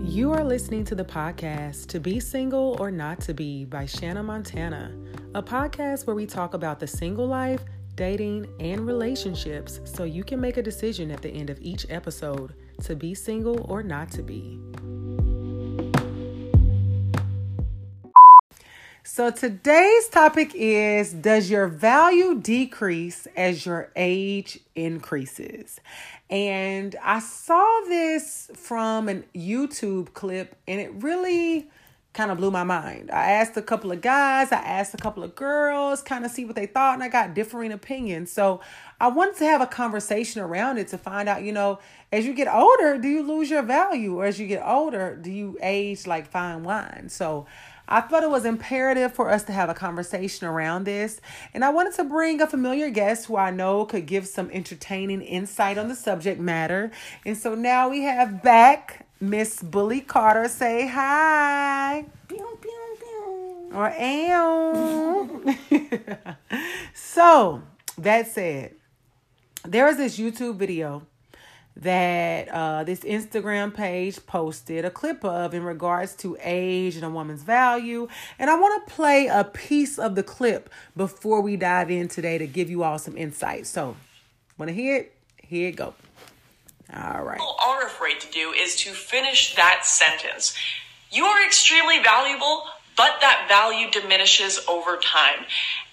You 0.05 0.31
are 0.33 0.43
listening 0.43 0.83
to 0.85 0.95
the 0.95 1.05
podcast 1.05 1.87
To 1.87 1.99
Be 1.99 2.19
Single 2.19 2.77
or 2.79 2.91
Not 2.91 3.21
to 3.21 3.33
Be 3.33 3.65
by 3.65 3.85
Shanna 3.85 4.23
Montana, 4.23 4.95
a 5.33 5.41
podcast 5.41 6.05
where 6.07 6.15
we 6.15 6.25
talk 6.25 6.53
about 6.53 6.79
the 6.79 6.87
single 6.87 7.27
life, 7.27 7.63
dating, 7.99 8.47
and 8.61 8.87
relationships 8.87 9.81
so 9.83 10.05
you 10.05 10.23
can 10.23 10.39
make 10.39 10.55
a 10.55 10.63
decision 10.63 11.11
at 11.11 11.21
the 11.21 11.29
end 11.29 11.49
of 11.49 11.59
each 11.61 11.85
episode 11.89 12.53
to 12.81 12.95
be 12.95 13.13
single 13.13 13.69
or 13.69 13.83
not 13.83 14.09
to 14.09 14.23
be. 14.23 14.57
So 19.03 19.31
today's 19.31 20.07
topic 20.07 20.53
is 20.55 21.11
Does 21.11 21.49
your 21.49 21.67
value 21.67 22.39
decrease 22.39 23.27
as 23.35 23.65
your 23.65 23.91
age 23.97 24.61
increases? 24.75 25.81
And 26.29 26.95
I 27.03 27.19
saw 27.19 27.81
this 27.89 28.49
from 28.55 29.09
a 29.09 29.15
YouTube 29.35 30.13
clip 30.13 30.55
and 30.69 30.79
it 30.79 30.93
really 30.93 31.69
kind 32.13 32.31
of 32.31 32.37
blew 32.37 32.49
my 32.49 32.63
mind. 32.63 33.11
I 33.11 33.31
asked 33.31 33.55
a 33.55 33.61
couple 33.61 33.91
of 33.91 34.01
guys, 34.01 34.51
I 34.51 34.57
asked 34.57 34.93
a 34.93 34.97
couple 34.97 35.23
of 35.23 35.35
girls, 35.35 36.01
kind 36.01 36.25
of 36.25 36.31
see 36.31 36.43
what 36.43 36.55
they 36.55 36.65
thought, 36.65 36.95
and 36.95 37.03
I 37.03 37.07
got 37.07 37.35
differing 37.35 37.71
opinions. 37.71 38.31
So 38.31 38.61
I 38.99 39.09
wanted 39.09 39.37
to 39.37 39.45
have 39.45 39.61
a 39.61 39.67
conversation 39.67 40.41
around 40.41 40.79
it 40.79 40.87
to 40.89 40.97
find 40.97 41.29
out, 41.29 41.43
you 41.43 41.51
know, 41.51 41.79
as 42.11 42.25
you 42.25 42.33
get 42.33 42.47
older, 42.51 42.97
do 42.97 43.07
you 43.07 43.21
lose 43.21 43.49
your 43.51 43.61
value? 43.61 44.15
Or 44.15 44.25
as 44.25 44.39
you 44.39 44.47
get 44.47 44.63
older, 44.65 45.15
do 45.15 45.31
you 45.31 45.57
age 45.61 46.07
like 46.07 46.31
fine 46.31 46.63
wine? 46.63 47.09
So 47.09 47.45
I 47.87 48.01
thought 48.01 48.23
it 48.23 48.29
was 48.29 48.45
imperative 48.45 49.13
for 49.13 49.31
us 49.31 49.43
to 49.43 49.51
have 49.51 49.69
a 49.69 49.73
conversation 49.73 50.45
around 50.45 50.83
this, 50.83 51.19
and 51.55 51.65
I 51.65 51.71
wanted 51.71 51.95
to 51.95 52.03
bring 52.03 52.39
a 52.39 52.45
familiar 52.45 52.91
guest 52.91 53.25
who 53.25 53.35
I 53.35 53.49
know 53.49 53.83
could 53.85 54.05
give 54.05 54.27
some 54.27 54.51
entertaining 54.51 55.21
insight 55.21 55.79
on 55.79 55.87
the 55.87 55.95
subject 55.95 56.39
matter. 56.39 56.91
And 57.25 57.35
so 57.35 57.55
now 57.55 57.89
we 57.89 58.01
have 58.01 58.43
back 58.43 59.07
Miss 59.19 59.61
Bulli 59.61 60.05
Carter. 60.05 60.47
Say 60.47 60.87
hi. 60.87 62.05
Pew, 62.27 62.57
pew, 62.61 62.95
pew. 62.99 63.71
Or 63.73 63.89
am. 63.89 65.57
so, 66.93 67.61
that 67.97 68.27
said, 68.27 68.75
there 69.63 69.87
is 69.87 69.97
this 69.97 70.17
YouTube 70.17 70.55
video 70.55 71.03
that 71.75 72.49
uh, 72.49 72.83
this 72.83 73.01
Instagram 73.01 73.73
page 73.73 74.25
posted 74.25 74.85
a 74.85 74.89
clip 74.89 75.23
of 75.23 75.53
in 75.53 75.63
regards 75.63 76.15
to 76.15 76.37
age 76.41 76.95
and 76.95 77.05
a 77.05 77.09
woman's 77.09 77.43
value. 77.43 78.07
And 78.37 78.49
I 78.49 78.55
want 78.55 78.87
to 78.87 78.93
play 78.93 79.27
a 79.27 79.43
piece 79.43 79.99
of 79.99 80.15
the 80.15 80.23
clip 80.23 80.69
before 80.95 81.41
we 81.41 81.57
dive 81.57 81.91
in 81.91 82.07
today 82.07 82.37
to 82.37 82.47
give 82.47 82.69
you 82.69 82.83
all 82.83 82.97
some 82.97 83.17
insight. 83.17 83.67
So, 83.67 83.95
want 84.57 84.69
to 84.69 84.73
hear 84.73 84.97
it? 84.97 85.15
Here 85.37 85.69
it 85.69 85.75
go. 85.75 85.93
All 86.95 87.23
right. 87.23 87.37
People 87.37 87.55
are 87.63 87.85
afraid 87.85 88.19
to 88.21 88.31
do 88.31 88.51
is 88.51 88.75
to 88.77 88.91
finish 88.91 89.55
that 89.55 89.85
sentence. 89.85 90.55
You 91.11 91.25
are 91.25 91.45
extremely 91.45 92.01
valuable, 92.03 92.63
but 92.97 93.17
that 93.21 93.45
value 93.47 93.89
diminishes 93.89 94.59
over 94.67 94.97
time. 94.97 95.45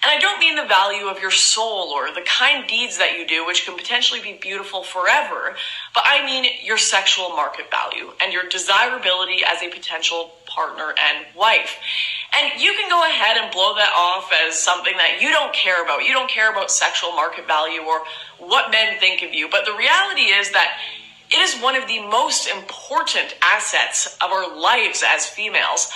And 0.03 0.11
I 0.11 0.19
don't 0.19 0.41
mean 0.41 0.57
the 0.57 0.65
value 0.65 1.07
of 1.07 1.21
your 1.21 1.31
soul 1.31 1.91
or 1.91 2.13
the 2.13 2.23
kind 2.23 2.67
deeds 2.67 2.99
that 2.99 3.19
you 3.19 3.27
do, 3.27 3.47
which 3.47 3.65
can 3.65 3.77
potentially 3.77 4.21
be 4.21 4.39
beautiful 4.41 4.83
forever, 4.83 5.57
but 5.95 6.05
I 6.07 6.25
mean 6.25 6.51
your 6.63 6.79
sexual 6.79 7.31
market 7.31 7.71
value 7.71 8.13
and 8.21 8.33
your 8.33 8.45
desirability 8.49 9.43
as 9.47 9.63
a 9.63 9.69
potential 9.69 10.33
partner 10.47 10.95
and 11.01 11.27
wife. 11.37 11.77
And 12.35 12.61
you 12.61 12.73
can 12.73 12.89
go 12.89 13.03
ahead 13.07 13.37
and 13.37 13.53
blow 13.53 13.75
that 13.75 13.93
off 13.97 14.31
as 14.47 14.59
something 14.59 14.97
that 14.97 15.21
you 15.21 15.31
don't 15.31 15.55
care 15.55 15.83
about. 15.83 16.05
You 16.05 16.13
don't 16.13 16.31
care 16.31 16.51
about 16.51 16.71
sexual 16.71 17.13
market 17.13 17.47
value 17.47 17.81
or 17.81 18.03
what 18.39 18.71
men 18.71 18.99
think 18.99 19.23
of 19.23 19.33
you. 19.33 19.49
But 19.51 19.65
the 19.65 19.73
reality 19.73 20.33
is 20.33 20.51
that 20.53 20.79
it 21.31 21.39
is 21.39 21.61
one 21.61 21.75
of 21.75 21.89
the 21.89 22.01
most 22.07 22.49
important 22.49 23.35
assets 23.43 24.17
of 24.23 24.31
our 24.31 24.57
lives 24.57 25.03
as 25.07 25.27
females. 25.27 25.91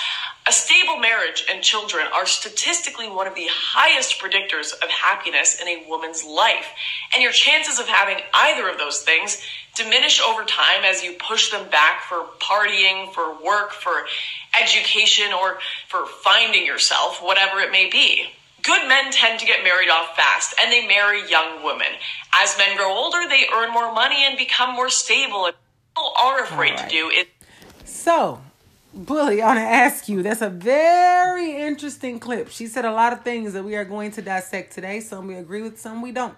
A 0.49 0.53
stable 0.53 0.97
marriage 0.97 1.45
and 1.49 1.63
children 1.63 2.07
are 2.13 2.27
statistically 2.27 3.09
one 3.09 3.29
of 3.29 3.35
the 3.35 3.47
highest 3.49 4.21
predictors 4.21 4.73
of 4.83 4.89
happiness 4.89 5.61
in 5.61 5.69
a 5.69 5.85
woman's 5.89 6.25
life. 6.25 6.67
And 7.15 7.23
your 7.23 7.31
chances 7.31 7.79
of 7.79 7.87
having 7.87 8.25
either 8.35 8.69
of 8.69 8.79
those 8.79 9.03
things 9.03 9.41
diminish 9.75 10.21
over 10.21 10.45
time 10.45 10.85
as 10.85 11.03
you 11.03 11.15
push 11.15 11.51
them 11.51 11.69
back 11.71 12.03
for 12.03 12.27
partying, 12.41 13.13
for 13.13 13.43
work, 13.43 13.73
for 13.73 14.07
education, 14.61 15.33
or 15.33 15.59
for 15.89 16.07
finding 16.07 16.67
yourself, 16.67 17.23
whatever 17.23 17.61
it 17.61 17.71
may 17.71 17.89
be. 17.89 18.27
Good 18.63 18.89
men 18.89 19.11
tend 19.11 19.41
to 19.41 19.47
get 19.47 19.65
married 19.65 19.89
off 19.89 20.17
fast 20.17 20.55
and 20.61 20.71
they 20.71 20.87
marry 20.87 21.29
young 21.31 21.65
women. 21.65 21.87
As 22.35 22.57
men 22.59 22.77
grow 22.77 22.93
older, 22.93 23.27
they 23.29 23.47
earn 23.55 23.73
more 23.73 23.93
money 23.95 24.25
and 24.25 24.37
become 24.37 24.75
more 24.75 24.91
stable. 24.91 25.47
And 25.47 25.55
people 25.95 26.13
are 26.21 26.43
afraid 26.43 26.73
right. 26.73 26.89
to 26.89 26.89
do 26.89 27.11
it. 27.11 27.29
So, 27.85 28.43
Bulli, 28.97 29.41
I 29.41 29.47
want 29.47 29.59
to 29.59 29.63
ask 29.63 30.09
you. 30.09 30.23
That's 30.23 30.43
a 30.43 30.51
very 30.51 31.57
interesting 31.57 32.19
clip. 32.19 32.51
She 32.51 32.67
said 32.67 32.85
a 32.85 32.93
lot 32.93 33.13
of 33.13 33.23
things 33.23 33.55
that 33.55 33.65
we 33.65 33.77
are 33.77 33.85
going 33.85 34.11
to 34.13 34.23
dissect 34.23 34.75
today. 34.75 35.01
Some 35.01 35.27
we 35.27 35.37
agree 35.37 35.63
with, 35.63 35.81
some 35.81 36.03
we 36.03 36.13
don't. 36.13 36.37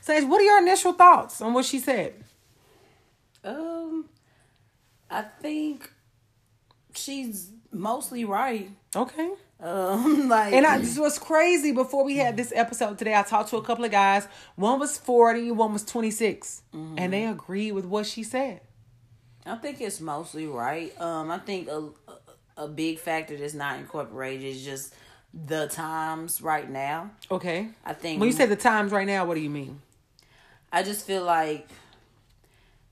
Sage, 0.00 0.24
what 0.24 0.40
are 0.40 0.44
your 0.44 0.58
initial 0.58 0.94
thoughts 0.94 1.42
on 1.42 1.52
what 1.52 1.66
she 1.66 1.78
said? 1.78 2.14
Um, 3.44 4.08
I 5.10 5.22
think 5.22 5.90
she's 6.94 7.50
mostly 7.72 8.24
right. 8.24 8.70
Okay. 8.94 9.30
Um, 9.60 10.28
like, 10.28 10.52
And 10.52 10.66
I, 10.66 10.78
this 10.78 10.98
was 10.98 11.18
crazy. 11.18 11.72
Before 11.72 12.04
we 12.04 12.16
had 12.16 12.36
this 12.36 12.52
episode 12.54 12.98
today, 12.98 13.14
I 13.14 13.22
talked 13.22 13.50
to 13.50 13.56
a 13.56 13.62
couple 13.62 13.84
of 13.84 13.90
guys. 13.90 14.26
One 14.56 14.78
was 14.78 14.96
40, 14.98 15.50
one 15.52 15.72
was 15.72 15.84
26. 15.84 16.62
And 16.72 17.12
they 17.12 17.26
agreed 17.26 17.72
with 17.72 17.84
what 17.84 18.06
she 18.06 18.22
said. 18.22 18.60
I 19.46 19.56
think 19.56 19.80
it's 19.80 20.00
mostly 20.00 20.46
right. 20.46 20.98
Um, 21.00 21.30
I 21.30 21.38
think 21.38 21.68
a 21.68 21.88
a, 22.58 22.64
a 22.64 22.68
big 22.68 22.98
factor 22.98 23.36
that's 23.36 23.54
not 23.54 23.78
incorporated 23.78 24.44
is 24.44 24.62
just 24.64 24.94
the 25.32 25.66
times 25.68 26.42
right 26.42 26.68
now. 26.68 27.10
Okay. 27.30 27.68
I 27.84 27.94
think 27.94 28.20
When 28.20 28.26
you 28.28 28.34
say 28.34 28.46
the 28.46 28.56
times 28.56 28.92
right 28.92 29.06
now, 29.06 29.24
what 29.24 29.34
do 29.34 29.40
you 29.40 29.50
mean? 29.50 29.80
I 30.72 30.82
just 30.82 31.06
feel 31.06 31.24
like 31.24 31.68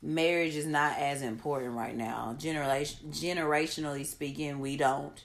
marriage 0.02 0.54
is 0.54 0.66
not 0.66 0.98
as 0.98 1.22
important 1.22 1.74
right 1.74 1.96
now. 1.96 2.34
Generation 2.38 3.10
generationally 3.10 4.06
speaking, 4.06 4.60
we 4.60 4.76
don't 4.76 5.24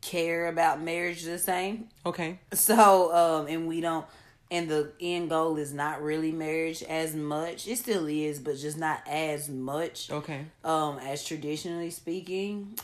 care 0.00 0.48
about 0.48 0.82
marriage 0.82 1.22
the 1.22 1.38
same. 1.38 1.88
Okay. 2.04 2.38
So, 2.52 3.14
um, 3.14 3.46
and 3.48 3.66
we 3.66 3.80
don't, 3.80 4.06
and 4.50 4.68
the 4.68 4.92
end 5.00 5.30
goal 5.30 5.56
is 5.56 5.72
not 5.72 6.02
really 6.02 6.30
marriage 6.30 6.82
as 6.82 7.14
much. 7.14 7.66
It 7.66 7.76
still 7.78 8.06
is, 8.06 8.38
but 8.38 8.56
just 8.58 8.78
not 8.78 9.00
as 9.08 9.48
much. 9.48 10.10
Okay. 10.10 10.44
Um, 10.62 10.98
as 10.98 11.24
traditionally 11.24 11.90
speaking. 11.90 12.78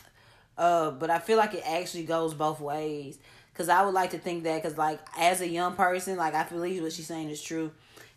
Uh, 0.57 0.91
but 0.91 1.09
I 1.09 1.19
feel 1.19 1.37
like 1.37 1.53
it 1.53 1.63
actually 1.65 2.03
goes 2.03 2.33
both 2.33 2.59
ways. 2.59 3.17
Cause 3.53 3.69
I 3.69 3.83
would 3.85 3.93
like 3.93 4.11
to 4.11 4.17
think 4.17 4.43
that, 4.43 4.63
cause 4.63 4.77
like 4.77 4.99
as 5.17 5.41
a 5.41 5.47
young 5.47 5.75
person, 5.75 6.17
like 6.17 6.33
I 6.33 6.43
believe 6.45 6.81
what 6.81 6.93
she's 6.93 7.05
saying 7.05 7.29
is 7.29 7.41
true. 7.41 7.71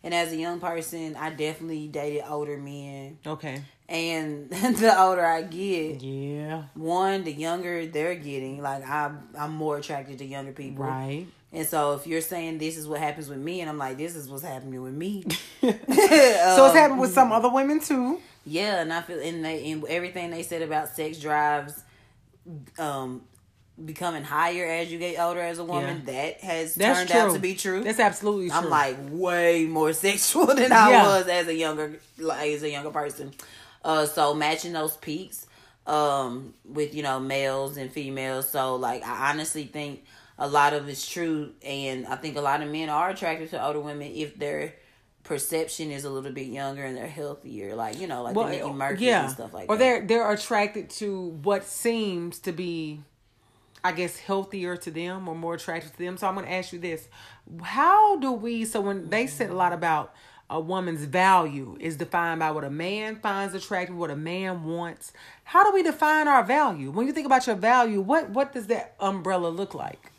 And 0.04 0.14
as 0.14 0.30
a 0.32 0.36
young 0.36 0.60
person, 0.60 1.16
I 1.16 1.30
definitely 1.30 1.88
dated 1.88 2.24
older 2.28 2.58
men. 2.58 3.18
Okay. 3.26 3.62
And 3.88 4.50
the 4.50 4.94
older 5.00 5.24
I 5.24 5.42
get, 5.42 6.02
Yeah. 6.02 6.64
one, 6.74 7.24
the 7.24 7.32
younger 7.32 7.86
they're 7.86 8.14
getting. 8.14 8.62
Like 8.62 8.86
I'm, 8.88 9.28
I'm 9.36 9.54
more 9.54 9.78
attracted 9.78 10.18
to 10.18 10.24
younger 10.24 10.52
people. 10.52 10.84
Right. 10.84 11.26
And 11.52 11.66
so 11.66 11.94
if 11.94 12.06
you're 12.06 12.20
saying 12.20 12.58
this 12.58 12.76
is 12.76 12.86
what 12.86 13.00
happens 13.00 13.28
with 13.28 13.38
me, 13.38 13.60
and 13.62 13.70
I'm 13.70 13.78
like, 13.78 13.96
this 13.96 14.14
is 14.14 14.28
what's 14.28 14.42
happening 14.44 14.82
with 14.82 14.92
me. 14.94 15.24
so 15.62 15.68
it's 15.68 16.74
happened 16.74 17.00
with 17.00 17.12
some 17.12 17.32
other 17.32 17.48
women 17.48 17.80
too. 17.80 18.20
Yeah, 18.44 18.82
and 18.82 18.92
I 18.92 19.00
feel 19.00 19.20
and 19.20 19.42
they 19.44 19.70
and 19.70 19.84
everything 19.86 20.30
they 20.30 20.42
said 20.42 20.60
about 20.60 20.88
sex 20.88 21.18
drives, 21.18 21.82
um, 22.78 23.22
becoming 23.82 24.22
higher 24.22 24.66
as 24.66 24.92
you 24.92 24.98
get 24.98 25.18
older 25.18 25.40
as 25.40 25.58
a 25.58 25.64
woman. 25.64 26.04
That 26.06 26.40
has 26.40 26.74
That's 26.74 26.98
turned 26.98 27.10
true. 27.10 27.20
out 27.20 27.32
to 27.34 27.38
be 27.40 27.54
true. 27.54 27.82
That's 27.82 28.00
absolutely 28.00 28.48
true. 28.48 28.58
I'm 28.58 28.70
like 28.70 28.96
way 29.10 29.64
more 29.64 29.92
sexual 30.06 30.46
than 30.46 30.72
I 30.72 30.90
Yeah. 30.90 31.06
was 31.06 31.26
as 31.28 31.46
a 31.48 31.54
younger 31.54 31.98
like 32.18 32.50
as 32.50 32.62
a 32.62 32.70
younger 32.70 32.90
person. 32.90 33.32
Uh, 33.84 34.06
so 34.06 34.32
matching 34.34 34.72
those 34.72 34.96
peaks, 34.96 35.46
um, 35.86 36.54
with 36.64 36.94
you 36.94 37.02
know 37.02 37.20
males 37.20 37.76
and 37.76 37.90
females. 37.90 38.48
So 38.48 38.76
like 38.76 39.04
I 39.04 39.30
honestly 39.30 39.64
think 39.64 40.04
a 40.38 40.48
lot 40.48 40.72
of 40.72 40.88
it's 40.88 41.08
true, 41.08 41.52
and 41.64 42.06
I 42.06 42.16
think 42.16 42.36
a 42.36 42.40
lot 42.40 42.62
of 42.62 42.70
men 42.70 42.88
are 42.88 43.10
attracted 43.10 43.50
to 43.50 43.64
older 43.64 43.80
women 43.80 44.10
if 44.14 44.38
their 44.38 44.74
perception 45.22 45.90
is 45.90 46.04
a 46.04 46.10
little 46.10 46.32
bit 46.32 46.46
younger 46.46 46.84
and 46.84 46.96
they're 46.96 47.06
healthier, 47.08 47.74
like 47.74 47.98
you 48.00 48.06
know, 48.06 48.22
like 48.22 48.34
well, 48.36 48.48
the 48.48 48.72
Murphy 48.72 49.06
yeah. 49.06 49.24
and 49.24 49.32
stuff 49.32 49.52
like 49.54 49.68
or 49.68 49.76
that. 49.76 49.82
Or 49.84 49.98
they're 49.98 50.06
they're 50.06 50.30
attracted 50.30 50.90
to 50.90 51.28
what 51.42 51.64
seems 51.64 52.38
to 52.40 52.52
be, 52.52 53.02
I 53.84 53.92
guess, 53.92 54.18
healthier 54.18 54.78
to 54.78 54.90
them 54.90 55.28
or 55.28 55.34
more 55.34 55.54
attractive 55.54 55.92
to 55.92 55.98
them. 55.98 56.16
So 56.16 56.26
I'm 56.26 56.34
going 56.34 56.46
to 56.46 56.52
ask 56.52 56.72
you 56.72 56.78
this: 56.78 57.06
How 57.62 58.16
do 58.16 58.32
we? 58.32 58.64
So 58.64 58.80
when 58.80 59.10
they 59.10 59.26
said 59.26 59.50
a 59.50 59.54
lot 59.54 59.74
about 59.74 60.14
a 60.50 60.60
woman's 60.60 61.04
value 61.04 61.76
is 61.80 61.96
defined 61.96 62.40
by 62.40 62.50
what 62.50 62.64
a 62.64 62.70
man 62.70 63.16
finds 63.16 63.54
attractive, 63.54 63.96
what 63.96 64.10
a 64.10 64.16
man 64.16 64.64
wants. 64.64 65.12
How 65.44 65.64
do 65.64 65.72
we 65.72 65.82
define 65.82 66.28
our 66.28 66.44
value? 66.44 66.90
When 66.90 67.06
you 67.06 67.12
think 67.12 67.26
about 67.26 67.46
your 67.46 67.56
value, 67.56 68.00
what 68.00 68.30
what 68.30 68.52
does 68.52 68.66
that 68.68 68.94
umbrella 69.00 69.48
look 69.48 69.74
like? 69.74 70.12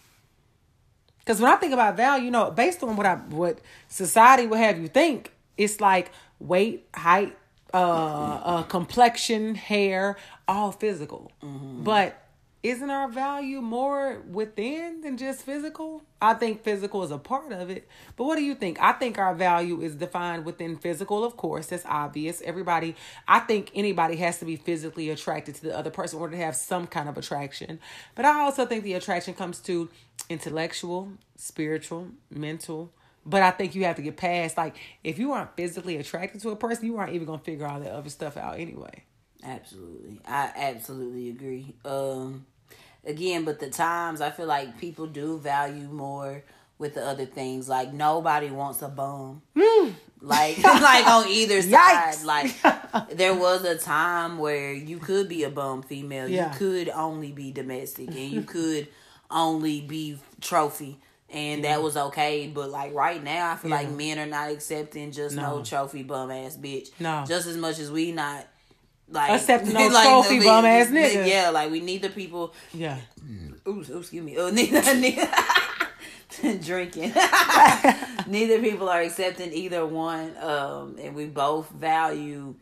Because 1.19 1.41
when 1.41 1.51
I 1.51 1.55
think 1.55 1.73
about 1.73 1.97
value, 1.97 2.25
you 2.25 2.31
know, 2.31 2.51
based 2.51 2.83
on 2.83 2.95
what 2.95 3.05
I 3.05 3.15
what 3.15 3.59
society 3.87 4.45
would 4.45 4.59
have 4.59 4.79
you 4.79 4.87
think, 4.87 5.31
it's 5.57 5.81
like 5.81 6.11
weight, 6.39 6.87
height, 6.93 7.35
uh, 7.73 7.77
uh 7.77 8.63
complexion, 8.63 9.55
hair, 9.55 10.17
all 10.47 10.71
physical. 10.71 11.31
Mm-hmm. 11.43 11.83
But 11.83 12.24
isn't 12.65 12.89
our 12.89 13.07
value 13.07 13.61
more 13.61 14.23
within 14.27 15.01
than 15.01 15.17
just 15.17 15.43
physical? 15.43 16.01
I 16.19 16.33
think 16.33 16.63
physical 16.63 17.03
is 17.03 17.11
a 17.11 17.19
part 17.19 17.51
of 17.51 17.69
it. 17.69 17.87
But 18.15 18.23
what 18.23 18.37
do 18.37 18.43
you 18.43 18.55
think? 18.55 18.81
I 18.81 18.93
think 18.93 19.19
our 19.19 19.35
value 19.35 19.81
is 19.81 19.93
defined 19.93 20.45
within 20.45 20.75
physical, 20.75 21.23
of 21.23 21.37
course. 21.37 21.67
That's 21.67 21.85
obvious. 21.85 22.41
Everybody, 22.41 22.95
I 23.27 23.41
think 23.41 23.69
anybody 23.75 24.15
has 24.15 24.39
to 24.39 24.45
be 24.45 24.55
physically 24.55 25.11
attracted 25.11 25.53
to 25.55 25.61
the 25.61 25.77
other 25.77 25.91
person 25.91 26.17
in 26.17 26.21
order 26.23 26.35
to 26.35 26.43
have 26.43 26.55
some 26.55 26.87
kind 26.87 27.07
of 27.07 27.19
attraction. 27.19 27.79
But 28.15 28.25
I 28.25 28.39
also 28.39 28.65
think 28.65 28.83
the 28.83 28.93
attraction 28.93 29.35
comes 29.35 29.59
to 29.59 29.87
intellectual, 30.27 31.11
spiritual, 31.35 32.07
mental. 32.31 32.91
But 33.27 33.43
I 33.43 33.51
think 33.51 33.75
you 33.75 33.85
have 33.85 33.97
to 33.97 34.01
get 34.01 34.17
past, 34.17 34.57
like, 34.57 34.75
if 35.03 35.19
you 35.19 35.33
aren't 35.33 35.55
physically 35.55 35.97
attracted 35.97 36.41
to 36.41 36.49
a 36.49 36.55
person, 36.55 36.87
you 36.87 36.97
aren't 36.97 37.13
even 37.13 37.27
going 37.27 37.39
to 37.39 37.45
figure 37.45 37.67
all 37.67 37.79
that 37.79 37.91
other 37.91 38.09
stuff 38.09 38.37
out 38.37 38.59
anyway. 38.59 39.03
Absolutely. 39.43 40.19
I 40.25 40.51
absolutely 40.55 41.29
agree. 41.29 41.75
Um, 41.85 42.47
again, 43.05 43.45
but 43.45 43.59
the 43.59 43.69
times 43.69 44.21
I 44.21 44.31
feel 44.31 44.47
like 44.47 44.79
people 44.79 45.07
do 45.07 45.37
value 45.37 45.87
more 45.87 46.43
with 46.77 46.95
the 46.95 47.05
other 47.05 47.25
things. 47.25 47.69
Like 47.69 47.93
nobody 47.93 48.49
wants 48.49 48.81
a 48.81 48.89
bum. 48.89 49.41
Mm. 49.55 49.93
Like 50.21 50.57
like 50.63 51.07
on 51.07 51.27
either 51.27 51.61
side. 51.61 52.23
Like 52.23 52.53
there 53.11 53.33
was 53.33 53.63
a 53.63 53.77
time 53.77 54.37
where 54.37 54.73
you 54.73 54.97
could 54.99 55.29
be 55.29 55.43
a 55.43 55.49
bum 55.49 55.83
female. 55.83 56.27
Yeah. 56.27 56.51
You 56.51 56.57
could 56.57 56.89
only 56.89 57.31
be 57.31 57.51
domestic 57.51 58.09
and 58.09 58.31
you 58.31 58.41
could 58.41 58.87
only 59.29 59.81
be 59.81 60.17
trophy. 60.41 60.99
And 61.29 61.63
yeah. 61.63 61.73
that 61.73 61.83
was 61.83 61.97
okay, 61.97 62.47
but 62.47 62.69
like 62.69 62.93
right 62.93 63.21
now, 63.21 63.51
I 63.51 63.55
feel 63.55 63.71
yeah. 63.71 63.77
like 63.77 63.89
men 63.89 64.19
are 64.19 64.27
not 64.27 64.51
accepting 64.51 65.11
just 65.11 65.35
no, 65.35 65.57
no 65.57 65.63
trophy 65.63 66.03
bum 66.03 66.29
ass 66.29 66.55
bitch. 66.55 66.91
No, 66.99 67.25
just 67.27 67.47
as 67.47 67.57
much 67.57 67.79
as 67.79 67.91
we 67.91 68.11
not 68.11 68.47
like 69.09 69.31
accepting 69.31 69.73
no 69.73 69.87
like, 69.87 70.07
trophy 70.07 70.39
bum 70.39 70.65
ass 70.65 70.87
nigga. 70.87 71.27
Yeah, 71.27 71.49
like 71.49 71.71
we 71.71 71.79
need 71.79 72.01
the 72.01 72.09
people. 72.09 72.53
Yeah. 72.73 72.97
Ooh, 73.67 73.81
excuse 73.81 74.23
me. 74.23 74.37
Oh, 74.37 74.49
neither, 74.51 74.81
neither 74.95 75.27
drinking. 76.61 77.13
neither 78.27 78.59
people 78.59 78.89
are 78.89 79.01
accepting 79.01 79.53
either 79.53 79.85
one, 79.85 80.35
um, 80.37 80.97
and 81.01 81.15
we 81.15 81.25
both 81.25 81.69
value 81.69 82.55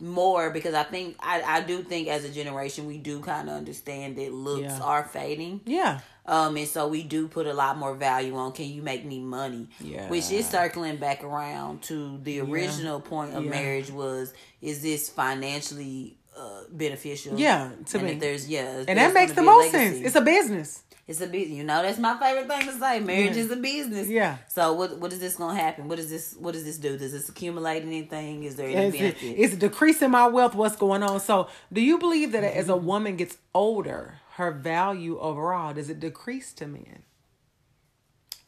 more 0.00 0.50
because 0.50 0.74
I 0.74 0.84
think 0.84 1.16
I, 1.20 1.42
I 1.42 1.60
do 1.62 1.82
think 1.82 2.06
as 2.08 2.24
a 2.24 2.28
generation 2.28 2.86
we 2.86 2.98
do 2.98 3.20
kind 3.20 3.48
of 3.48 3.56
understand 3.56 4.16
that 4.16 4.32
looks 4.32 4.62
yeah. 4.62 4.80
are 4.80 5.04
fading. 5.04 5.60
Yeah. 5.64 6.00
Um, 6.24 6.56
and 6.56 6.68
so 6.68 6.86
we 6.86 7.02
do 7.02 7.26
put 7.26 7.46
a 7.46 7.54
lot 7.54 7.78
more 7.78 7.94
value 7.94 8.36
on 8.36 8.52
can 8.52 8.66
you 8.66 8.82
make 8.82 9.04
me 9.04 9.18
money? 9.20 9.68
Yeah. 9.80 10.08
Which 10.08 10.30
is 10.30 10.46
circling 10.46 10.98
back 10.98 11.24
around 11.24 11.82
to 11.84 12.18
the 12.22 12.40
original 12.40 13.02
yeah. 13.02 13.08
point 13.08 13.34
of 13.34 13.44
yeah. 13.44 13.50
marriage 13.50 13.90
was 13.90 14.34
is 14.60 14.82
this 14.82 15.08
financially 15.08 16.18
uh, 16.36 16.62
beneficial? 16.70 17.38
Yeah, 17.38 17.70
to 17.86 17.98
and 17.98 18.06
me. 18.06 18.14
there's 18.14 18.48
yeah, 18.48 18.84
and 18.86 18.98
that 18.98 19.14
makes 19.14 19.32
the 19.32 19.42
most 19.42 19.70
sense. 19.70 19.98
It's 19.98 20.16
a 20.16 20.20
business. 20.20 20.82
It's 21.06 21.22
a 21.22 21.26
business. 21.26 21.56
You 21.56 21.64
know, 21.64 21.80
that's 21.82 21.98
my 21.98 22.18
favorite 22.18 22.48
thing 22.48 22.66
to 22.66 22.78
say. 22.78 23.00
Marriage 23.00 23.36
yeah. 23.36 23.42
is 23.42 23.50
a 23.50 23.56
business. 23.56 24.08
Yeah. 24.08 24.36
So 24.48 24.74
what 24.74 24.98
what 24.98 25.12
is 25.12 25.20
this 25.20 25.36
gonna 25.36 25.58
happen? 25.58 25.88
What 25.88 25.98
is 25.98 26.10
this 26.10 26.36
what 26.38 26.52
does 26.52 26.64
this 26.64 26.76
do? 26.76 26.98
Does 26.98 27.12
this 27.12 27.28
accumulate 27.28 27.82
anything? 27.82 28.44
Is 28.44 28.56
there 28.56 28.68
any 28.68 28.88
is 28.88 28.92
benefit? 28.92 29.22
It, 29.22 29.38
is 29.38 29.52
it 29.54 29.58
decreasing 29.58 30.10
my 30.10 30.26
wealth? 30.26 30.54
What's 30.54 30.76
going 30.76 31.02
on? 31.02 31.20
So 31.20 31.48
do 31.72 31.80
you 31.80 31.98
believe 31.98 32.32
that 32.32 32.44
mm-hmm. 32.44 32.58
as 32.58 32.68
a 32.68 32.72
mm-hmm. 32.72 32.86
woman 32.86 33.16
gets 33.16 33.38
older, 33.54 34.20
her 34.34 34.50
value 34.50 35.18
overall, 35.18 35.72
does 35.72 35.88
it 35.88 35.98
decrease 35.98 36.52
to 36.54 36.66
men? 36.66 37.04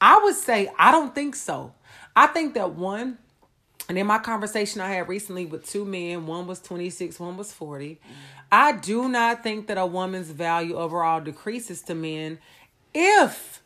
I 0.00 0.20
would 0.22 0.34
say 0.34 0.70
I 0.78 0.92
don't 0.92 1.14
think 1.14 1.36
so. 1.36 1.74
I 2.14 2.26
think 2.26 2.54
that 2.54 2.72
one, 2.74 3.18
and 3.90 3.98
in 3.98 4.06
my 4.06 4.20
conversation 4.20 4.80
I 4.80 4.92
had 4.92 5.08
recently 5.08 5.46
with 5.46 5.68
two 5.68 5.84
men, 5.84 6.24
one 6.28 6.46
was 6.46 6.60
26, 6.60 7.18
one 7.18 7.36
was 7.36 7.52
40. 7.52 7.96
Mm-hmm. 7.96 8.12
I 8.52 8.70
do 8.70 9.08
not 9.08 9.42
think 9.42 9.66
that 9.66 9.78
a 9.78 9.84
woman's 9.84 10.30
value 10.30 10.76
overall 10.76 11.20
decreases 11.20 11.82
to 11.82 11.96
men 11.96 12.38
if 12.94 13.60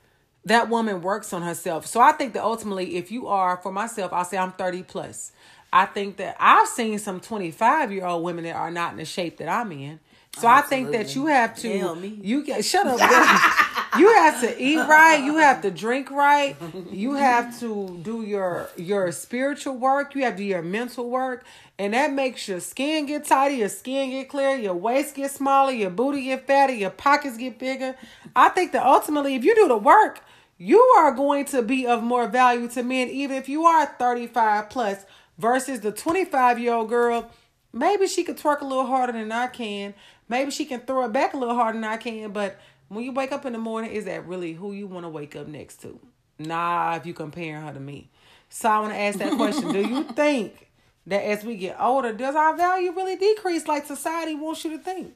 that 0.47 0.71
woman 0.71 1.03
works 1.03 1.35
on 1.35 1.43
herself. 1.43 1.85
So 1.85 2.01
I 2.01 2.13
think 2.13 2.33
that 2.33 2.43
ultimately, 2.43 2.97
if 2.97 3.13
you 3.13 3.29
are, 3.29 3.59
for 3.59 3.71
myself, 3.71 4.15
I'll 4.15 4.25
say 4.25 4.39
I'm 4.39 4.53
30 4.53 4.85
plus. 4.85 5.33
I 5.71 5.85
think 5.85 6.17
that 6.17 6.39
I've 6.41 6.69
seen 6.69 6.99
some 6.99 7.21
25 7.21 7.93
year 7.93 8.07
old 8.07 8.25
women 8.25 8.45
that 8.45 8.57
are 8.57 8.71
not 8.71 8.93
in 8.93 8.97
the 8.97 9.05
shape 9.05 9.37
that 9.37 9.49
I'm 9.51 9.71
in. 9.73 10.01
So 10.39 10.49
Absolutely. 10.49 10.57
I 10.57 10.91
think 10.91 11.07
that 11.07 11.15
you 11.15 11.27
have 11.27 11.55
to 11.57 12.19
you 12.23 12.43
get 12.43 12.65
shut 12.65 12.87
up. 12.87 12.99
you 13.99 14.13
have 14.15 14.41
to 14.41 14.63
eat 14.63 14.79
right. 14.79 15.23
You 15.23 15.37
have 15.39 15.63
to 15.63 15.71
drink 15.71 16.11
right. 16.11 16.57
You 16.91 17.15
have 17.15 17.59
to 17.61 17.99
do 18.03 18.23
your 18.23 18.69
your 18.77 19.13
spiritual 19.13 19.77
work. 19.77 20.15
You 20.15 20.25
have 20.25 20.35
to 20.35 20.39
do 20.39 20.45
your 20.45 20.63
mental 20.63 21.09
work, 21.09 21.45
and 21.79 21.95
that 21.95 22.13
makes 22.13 22.47
your 22.49 22.61
skin 22.61 23.07
get 23.07 23.25
tighter, 23.25 23.55
your 23.55 23.69
skin 23.69 24.11
get 24.11 24.29
clear, 24.29 24.57
your 24.57 24.75
waist 24.75 25.15
get 25.15 25.31
smaller, 25.31 25.73
your 25.73 25.91
booty 25.91 26.25
get 26.25 26.47
fatter, 26.47 26.73
your 26.73 26.91
pockets 26.91 27.37
get 27.37 27.59
bigger. 27.59 27.97
I 28.35 28.49
think 28.51 28.73
that 28.73 28.85
ultimately, 28.85 29.35
if 29.35 29.45
you 29.45 29.55
do 29.55 29.69
the 29.69 29.77
work, 29.77 30.21
you 30.59 30.81
are 30.99 31.13
going 31.13 31.45
to 31.47 31.63
be 31.63 31.87
of 31.87 32.03
more 32.03 32.29
value 32.29 32.69
to 32.69 32.83
men, 32.83 33.09
even 33.09 33.37
if 33.37 33.49
you 33.49 33.65
are 33.65 33.87
thirty 33.87 34.27
five 34.27 34.71
plus 34.71 35.05
versus 35.39 35.81
the 35.81 35.93
twenty 35.93 36.25
five 36.25 36.59
year 36.59 36.75
old 36.75 36.89
girl. 36.89 37.31
Maybe 37.73 38.07
she 38.07 38.23
could 38.23 38.39
twerk 38.39 38.61
a 38.61 38.65
little 38.65 38.87
harder 38.87 39.13
than 39.13 39.33
I 39.33 39.49
can. 39.49 39.95
Maybe 40.29 40.53
she 40.53 40.65
can 40.65 40.81
throw 40.81 41.05
it 41.05 41.13
back 41.13 41.35
a 41.35 41.37
little 41.37 41.57
harder 41.57 41.77
than 41.77 41.85
I 41.85 41.97
can, 41.97 42.31
but 42.31 42.57
when 42.89 43.05
you 43.05 43.13
wake 43.13 43.33
up 43.33 43.45
in 43.45 43.53
the 43.53 43.59
morning, 43.59 43.91
is 43.91 44.05
that 44.05 44.27
really 44.27 44.53
who 44.53 44.73
you 44.73 44.87
want 44.87 45.05
to 45.05 45.09
wake 45.09 45.37
up 45.37 45.47
next 45.47 45.81
to? 45.83 45.99
Nah, 46.39 46.97
if 46.97 47.07
you 47.07 47.15
compare 47.15 47.61
her 47.61 47.73
to 47.73 47.81
me. 47.81 48.11
So 48.49 48.69
I 48.69 48.81
want 48.81 48.93
to 48.93 48.99
ask 48.99 49.19
that 49.19 49.37
question. 49.37 49.73
Do 49.73 49.81
you 49.81 50.05
think 50.15 50.71
that 51.07 51.23
as 51.25 51.45
we 51.45 51.57
get 51.57 51.77
older, 51.81 52.13
does 52.13 52.35
our 52.35 52.57
value 52.57 52.93
really 52.93 53.17
decrease 53.17 53.67
like 53.67 53.87
society 53.87 54.35
wants 54.35 54.65
you 54.65 54.77
to 54.77 54.79
think? 54.79 55.15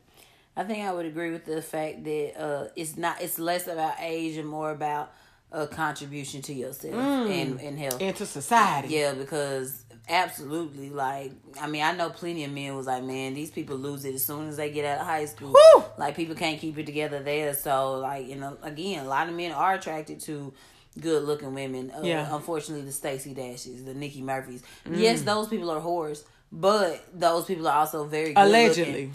I 0.57 0.65
think 0.65 0.85
I 0.85 0.93
would 0.93 1.07
agree 1.07 1.31
with 1.31 1.45
the 1.45 1.63
fact 1.63 2.03
that 2.05 2.33
uh, 2.37 2.69
it's 2.75 2.97
not 2.97 3.21
it's 3.23 3.39
less 3.39 3.69
about 3.69 3.95
age 4.01 4.37
and 4.37 4.49
more 4.49 4.71
about 4.71 5.13
a 5.53 5.67
contribution 5.67 6.43
to 6.43 6.53
yourself 6.53 6.95
mm. 6.95 7.31
and, 7.31 7.61
and 7.61 7.79
health. 7.79 8.01
Into 8.01 8.27
society. 8.27 8.89
Yeah, 8.89 9.15
because 9.15 9.85
Absolutely. 10.09 10.91
Like, 10.91 11.33
I 11.61 11.67
mean, 11.67 11.83
I 11.83 11.93
know 11.93 12.11
plenty 12.11 12.45
of 12.45 12.53
men 12.53 12.75
was 12.75 12.87
like, 12.87 13.05
man, 13.05 13.35
these 13.35 13.51
people 13.51 13.77
lose 13.77 14.05
it 14.05 14.15
as 14.15 14.25
soon 14.25 14.49
as 14.49 14.57
they 14.57 14.71
get 14.71 14.85
out 14.85 15.01
of 15.01 15.07
high 15.07 15.27
school. 15.27 15.53
Woo! 15.53 15.85
Like, 15.99 16.17
people 16.17 16.35
can't 16.35 16.59
keep 16.59 16.79
it 16.79 16.87
together 16.87 17.23
there. 17.23 17.53
So, 17.55 17.99
like, 17.99 18.27
you 18.27 18.37
know, 18.37 18.57
again, 18.63 19.05
a 19.05 19.09
lot 19.09 19.29
of 19.29 19.35
men 19.35 19.53
are 19.53 19.75
attracted 19.75 20.21
to 20.21 20.53
good 20.99 21.25
looking 21.25 21.55
women. 21.55 21.91
Uh, 21.91 22.03
yeah. 22.03 22.35
Unfortunately, 22.35 22.85
the 22.85 22.93
Stacey 22.93 23.35
Dashes, 23.35 23.85
the 23.85 23.95
Nikki 23.95 24.23
Murphys. 24.23 24.63
Mm. 24.87 24.99
Yes, 24.99 25.23
those 25.23 25.49
people 25.49 25.71
are 25.71 25.81
whores, 25.81 26.25
but 26.51 27.05
those 27.13 27.45
people 27.45 27.69
are 27.69 27.79
also 27.79 28.05
very 28.05 28.33
Allegedly. 28.35 29.11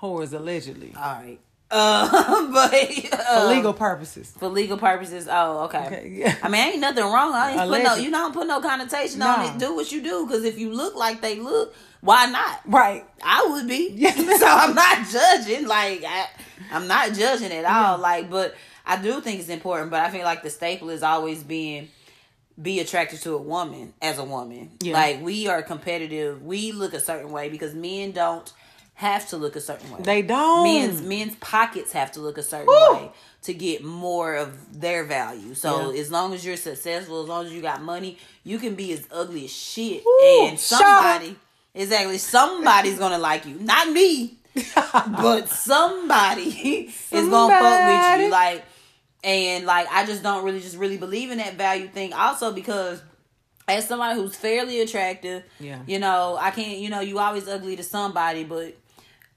Whores, 0.00 0.32
allegedly. 0.32 0.94
All 0.96 1.02
right. 1.02 1.40
Uh, 1.70 2.50
but 2.52 2.74
uh, 3.12 3.40
for 3.42 3.54
legal 3.54 3.74
purposes. 3.74 4.34
For 4.38 4.48
legal 4.48 4.78
purposes. 4.78 5.28
Oh, 5.30 5.64
okay. 5.64 5.86
okay 5.86 6.08
yeah. 6.08 6.34
I 6.42 6.48
mean, 6.48 6.72
ain't 6.72 6.80
nothing 6.80 7.04
wrong. 7.04 7.34
I 7.34 7.52
ain't 7.52 7.70
put 7.70 7.82
no, 7.82 7.94
you 7.96 8.10
don't 8.10 8.32
put 8.32 8.46
no 8.46 8.60
connotation 8.60 9.18
no. 9.18 9.28
on 9.28 9.44
it. 9.46 9.58
Do 9.58 9.74
what 9.74 9.92
you 9.92 10.02
do 10.02 10.26
because 10.26 10.44
if 10.44 10.58
you 10.58 10.72
look 10.72 10.94
like 10.94 11.20
they 11.20 11.36
look, 11.36 11.74
why 12.00 12.26
not? 12.26 12.60
Right. 12.64 13.04
I 13.22 13.46
would 13.50 13.68
be. 13.68 13.88
Yeah. 13.98 14.12
so 14.38 14.46
I'm 14.46 14.74
not 14.74 15.08
judging. 15.08 15.66
Like 15.66 16.04
I, 16.06 16.26
I'm 16.72 16.86
not 16.86 17.12
judging 17.12 17.52
at 17.52 17.64
all. 17.64 17.96
Yeah. 17.96 18.02
Like, 18.02 18.30
but 18.30 18.54
I 18.86 19.00
do 19.00 19.20
think 19.20 19.40
it's 19.40 19.48
important. 19.48 19.90
But 19.90 20.00
I 20.00 20.10
feel 20.10 20.24
like 20.24 20.42
the 20.42 20.50
staple 20.50 20.90
is 20.90 21.02
always 21.02 21.42
being 21.42 21.88
be 22.60 22.80
attracted 22.80 23.20
to 23.22 23.34
a 23.34 23.42
woman 23.42 23.92
as 24.00 24.18
a 24.18 24.24
woman. 24.24 24.70
Yeah. 24.80 24.94
Like 24.94 25.22
we 25.22 25.48
are 25.48 25.62
competitive. 25.62 26.42
We 26.42 26.72
look 26.72 26.94
a 26.94 27.00
certain 27.00 27.30
way 27.30 27.48
because 27.48 27.74
men 27.74 28.12
don't 28.12 28.52
have 28.98 29.28
to 29.28 29.36
look 29.36 29.54
a 29.54 29.60
certain 29.60 29.88
way. 29.92 30.00
They 30.02 30.22
don't. 30.22 30.64
Men's 30.64 31.00
men's 31.00 31.36
pockets 31.36 31.92
have 31.92 32.10
to 32.12 32.20
look 32.20 32.36
a 32.36 32.42
certain 32.42 32.66
Woo! 32.66 32.94
way 32.94 33.10
to 33.42 33.54
get 33.54 33.84
more 33.84 34.34
of 34.34 34.80
their 34.80 35.04
value. 35.04 35.54
So 35.54 35.92
yeah. 35.92 36.00
as 36.00 36.10
long 36.10 36.34
as 36.34 36.44
you're 36.44 36.56
successful, 36.56 37.22
as 37.22 37.28
long 37.28 37.46
as 37.46 37.52
you 37.52 37.62
got 37.62 37.80
money, 37.80 38.18
you 38.42 38.58
can 38.58 38.74
be 38.74 38.92
as 38.92 39.06
ugly 39.12 39.44
as 39.44 39.52
shit, 39.52 40.02
Woo! 40.04 40.48
and 40.48 40.58
somebody 40.58 41.36
exactly 41.74 42.18
somebody's 42.18 42.98
gonna 42.98 43.18
like 43.18 43.46
you. 43.46 43.54
Not 43.60 43.88
me, 43.92 44.36
but 44.74 45.48
somebody, 45.48 46.90
somebody 46.90 46.92
is 47.12 47.28
gonna 47.28 47.54
fuck 47.54 48.16
with 48.18 48.24
you. 48.24 48.30
Like 48.32 48.64
And 49.22 49.64
like 49.64 49.86
I 49.92 50.06
just 50.06 50.24
don't 50.24 50.44
really 50.44 50.60
just 50.60 50.76
really 50.76 50.98
believe 50.98 51.30
in 51.30 51.38
that 51.38 51.54
value 51.54 51.86
thing. 51.86 52.12
Also 52.14 52.52
because 52.52 53.00
as 53.68 53.86
somebody 53.86 54.18
who's 54.18 54.34
fairly 54.34 54.80
attractive, 54.80 55.44
Yeah. 55.60 55.78
you 55.86 56.00
know, 56.00 56.36
I 56.40 56.50
can't, 56.50 56.78
you 56.78 56.88
know, 56.88 56.98
you 57.00 57.20
always 57.20 57.46
ugly 57.46 57.76
to 57.76 57.84
somebody, 57.84 58.42
but 58.42 58.74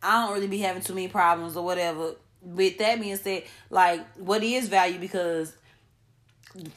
I 0.04 0.26
don't 0.26 0.34
really 0.34 0.48
be 0.48 0.58
having 0.60 0.82
too 0.82 0.94
many 0.96 1.08
problems 1.08 1.56
or 1.56 1.64
whatever. 1.64 2.16
With 2.42 2.78
that 2.80 3.00
being 3.00 3.18
said, 3.18 3.44
like 3.70 4.06
what 4.18 4.44
is 4.44 4.68
value 4.68 5.00
because 5.00 5.54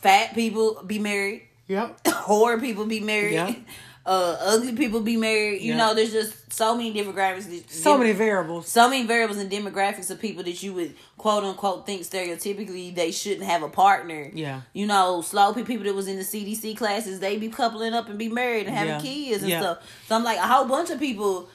fat 0.00 0.34
people 0.34 0.82
be 0.86 0.98
married, 0.98 1.42
Yep. 1.68 2.04
whore 2.04 2.60
people 2.60 2.84
be 2.84 3.00
married, 3.00 3.32
Yeah. 3.34 3.54
uh, 4.06 4.36
ugly 4.40 4.72
people 4.72 5.00
be 5.00 5.16
married. 5.16 5.62
You 5.62 5.72
Yeah. 5.72 5.78
know, 5.78 5.94
there's 5.94 6.12
just 6.12 6.52
so 6.52 6.76
many 6.76 6.92
different 6.92 7.16
demographics. 7.18 7.70
So 7.70 7.96
many 7.96 8.12
variables. 8.12 8.68
so 8.68 8.88
many 8.90 9.06
variables 9.06 9.38
and 9.38 9.50
demographics 9.50 10.10
of 10.10 10.20
people 10.20 10.42
that 10.44 10.62
you 10.62 10.74
would 10.74 10.94
quote 11.16 11.42
unquote 11.44 11.86
think 11.86 12.02
stereotypically 12.02 12.94
they 12.94 13.10
shouldn't 13.10 13.44
have 13.44 13.62
a 13.62 13.68
partner. 13.70 14.30
Yeah. 14.34 14.60
You 14.74 14.86
know, 14.86 15.22
slow 15.22 15.54
people 15.54 15.64
people 15.68 15.84
that 15.84 15.94
was 15.94 16.06
in 16.08 16.16
the 16.16 16.22
CDC 16.24 16.76
classes, 16.76 17.20
they 17.20 17.38
be 17.38 17.48
coupling 17.48 17.94
up 17.94 18.10
and 18.10 18.18
be 18.18 18.28
married 18.28 18.66
and 18.66 18.76
having 18.76 18.94
Yeah. 18.94 19.00
kids 19.00 19.42
and 19.42 19.50
Yeah. 19.50 19.60
stuff. 19.60 19.78
So 20.08 20.14
I'm 20.16 20.22
like, 20.24 20.36
a 20.38 20.42
whole 20.46 20.66
bunch 20.66 20.90
of 20.90 20.98
people 20.98 21.48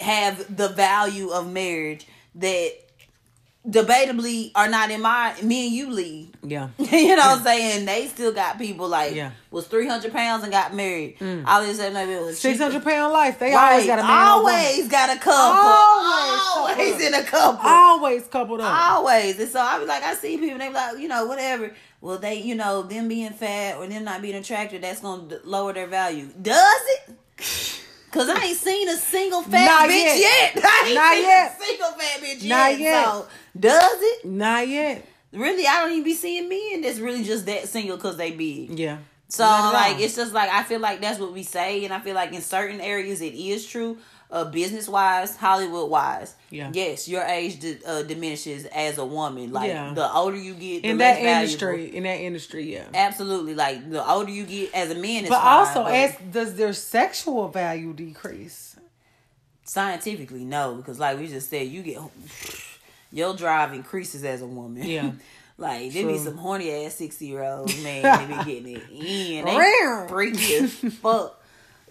have 0.00 0.56
the 0.56 0.68
value 0.68 1.30
of 1.30 1.50
marriage 1.50 2.06
that 2.36 2.72
debatably 3.68 4.50
are 4.56 4.68
not 4.68 4.90
in 4.90 5.00
my 5.00 5.34
me 5.42 5.66
and 5.68 5.74
you 5.76 5.90
league. 5.90 6.34
Yeah. 6.42 6.70
you 6.78 7.14
know 7.14 7.26
what 7.28 7.38
I'm 7.38 7.44
saying? 7.44 7.84
They 7.84 8.08
still 8.08 8.32
got 8.32 8.58
people 8.58 8.88
like 8.88 9.14
Yeah. 9.14 9.30
was 9.52 9.68
300 9.68 10.12
pounds 10.12 10.42
and 10.42 10.50
got 10.52 10.74
married. 10.74 11.18
Mm. 11.20 11.46
All 11.46 11.62
this 11.62 11.78
and 11.78 11.94
maybe 11.94 12.10
it 12.12 12.22
was 12.22 12.40
Six 12.40 12.58
hundred 12.58 12.82
pound 12.82 13.12
life. 13.12 13.38
They 13.38 13.52
Right. 13.54 13.72
always 13.72 13.86
got 13.86 13.98
a 14.00 14.02
man. 14.02 14.10
Always 14.28 14.88
got 14.88 15.16
a 15.16 15.20
couple. 15.20 15.32
Always 15.32 16.40
Always, 16.56 16.92
couple. 16.92 17.06
in 17.06 17.14
a 17.14 17.22
couple. 17.22 17.68
Always 17.70 18.26
coupled 18.26 18.60
up. 18.62 18.74
Always. 18.90 19.38
And 19.38 19.48
so 19.48 19.60
I 19.60 19.78
was 19.78 19.86
like, 19.86 20.02
I 20.02 20.14
see 20.14 20.38
people, 20.38 20.58
they 20.58 20.68
be 20.68 20.74
like, 20.74 20.98
you 20.98 21.06
know, 21.06 21.26
whatever. 21.26 21.72
Well, 22.00 22.18
they, 22.18 22.40
you 22.42 22.56
know, 22.56 22.82
them 22.82 23.06
being 23.06 23.30
fat 23.32 23.76
or 23.76 23.86
them 23.86 24.02
not 24.02 24.22
being 24.22 24.34
attractive, 24.34 24.82
that's 24.82 25.00
to 25.00 25.40
lower 25.44 25.72
their 25.72 25.86
value. 25.86 26.28
Does 26.40 26.80
it? 27.06 27.71
Because 28.12 28.28
I 28.28 28.44
ain't 28.44 28.58
seen 28.58 28.88
a 28.90 28.96
single 28.96 29.42
fat 29.42 29.64
Not 29.64 29.88
bitch 29.88 30.20
yet. 30.20 30.54
Not 30.56 30.62
yet. 30.62 30.64
I 30.64 30.84
ain't 30.86 30.94
Not 30.94 31.14
seen 31.14 31.22
yet. 31.24 31.56
a 31.58 31.64
single 31.64 31.90
fat 31.92 32.20
bitch 32.20 32.48
Not 32.48 32.70
yet. 32.72 32.80
yet. 32.80 33.04
So, 33.04 33.26
does 33.58 33.98
it? 34.02 34.24
Not 34.26 34.68
yet. 34.68 35.08
Really, 35.32 35.66
I 35.66 35.80
don't 35.80 35.92
even 35.92 36.04
be 36.04 36.12
seeing 36.12 36.46
men 36.48 36.82
that's 36.82 36.98
really 36.98 37.24
just 37.24 37.46
that 37.46 37.66
single 37.68 37.96
because 37.96 38.18
they 38.18 38.32
big. 38.32 38.78
Yeah. 38.78 38.98
So 39.28 39.44
like 39.44 39.98
it's 39.98 40.14
just 40.14 40.34
like 40.34 40.50
I 40.50 40.62
feel 40.62 40.78
like 40.78 41.00
that's 41.00 41.18
what 41.18 41.32
we 41.32 41.42
say, 41.42 41.86
and 41.86 41.94
I 41.94 42.00
feel 42.00 42.14
like 42.14 42.34
in 42.34 42.42
certain 42.42 42.82
areas 42.82 43.22
it 43.22 43.32
is 43.32 43.66
true. 43.66 43.96
Uh, 44.32 44.46
business 44.46 44.88
wise, 44.88 45.36
Hollywood 45.36 45.90
wise, 45.90 46.34
Yeah. 46.48 46.70
yes, 46.72 47.06
your 47.06 47.22
age 47.22 47.60
di- 47.60 47.84
uh, 47.84 48.00
diminishes 48.02 48.64
as 48.64 48.96
a 48.96 49.04
woman. 49.04 49.52
Like 49.52 49.68
Yeah. 49.68 49.92
the 49.94 50.10
older 50.10 50.38
you 50.38 50.54
get, 50.54 50.82
the 50.82 50.88
in 50.88 50.96
that 50.98 51.16
valuable. 51.20 51.42
industry, 51.42 51.94
in 51.96 52.02
that 52.04 52.18
industry, 52.18 52.72
yeah. 52.72 52.84
Absolutely, 52.94 53.54
like 53.54 53.90
the 53.90 54.02
older 54.10 54.30
you 54.30 54.44
get 54.46 54.72
as 54.72 54.90
a 54.90 54.94
man, 54.94 55.24
But 55.28 55.38
fine, 55.38 55.46
also, 55.58 55.82
but 55.84 55.92
as 55.94 56.14
does 56.32 56.54
their 56.54 56.72
sexual 56.72 57.48
value 57.48 57.92
decrease? 57.92 58.70
scientifically, 59.64 60.44
no, 60.44 60.74
because 60.76 60.98
like 60.98 61.18
we 61.18 61.26
just 61.28 61.48
said, 61.50 61.66
you 61.68 61.82
get 61.82 61.98
your 63.12 63.34
drive 63.34 63.72
increases 63.74 64.24
as 64.24 64.40
a 64.42 64.46
woman. 64.46 64.82
Yeah. 64.84 65.10
Like 65.58 65.92
there 65.92 66.06
be 66.08 66.18
some 66.18 66.38
horny 66.38 66.70
ass 66.86 66.94
sixty 66.94 67.26
year 67.26 67.44
olds, 67.44 67.80
man. 67.84 68.02
They 68.02 68.26
be 68.36 68.44
getting 68.64 68.76
it 68.76 68.82
in. 68.90 69.44
They 69.44 70.06
freaky 70.08 70.54
as 70.56 70.72
fuck. 70.94 71.40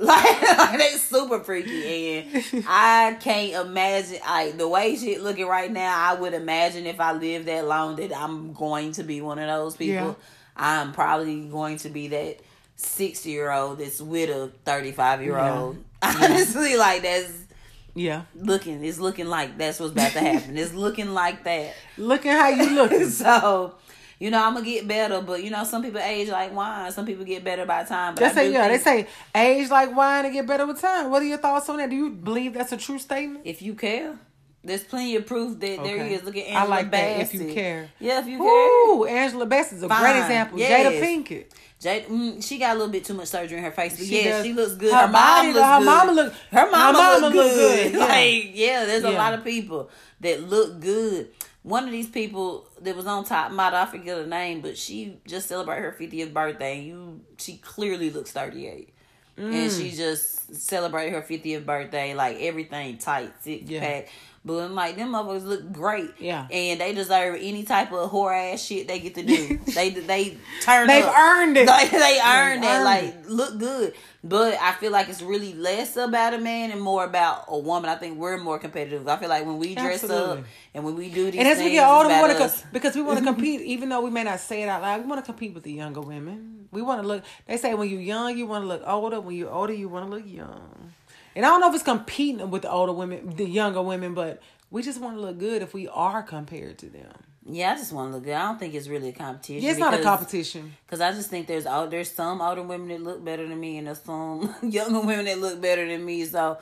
Like, 0.06 0.42
like 0.58 0.78
they 0.80 0.90
super 0.98 1.40
freaky, 1.42 2.18
and 2.20 2.66
I 2.68 3.18
can't 3.22 3.68
imagine. 3.68 4.18
Like 4.26 4.58
the 4.58 4.68
way 4.68 4.96
shit 4.96 5.22
looking 5.22 5.46
right 5.46 5.72
now, 5.72 5.96
I 5.96 6.20
would 6.20 6.34
imagine 6.34 6.88
if 6.88 7.00
I 7.00 7.12
live 7.14 7.46
that 7.46 7.68
long 7.68 7.96
that 7.98 8.12
I'm 8.16 8.54
going 8.54 8.94
to 8.94 9.04
be 9.04 9.22
one 9.22 9.38
of 9.38 9.48
those 9.48 9.76
people. 9.76 9.94
Yeah. 10.08 10.14
I'm 10.56 10.92
probably 10.92 11.42
going 11.48 11.78
to 11.80 11.90
be 11.90 12.08
that 12.10 12.40
sixty 12.76 13.30
year 13.30 13.52
old 13.52 13.78
that's 13.78 14.02
with 14.02 14.30
a 14.32 14.52
thirty 14.66 14.92
five 14.92 15.22
year 15.22 15.38
old. 15.38 15.78
Honestly, 16.02 16.78
like 16.78 17.04
that's 17.04 17.32
Yeah. 17.94 18.24
looking. 18.36 18.84
It's 18.84 18.98
looking 19.00 19.28
like 19.28 19.58
that's 19.58 19.80
what's 19.80 19.92
about 19.92 20.14
to 20.14 20.20
happen. 20.20 20.58
it's 20.58 20.74
looking 20.74 21.14
like 21.14 21.44
that. 21.44 21.76
Look 21.98 22.26
at 22.26 22.40
how 22.40 22.50
you 22.50 22.74
looking. 22.74 23.08
so, 23.10 23.76
you 24.22 24.30
know, 24.30 24.42
I'm 24.46 24.54
gonna 24.54 24.64
get 24.66 24.88
better, 24.88 25.20
but 25.22 25.44
you 25.44 25.50
know, 25.50 25.64
some 25.64 25.82
people 25.82 26.00
age 26.00 26.30
like 26.30 26.54
wine. 26.54 26.92
Some 26.92 27.08
people 27.08 27.26
get 27.26 27.44
better 27.44 27.66
by 27.66 27.84
time. 27.84 28.14
But 28.14 28.20
They 28.22 28.26
I 28.28 28.34
say 28.34 28.52
yeah. 28.54 28.68
They 28.68 28.78
say 28.78 29.08
age 29.34 29.70
like 29.72 29.96
wine 29.96 30.26
and 30.26 30.34
get 30.34 30.46
better 30.46 30.68
with 30.68 30.80
time. 30.80 31.10
What 31.10 31.24
are 31.24 31.26
your 31.26 31.40
thoughts 31.40 31.68
on 31.70 31.78
that? 31.78 31.90
Do 31.90 31.96
you 31.96 32.12
believe 32.12 32.54
that's 32.54 32.72
a 32.72 32.78
true 32.78 33.00
statement? 33.00 33.42
if 33.46 33.64
you 33.64 33.74
care, 33.74 34.14
there's 34.64 34.84
plenty 34.84 35.16
of 35.16 35.26
proof 35.26 35.60
that 35.60 35.84
there 35.84 35.96
Okay. 36.04 36.14
is. 36.14 36.24
Look 36.24 36.38
at 36.38 36.44
I 36.44 36.50
Angela 36.50 36.70
like 36.70 36.92
that, 36.92 37.20
if 37.22 37.34
you 37.34 37.52
care. 37.52 37.90
Yeah, 38.00 38.20
if 38.20 38.28
you 38.28 38.38
care. 38.38 38.48
Ooh, 38.48 39.06
Angela 39.06 39.48
Bassett 39.48 39.78
is 39.80 39.84
a 39.84 39.90
Fine. 39.90 40.02
great 40.02 40.18
example. 40.22 40.60
Yes. 40.60 40.86
Jada 40.86 41.02
Pinkett. 41.02 41.46
Jade, 41.82 42.06
mm, 42.06 42.48
she 42.48 42.60
got 42.60 42.76
a 42.76 42.78
little 42.78 42.92
bit 42.92 43.04
too 43.04 43.16
much 43.16 43.28
surgery 43.30 43.58
in 43.58 43.64
her 43.64 43.72
face, 43.72 43.98
but 43.98 44.06
She 44.06 44.24
yeah, 44.24 44.30
does. 44.34 44.46
she 44.46 44.54
looks 44.54 44.76
good. 44.76 44.94
Her 44.94 45.00
Her, 45.00 45.08
mom 45.08 45.12
body, 45.14 45.48
looks 45.54 45.66
her 45.66 45.78
good. 45.80 45.86
mama 45.86 46.12
look- 46.12 46.34
Her 46.52 46.70
mama, 46.70 46.86
her 46.86 46.94
mama 46.94 47.26
look 47.26 47.34
look 47.34 47.52
good. 47.52 47.92
good, 47.92 47.94
yeah. 48.00 48.06
Like, 48.06 48.52
yeah, 48.54 48.86
there's 48.86 49.04
a 49.04 49.10
lot 49.10 49.34
of 49.34 49.44
people 49.44 49.90
that 50.20 50.48
look 50.48 50.80
good. 50.80 51.30
One 51.64 51.86
of 51.86 51.92
these 51.92 52.08
people 52.08 52.68
that 52.82 52.96
was 52.96 53.06
on 53.08 53.24
top 53.24 53.52
model, 53.52 53.80
I 53.80 53.86
forget 53.86 54.18
her 54.18 54.26
name, 54.26 54.62
but 54.62 54.78
she 54.78 55.18
just 55.28 55.48
celebrated 55.48 55.84
her 55.84 55.96
50th 56.00 56.34
birthday. 56.34 56.82
You, 56.82 57.22
she 57.38 57.58
clearly 57.58 58.10
looks 58.10 58.32
38. 58.32 58.94
Mm. 59.38 59.54
And 59.54 59.72
she 59.72 59.92
just 59.92 60.41
celebrated 60.54 61.14
her 61.14 61.22
50th 61.22 61.66
birthday, 61.66 62.14
like 62.14 62.38
everything 62.42 62.98
tight, 62.98 63.32
six 63.42 63.70
Yeah. 63.70 63.80
pack. 63.80 64.10
But 64.44 64.58
I'm 64.64 64.74
like, 64.74 64.96
them 64.96 65.12
motherfuckers 65.12 65.46
look 65.46 65.72
great. 65.72 66.10
Yeah. 66.18 66.48
And 66.50 66.82
they 66.82 66.96
deserve 66.96 67.36
any 67.40 67.62
type 67.64 67.92
of 67.92 68.10
whore 68.10 68.34
ass 68.36 68.60
shit 68.64 68.88
they 68.88 69.00
get 69.00 69.14
to 69.14 69.22
do. 69.24 69.60
they 69.76 69.92
they 69.92 70.36
turn 70.64 70.88
They've 70.88 71.04
up. 71.06 71.16
earned 71.16 71.58
it. 71.58 71.68
Like 71.68 71.92
they 71.92 72.20
earned 72.20 72.64
earned 72.66 72.84
Like 72.84 73.16
look 73.28 73.60
good. 73.60 73.94
But 74.24 74.58
I 74.60 74.72
feel 74.74 74.92
like 74.92 75.10
it's 75.10 75.22
really 75.22 75.54
less 75.54 75.96
about 75.96 76.34
a 76.34 76.40
man 76.40 76.72
and 76.72 76.82
more 76.82 77.04
about 77.06 77.46
a 77.50 77.58
woman. 77.60 77.88
I 77.92 77.96
think 77.98 78.18
we're 78.18 78.40
more 78.40 78.58
competitive. 78.58 79.08
I 79.08 79.18
feel 79.18 79.30
like 79.30 79.46
when 79.46 79.60
we 79.60 79.76
dress 79.76 80.04
Absolutely. 80.04 80.40
up 80.40 80.46
and 80.74 80.84
when 80.86 80.96
we 80.96 81.10
do 81.12 81.30
these 81.30 81.40
And 81.40 81.48
as 81.48 81.60
we 81.60 81.70
get 81.72 81.88
older, 81.88 82.10
we 82.10 82.16
want 82.16 82.32
to 82.38 82.44
us. 82.44 82.64
because 82.74 82.96
we 82.96 83.04
want 83.04 83.20
to 83.20 83.26
compete, 83.32 83.62
even 83.62 83.90
though 83.90 84.02
we 84.02 84.10
may 84.10 84.24
not 84.24 84.40
say 84.40 84.64
it 84.64 84.68
out 84.70 84.82
loud. 84.82 85.02
We 85.04 85.08
want 85.08 85.24
to 85.24 85.26
compete 85.32 85.54
with 85.54 85.64
the 85.64 85.72
younger 85.74 86.02
women. 86.02 86.68
We 86.72 86.82
want 86.82 87.02
to 87.04 87.08
look. 87.08 87.24
They 87.48 87.58
say 87.58 87.76
when 87.76 87.90
you're 87.90 88.02
young, 88.02 88.36
you 88.38 88.48
want 88.48 88.64
to 88.64 88.68
look 88.68 88.82
older. 88.88 89.22
When 89.22 89.36
you're 89.36 89.52
older, 89.52 89.74
you 89.74 89.88
want 89.90 90.10
to 90.10 90.16
look 90.16 90.26
young. 90.26 90.41
And 91.36 91.46
I 91.46 91.50
don't 91.50 91.62
know 91.62 91.70
if 91.70 91.76
it's 91.76 91.84
competing 91.84 92.50
with 92.50 92.64
the 92.64 92.72
older 92.72 92.92
women, 92.92 93.36
the 93.36 93.48
younger 93.48 93.82
women, 93.82 94.14
but 94.14 94.42
we 94.70 94.82
just 94.82 95.00
want 95.00 95.18
to 95.18 95.22
look 95.22 95.38
good 95.38 95.62
if 95.62 95.74
we 95.74 95.88
are 95.88 96.24
compared 96.24 96.78
to 96.80 96.88
them. 96.88 97.12
Yeah, 97.46 97.72
I 97.72 97.76
just 97.76 97.92
want 97.92 98.12
to 98.12 98.16
look 98.16 98.26
good. 98.26 98.34
I 98.34 98.46
don't 98.46 98.60
think 98.60 98.74
it's 98.74 98.88
really 98.88 99.10
a 99.10 99.14
competition. 99.14 99.64
Yeah, 99.64 99.72
it's 99.72 99.80
not 99.80 99.94
a 99.94 100.04
competition. 100.04 100.76
Cause 100.88 101.02
I 101.02 101.12
just 101.12 101.30
think 101.30 101.48
there's 101.48 101.64
there's 101.64 102.12
some 102.12 102.42
older 102.42 102.62
women 102.62 102.90
that 102.90 103.02
look 103.02 103.24
better 103.24 103.48
than 103.48 103.60
me, 103.60 103.78
and 103.78 103.88
there's 103.88 104.02
some 104.02 104.54
younger 104.64 105.00
women 105.00 105.26
that 105.26 105.40
look 105.40 105.60
better 105.60 105.88
than 105.88 106.06
me. 106.06 106.26
So 106.26 106.60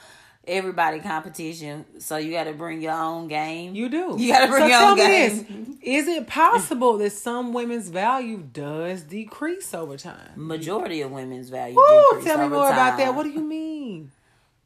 everybody 0.50 1.00
competition. 1.00 1.86
So 2.00 2.18
you 2.18 2.32
got 2.32 2.46
to 2.46 2.54
bring 2.54 2.82
your 2.82 2.94
own 2.94 3.28
game. 3.28 3.76
You 3.76 3.88
do. 3.90 4.16
You 4.18 4.34
gotta 4.34 4.48
bring 4.48 4.64
so 4.64 4.68
your 4.68 4.82
own 4.82 4.96
me 4.98 5.02
game. 5.02 5.78
this: 5.82 6.06
Is 6.06 6.08
it 6.08 6.28
possible 6.28 6.98
that 6.98 7.12
some 7.12 7.54
women's 7.54 7.90
value 7.90 8.38
does 8.38 9.04
decrease 9.04 9.74
over 9.74 9.96
time? 9.98 10.32
Majority 10.36 11.02
of 11.02 11.12
women's 11.12 11.50
value. 11.50 11.78
Ooh, 11.80 12.08
decrease 12.12 12.26
tell 12.26 12.38
me 12.40 12.50
more 12.50 12.68
about 12.68 12.98
that. 12.98 13.14
What 13.16 13.24
do 13.24 13.30
you 13.30 13.42
mean? 13.42 14.12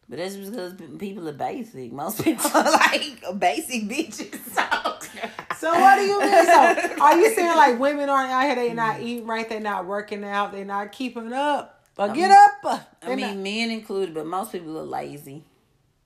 But 0.10 0.20
that's 0.20 0.36
because 0.36 0.74
people 1.00 1.28
are 1.30 1.34
basic. 1.34 1.92
Most 1.92 2.24
people 2.24 2.50
are 2.54 2.72
like 2.72 3.24
basic 3.40 3.84
bitches. 3.84 4.40
So, 5.60 5.72
So 5.72 5.80
what 5.80 5.96
do 5.96 6.02
you 6.04 6.20
mean? 6.20 6.46
So 6.46 6.96
are 7.02 7.18
you 7.18 7.34
saying 7.34 7.56
like 7.56 7.80
women 7.80 8.10
aren't 8.10 8.32
out 8.32 8.44
here? 8.44 8.56
They 8.56 8.74
not 8.74 9.00
eating 9.02 9.26
right. 9.26 9.48
They're 9.48 9.60
not 9.62 9.86
working 9.86 10.24
out. 10.24 10.52
They're 10.52 10.66
not 10.66 10.92
keeping 10.92 11.32
up. 11.32 11.82
But 11.96 12.14
get 12.14 12.32
up. 12.32 12.84
I 13.02 13.16
mean, 13.16 13.20
not- 13.20 13.38
men 13.38 13.72
included, 13.72 14.14
but 14.14 14.26
most 14.26 14.52
people 14.52 14.78
are 14.78 14.84
lazy. 14.84 15.44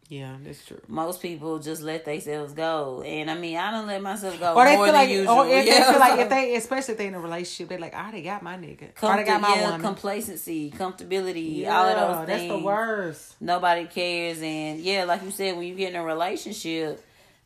Yeah, 0.10 0.38
that's 0.44 0.66
true. 0.66 0.80
Most 0.88 1.22
people 1.22 1.60
just 1.60 1.82
let 1.82 2.06
themselves 2.06 2.54
go, 2.54 3.02
and 3.06 3.30
I 3.30 3.36
mean, 3.36 3.58
I 3.58 3.72
don't 3.72 3.88
let 3.88 4.02
myself 4.02 4.40
go 4.40 4.56
Or 4.56 4.64
they 4.66 4.76
more 4.78 4.86
feel 4.86 4.94
like, 4.94 5.10
oh, 5.10 5.12
usual. 5.12 5.36
or 5.40 5.48
if 5.50 5.66
Yeah, 5.66 5.74
they 5.86 5.92
feel 5.92 6.00
like 6.00 6.20
if 6.20 6.30
they, 6.36 6.56
especially 6.56 6.92
if 6.94 6.98
they're 6.98 7.08
in 7.08 7.16
a 7.16 7.20
relationship, 7.20 7.70
they're 7.70 7.80
like, 7.80 7.94
I 7.94 8.04
already 8.04 8.22
got 8.24 8.42
my 8.42 8.56
nigga. 8.58 8.90
I 9.02 9.06
already 9.06 9.24
got 9.26 9.42
my 9.42 9.56
yeah, 9.56 9.66
woman. 9.66 9.82
complacency, 9.82 10.72
comfortability, 10.72 11.58
yeah, 11.60 11.78
all 11.78 11.88
of 11.90 11.96
those 12.18 12.28
things. 12.28 12.42
that's 12.42 12.48
the 12.60 12.66
worst. 12.66 13.36
Nobody 13.42 13.86
cares, 13.86 14.42
and 14.42 14.80
yeah, 14.80 15.04
like 15.04 15.24
you 15.24 15.32
said, 15.32 15.58
when 15.58 15.68
you 15.68 15.76
get 15.76 15.90
in 15.94 15.96
a 16.00 16.04
relationship, 16.04 17.04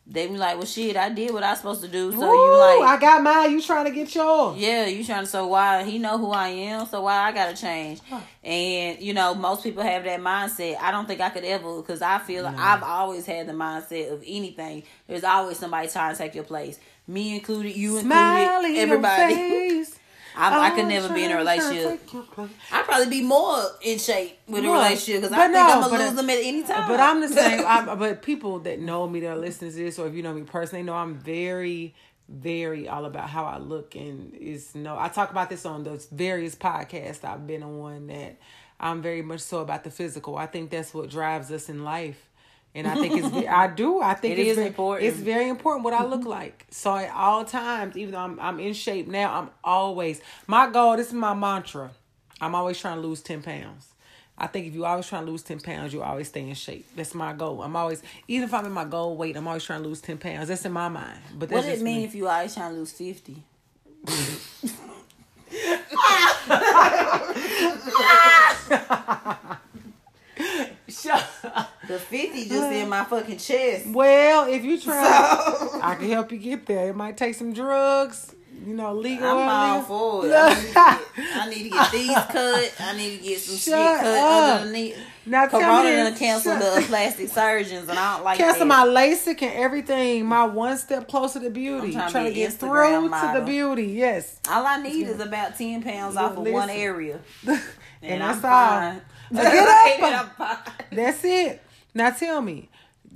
they 0.07 0.27
be 0.27 0.37
like, 0.37 0.57
"Well, 0.57 0.65
shit, 0.65 0.97
I 0.97 1.09
did 1.09 1.31
what 1.31 1.43
I 1.43 1.51
was 1.51 1.59
supposed 1.59 1.81
to 1.81 1.87
do." 1.87 2.11
So 2.11 2.17
Ooh, 2.17 2.33
you 2.33 2.57
like, 2.81 2.97
I 2.97 2.99
got 2.99 3.23
mine. 3.23 3.51
You 3.51 3.61
trying 3.61 3.85
to 3.85 3.91
get 3.91 4.13
yours? 4.13 4.57
yeah, 4.57 4.85
you 4.87 5.03
trying 5.03 5.23
to. 5.23 5.27
So 5.29 5.47
why 5.47 5.83
he 5.83 5.99
know 5.99 6.17
who 6.17 6.31
I 6.31 6.49
am? 6.49 6.85
So 6.87 7.01
why 7.01 7.17
I 7.17 7.31
gotta 7.31 7.55
change? 7.55 8.01
And 8.43 8.99
you 8.99 9.13
know, 9.13 9.33
most 9.35 9.63
people 9.63 9.83
have 9.83 10.03
that 10.03 10.19
mindset. 10.19 10.77
I 10.79 10.91
don't 10.91 11.05
think 11.07 11.21
I 11.21 11.29
could 11.29 11.43
ever, 11.45 11.77
because 11.77 12.01
I 12.01 12.19
feel 12.19 12.43
like 12.43 12.57
I've 12.57 12.83
always 12.83 13.25
had 13.25 13.47
the 13.47 13.53
mindset 13.53 14.11
of 14.11 14.23
anything. 14.25 14.83
There's 15.07 15.23
always 15.23 15.57
somebody 15.59 15.87
trying 15.87 16.13
to 16.13 16.17
take 16.17 16.35
your 16.35 16.43
place. 16.43 16.79
Me 17.07 17.35
included, 17.35 17.75
you 17.75 17.99
Smile 17.99 18.63
included, 18.63 18.77
in 18.77 18.89
everybody. 18.89 19.85
I, 20.35 20.67
I 20.67 20.69
could 20.71 20.85
oh, 20.85 20.89
never 20.89 21.13
be 21.13 21.23
in 21.23 21.31
a 21.31 21.37
relationship. 21.37 22.01
take 22.01 22.13
your 22.13 22.23
place. 22.23 22.49
I'd 22.71 22.85
probably 22.85 23.09
be 23.09 23.23
more 23.23 23.63
in 23.81 23.99
shape 23.99 24.39
with 24.47 24.63
a 24.63 24.69
relationship 24.69 25.21
because 25.21 25.37
I 25.37 25.41
think 25.43 25.53
no, 25.53 25.61
I'm 25.61 25.89
gonna 25.89 26.03
lose 26.05 26.13
them 26.13 26.29
at 26.29 26.37
any 26.37 26.63
time. 26.63 26.87
But 26.87 26.99
I'm 26.99 27.21
the 27.21 27.27
same. 27.27 27.63
I'm, 27.67 27.99
but 27.99 28.21
people 28.21 28.59
that 28.59 28.79
know 28.79 29.07
me 29.07 29.19
that 29.21 29.29
are 29.29 29.37
listening 29.37 29.71
to 29.71 29.77
this, 29.77 29.99
or 29.99 30.07
if 30.07 30.13
you 30.13 30.23
know 30.23 30.33
me 30.33 30.43
personally, 30.43 30.83
know 30.83 30.93
I'm 30.93 31.15
very, 31.15 31.95
very 32.29 32.87
all 32.87 33.05
about 33.05 33.29
how 33.29 33.45
I 33.45 33.57
look 33.57 33.95
and 33.95 34.33
is 34.35 34.73
no 34.75 34.97
I 34.97 35.09
talk 35.09 35.31
about 35.31 35.49
this 35.49 35.65
on 35.65 35.83
those 35.83 36.05
various 36.05 36.55
podcasts 36.55 37.23
I've 37.23 37.45
been 37.45 37.63
on 37.63 38.07
that 38.07 38.37
I'm 38.81 39.01
very 39.01 39.21
much 39.21 39.41
so 39.41 39.59
about 39.59 39.83
the 39.83 39.91
physical. 39.91 40.37
I 40.37 40.47
think 40.47 40.71
that's 40.71 40.93
what 40.93 41.09
drives 41.09 41.51
us 41.51 41.69
in 41.69 41.83
life. 41.83 42.30
And 42.73 42.87
I 42.87 42.95
think 42.95 43.21
it's 43.23 43.47
I 43.47 43.67
do. 43.67 44.01
I 44.01 44.13
think 44.13 44.37
It 44.37 44.41
it's 44.41 44.49
is 44.51 44.55
very, 44.55 44.67
important. 44.67 45.07
It's 45.09 45.17
very 45.19 45.49
important 45.49 45.83
what 45.83 45.93
I 45.93 46.05
look 46.05 46.25
like. 46.25 46.65
So 46.71 46.95
at 46.95 47.11
all 47.13 47.43
times, 47.45 47.97
even 47.97 48.13
though 48.13 48.19
I'm 48.19 48.39
I'm 48.39 48.59
in 48.61 48.73
shape 48.73 49.07
now, 49.07 49.33
I'm 49.39 49.49
always 49.63 50.21
my 50.47 50.69
goal. 50.69 50.95
This 50.97 51.07
is 51.07 51.13
my 51.13 51.33
mantra. 51.33 51.91
I'm 52.39 52.55
always 52.55 52.79
trying 52.79 53.01
to 53.01 53.07
lose 53.07 53.21
ten 53.21 53.41
pounds. 53.43 53.87
I 54.37 54.47
think 54.47 54.67
if 54.67 54.73
you 54.73 54.85
always 54.85 55.05
trying 55.07 55.25
to 55.25 55.31
lose 55.31 55.43
ten 55.43 55.59
pounds, 55.59 55.93
you 55.93 56.01
always 56.01 56.29
stay 56.29 56.47
in 56.47 56.55
shape. 56.55 56.87
That's 56.95 57.13
my 57.13 57.33
goal. 57.33 57.61
I'm 57.61 57.75
always 57.75 58.01
even 58.29 58.47
if 58.47 58.53
I'm 58.53 58.65
in 58.65 58.71
my 58.71 58.85
goal 58.85 59.17
weight, 59.17 59.35
I'm 59.35 59.47
always 59.47 59.63
trying 59.65 59.83
to 59.83 59.87
lose 59.89 59.99
ten 60.01 60.17
pounds. 60.17 60.47
That's 60.47 60.65
in 60.65 60.71
my 60.71 60.87
mind. 60.89 61.19
But 61.37 61.49
that's 61.49 61.65
What 61.65 61.69
does 61.69 61.81
it 61.81 61.83
mean 61.83 61.97
me. 61.97 62.03
if 62.05 62.15
you 62.15 62.27
always 62.29 62.53
trying 62.55 62.71
to 62.73 62.77
lose 62.79 62.93
fifty? 62.93 63.43
Shut 70.87 71.29
up. 71.43 71.69
The 71.87 71.99
fifty 71.99 72.47
just 72.47 72.71
in 72.71 72.80
my 72.91 73.03
fucking 73.05 73.37
chest. 73.37 73.87
Well, 73.87 74.47
if 74.47 74.63
you 74.63 74.79
try, 74.79 75.01
So- 75.59 75.79
I 75.81 75.95
can 75.95 76.09
help 76.09 76.31
you 76.31 76.37
get 76.37 76.65
there. 76.67 76.89
It 76.89 76.95
might 76.95 77.17
take 77.17 77.33
some 77.35 77.53
drugs, 77.53 78.35
you 78.65 78.73
know, 78.75 78.93
legal. 78.93 79.27
I'm 79.27 79.49
all 79.49 79.81
for 79.81 80.27
it. 80.27 80.33
I 80.35 80.53
need, 80.53 80.63
to 80.67 80.73
get, 80.73 81.35
I 81.35 81.49
need 81.49 81.63
to 81.63 81.69
get 81.69 81.91
these 81.91 82.15
cut. 82.15 82.73
I 82.79 82.95
need 82.97 83.17
to 83.17 83.23
get 83.23 83.39
some 83.39 83.55
shit 83.55 83.73
Shut 83.73 83.99
cut 84.01 84.17
up. 84.17 84.61
underneath. 84.61 84.97
Now 85.25 85.45
tell 85.47 85.59
Corona 85.59 85.83
me 85.89 85.95
done 85.97 86.15
cancel 86.15 86.57
the 86.57 86.65
uh, 86.65 86.81
plastic 86.81 87.29
surgeons, 87.29 87.87
and 87.87 87.97
I 87.97 88.15
don't 88.15 88.25
like 88.25 88.37
Cancel 88.39 88.59
that. 88.61 88.65
my 88.65 88.85
LASIK 88.85 89.41
and 89.43 89.53
everything. 89.53 90.25
My 90.25 90.45
one 90.45 90.77
step 90.79 91.07
closer 91.07 91.39
to 91.39 91.49
beauty. 91.51 91.87
I'm 91.89 91.93
trying 91.93 92.05
to 92.07 92.11
trying 92.11 92.25
to 92.25 92.31
be 92.31 92.35
get 92.37 92.51
Instagram 92.53 93.07
through 93.19 93.29
to 93.33 93.39
the 93.39 93.45
beauty. 93.45 93.85
Yes. 93.93 94.39
All 94.49 94.65
I 94.65 94.81
need 94.81 95.07
is 95.07 95.19
about 95.19 95.57
ten 95.57 95.83
pounds 95.83 96.17
off 96.17 96.37
of 96.37 96.47
one 96.47 96.69
area, 96.71 97.19
And, 98.01 98.23
I'm 98.23 98.41
that's 98.41 98.43
all. 98.43 98.79
fine. 98.79 99.01
Now 99.29 99.43
get 99.43 99.67
up. 100.01 100.39
And 100.39 100.47
I'm. 100.49 100.57
That's 100.91 101.23
it. 101.23 101.61
Now 101.93 102.09
tell 102.09 102.41
me, 102.41 102.69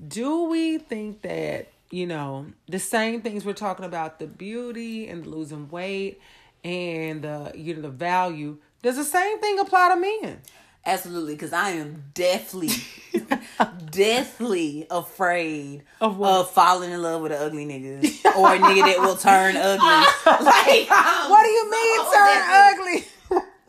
do 0.07 0.43
we 0.45 0.77
think 0.77 1.21
that, 1.21 1.67
you 1.91 2.05
know, 2.07 2.47
the 2.67 2.79
same 2.79 3.21
things 3.21 3.45
we're 3.45 3.53
talking 3.53 3.85
about, 3.85 4.19
the 4.19 4.27
beauty 4.27 5.07
and 5.07 5.25
losing 5.25 5.69
weight 5.69 6.19
and 6.63 7.21
the 7.21 7.51
you 7.55 7.75
know 7.75 7.81
the 7.81 7.89
value, 7.89 8.57
does 8.81 8.97
the 8.97 9.03
same 9.03 9.39
thing 9.39 9.59
apply 9.59 9.89
to 9.93 9.95
men? 9.99 10.39
Absolutely, 10.87 11.33
because 11.33 11.51
I 11.53 11.71
am 11.71 12.03
deathly, 12.13 12.69
deathly 13.91 14.85
afraid 14.91 15.83
Of 16.01 16.21
of, 16.21 16.51
falling 16.51 16.91
in 16.91 17.01
love 17.01 17.21
with 17.21 17.31
an 17.31 17.41
ugly 17.41 17.65
nigga 17.65 18.03
or 18.35 18.53
a 18.53 18.59
nigga 18.59 18.85
that 18.85 18.99
will 18.99 19.15
turn 19.15 19.55
ugly. 19.57 19.81
Like, 20.45 20.89
What 21.29 21.43
do 21.43 21.49
you 21.49 21.71
mean 21.71 21.97
so 21.97 22.11
turn 22.13 22.37
deathly- 22.37 22.93
ugly? 22.97 23.07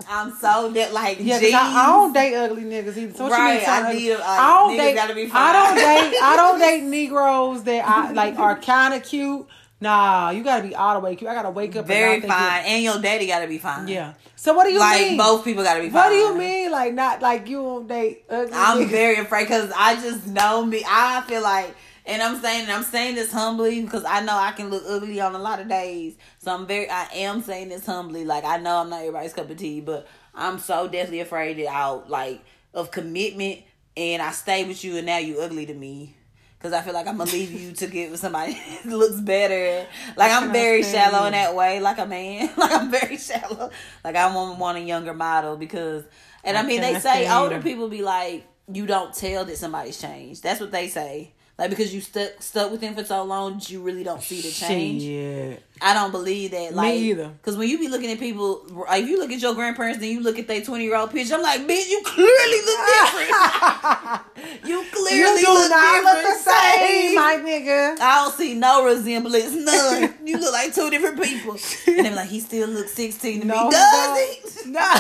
I'm 0.09 0.35
so 0.37 0.71
that 0.73 0.93
like 0.93 1.19
yeah. 1.21 1.39
I, 1.43 1.85
I 1.85 1.87
don't 1.87 2.13
date 2.13 2.35
ugly 2.35 2.63
niggas 2.63 2.97
either. 2.97 3.15
So 3.17 3.25
what 3.25 3.33
Right, 3.33 3.53
you 3.55 3.59
mean 3.59 3.65
turn 3.67 3.85
I 3.87 3.93
need, 3.93 4.13
uh, 4.13 4.23
I 4.23 4.59
don't 4.59 4.77
date. 4.77 4.95
gotta 4.95 5.15
be 5.15 5.31
I 5.33 5.53
don't 5.53 5.77
date. 5.77 6.19
I 6.23 6.37
don't 6.41 6.59
date 6.59 6.83
Negroes 6.85 7.63
that 7.65 7.85
I 7.89 8.13
like 8.13 8.39
are 8.39 8.59
kind 8.59 8.95
of 8.95 9.03
cute. 9.03 9.47
Nah, 9.79 10.31
you 10.31 10.43
gotta 10.43 10.67
be 10.67 10.75
all 10.75 10.95
the 10.95 11.01
way 11.01 11.17
cute. 11.17 11.31
I 11.31 11.35
gotta 11.35 11.51
wake 11.51 11.77
up 11.77 11.87
very 11.87 12.15
and 12.15 12.25
fine, 12.25 12.65
and 12.65 12.83
your 12.83 12.99
daddy 12.99 13.27
gotta 13.27 13.47
be 13.47 13.59
fine. 13.59 13.89
Yeah. 13.89 14.15
So 14.35 14.55
what 14.55 14.65
do 14.65 14.73
you 14.73 14.79
like 14.79 15.01
mean? 15.01 15.17
both 15.19 15.45
people 15.45 15.65
gotta 15.65 15.81
be 15.83 15.91
fine. 15.91 15.95
What 16.05 16.09
do 16.11 16.15
you 16.17 16.35
mean? 16.37 16.71
Like 16.71 16.95
not 16.95 17.21
like 17.21 17.47
you 17.49 17.59
don't 17.59 17.87
date 17.87 18.25
ugly? 18.31 18.53
I'm 18.55 18.79
niggas? 18.79 18.91
very 18.91 19.19
afraid 19.19 19.45
because 19.45 19.71
I 19.77 19.97
just 19.97 20.27
know 20.27 20.65
me. 20.65 20.83
I 20.89 21.21
feel 21.29 21.43
like, 21.43 21.75
and 22.07 22.23
I'm 22.23 22.41
saying, 22.41 22.71
I'm 22.71 22.85
saying 22.85 23.17
this 23.17 23.33
humbly 23.33 23.83
because 23.83 24.05
I 24.05 24.21
know 24.21 24.37
I 24.37 24.53
can 24.53 24.71
look 24.71 24.85
ugly 24.87 25.21
on 25.21 25.35
a 25.35 25.39
lot 25.39 25.61
of 25.61 25.69
days. 25.69 26.17
So 26.39 26.55
I'm 26.55 26.67
very, 26.67 26.89
I 26.89 27.09
am 27.13 27.43
saying 27.43 27.71
this 27.71 27.85
humbly. 27.85 28.25
Like 28.25 28.45
I 28.45 28.59
know 28.59 28.77
I'm 28.77 28.91
not 28.91 29.01
everybody's 29.01 29.33
cup 29.33 29.51
of 29.51 29.57
tea, 29.57 29.81
but 29.81 30.07
I'm 30.33 30.61
so 30.61 30.87
deathly 30.87 31.19
afraid 31.19 31.59
that 31.59 31.67
I'll 31.67 32.05
like 32.07 32.45
of 32.73 32.93
commitment, 32.93 33.63
and 33.97 34.23
I 34.23 34.31
stay 34.31 34.65
with 34.65 34.85
you, 34.85 34.99
and 34.99 35.07
now 35.07 35.19
you 35.19 35.41
ugly 35.41 35.67
to 35.67 35.75
me. 35.75 36.15
Cause 36.59 36.73
I 36.73 36.81
feel 36.81 36.95
like 36.95 37.07
I'm 37.07 37.19
gonna 37.19 37.31
leave 37.31 37.53
you 37.53 37.73
to 37.73 37.87
get 37.87 38.11
with 38.11 38.19
somebody 38.19 38.53
that 38.85 38.97
looks 38.97 39.21
better. 39.21 39.87
Like 40.17 40.33
I'm 40.33 40.53
very 40.53 40.83
shallow 40.83 41.27
in 41.27 41.33
that 41.33 41.55
way, 41.55 41.81
like 41.81 41.99
a 41.99 42.07
man. 42.07 42.51
Like 42.57 42.73
I'm 42.73 42.91
very 42.91 43.19
shallow. 43.19 43.71
Like 44.03 44.17
I 44.17 44.35
want 44.35 44.59
want 44.59 44.79
a 44.79 44.81
younger 44.81 45.13
model 45.13 45.57
because, 45.57 46.05
and 46.43 46.57
I, 46.57 46.63
I 46.63 46.67
mean 46.67 46.81
they 46.81 46.99
say 46.99 47.31
older 47.31 47.61
people 47.61 47.89
be 47.89 48.03
like, 48.03 48.47
you 48.73 48.87
don't 48.87 49.15
tell 49.15 49.45
that 49.45 49.59
somebody's 49.59 50.01
changed. 50.01 50.43
That's 50.43 50.61
what 50.61 50.73
they 50.73 50.89
say. 50.89 51.35
Like 51.59 51.71
because 51.71 51.95
you 51.95 52.03
stuck 52.03 52.43
stuck 52.43 52.71
with 52.71 52.81
them 52.83 52.95
for 52.95 53.05
so 53.05 53.23
long, 53.25 53.61
you 53.67 53.81
really 53.81 54.05
don't 54.05 54.23
see 54.23 54.43
the 54.43 54.51
change. 54.51 55.03
Shit. 55.03 55.63
I 55.83 55.93
don't 55.93 56.11
believe 56.11 56.53
that. 56.53 56.75
Like, 56.75 56.95
either. 56.95 57.29
Because 57.29 57.57
when 57.57 57.69
you 57.69 57.79
be 57.79 57.89
looking 57.89 58.11
at 58.11 58.19
people, 58.19 58.65
like, 58.89 59.03
if 59.03 59.09
you 59.09 59.19
look 59.19 59.31
at 59.31 59.41
your 59.43 59.55
grandparents, 59.55 59.99
then 60.01 60.11
you 60.11 60.21
look 60.21 60.39
at 60.39 60.47
their 60.49 60.63
twenty 60.63 60.85
year 60.85 60.97
old 60.97 61.11
picture. 61.11 61.35
I'm 61.35 61.43
like, 61.43 61.61
bitch, 61.67 61.91
you 61.91 62.01
clearly 62.05 62.61
look 62.65 62.81
different. 62.89 63.31
you 64.67 64.85
clearly 64.91 65.41
You 65.41 65.47
do 65.47 65.53
look 65.53 65.71
not 65.71 65.95
different. 65.97 66.05
look 66.05 66.23
the 66.25 66.51
same, 66.51 67.15
my 67.15 67.35
nigga. 67.45 68.01
I 68.01 68.23
don't 68.25 68.35
see 68.35 68.55
no 68.55 68.85
resemblance, 68.87 69.53
none. 69.53 70.15
you 70.25 70.39
look 70.39 70.53
like 70.53 70.75
two 70.75 70.89
different 70.91 71.23
people. 71.23 71.57
And 71.87 72.05
they're 72.07 72.15
like, 72.17 72.29
he 72.29 72.41
still 72.41 72.69
looks 72.69 72.93
16 72.93 73.41
to 73.43 73.47
No, 73.47 73.65
me. 73.65 73.71
Does 73.71 74.19
he? 74.65 74.71
No, 74.71 74.95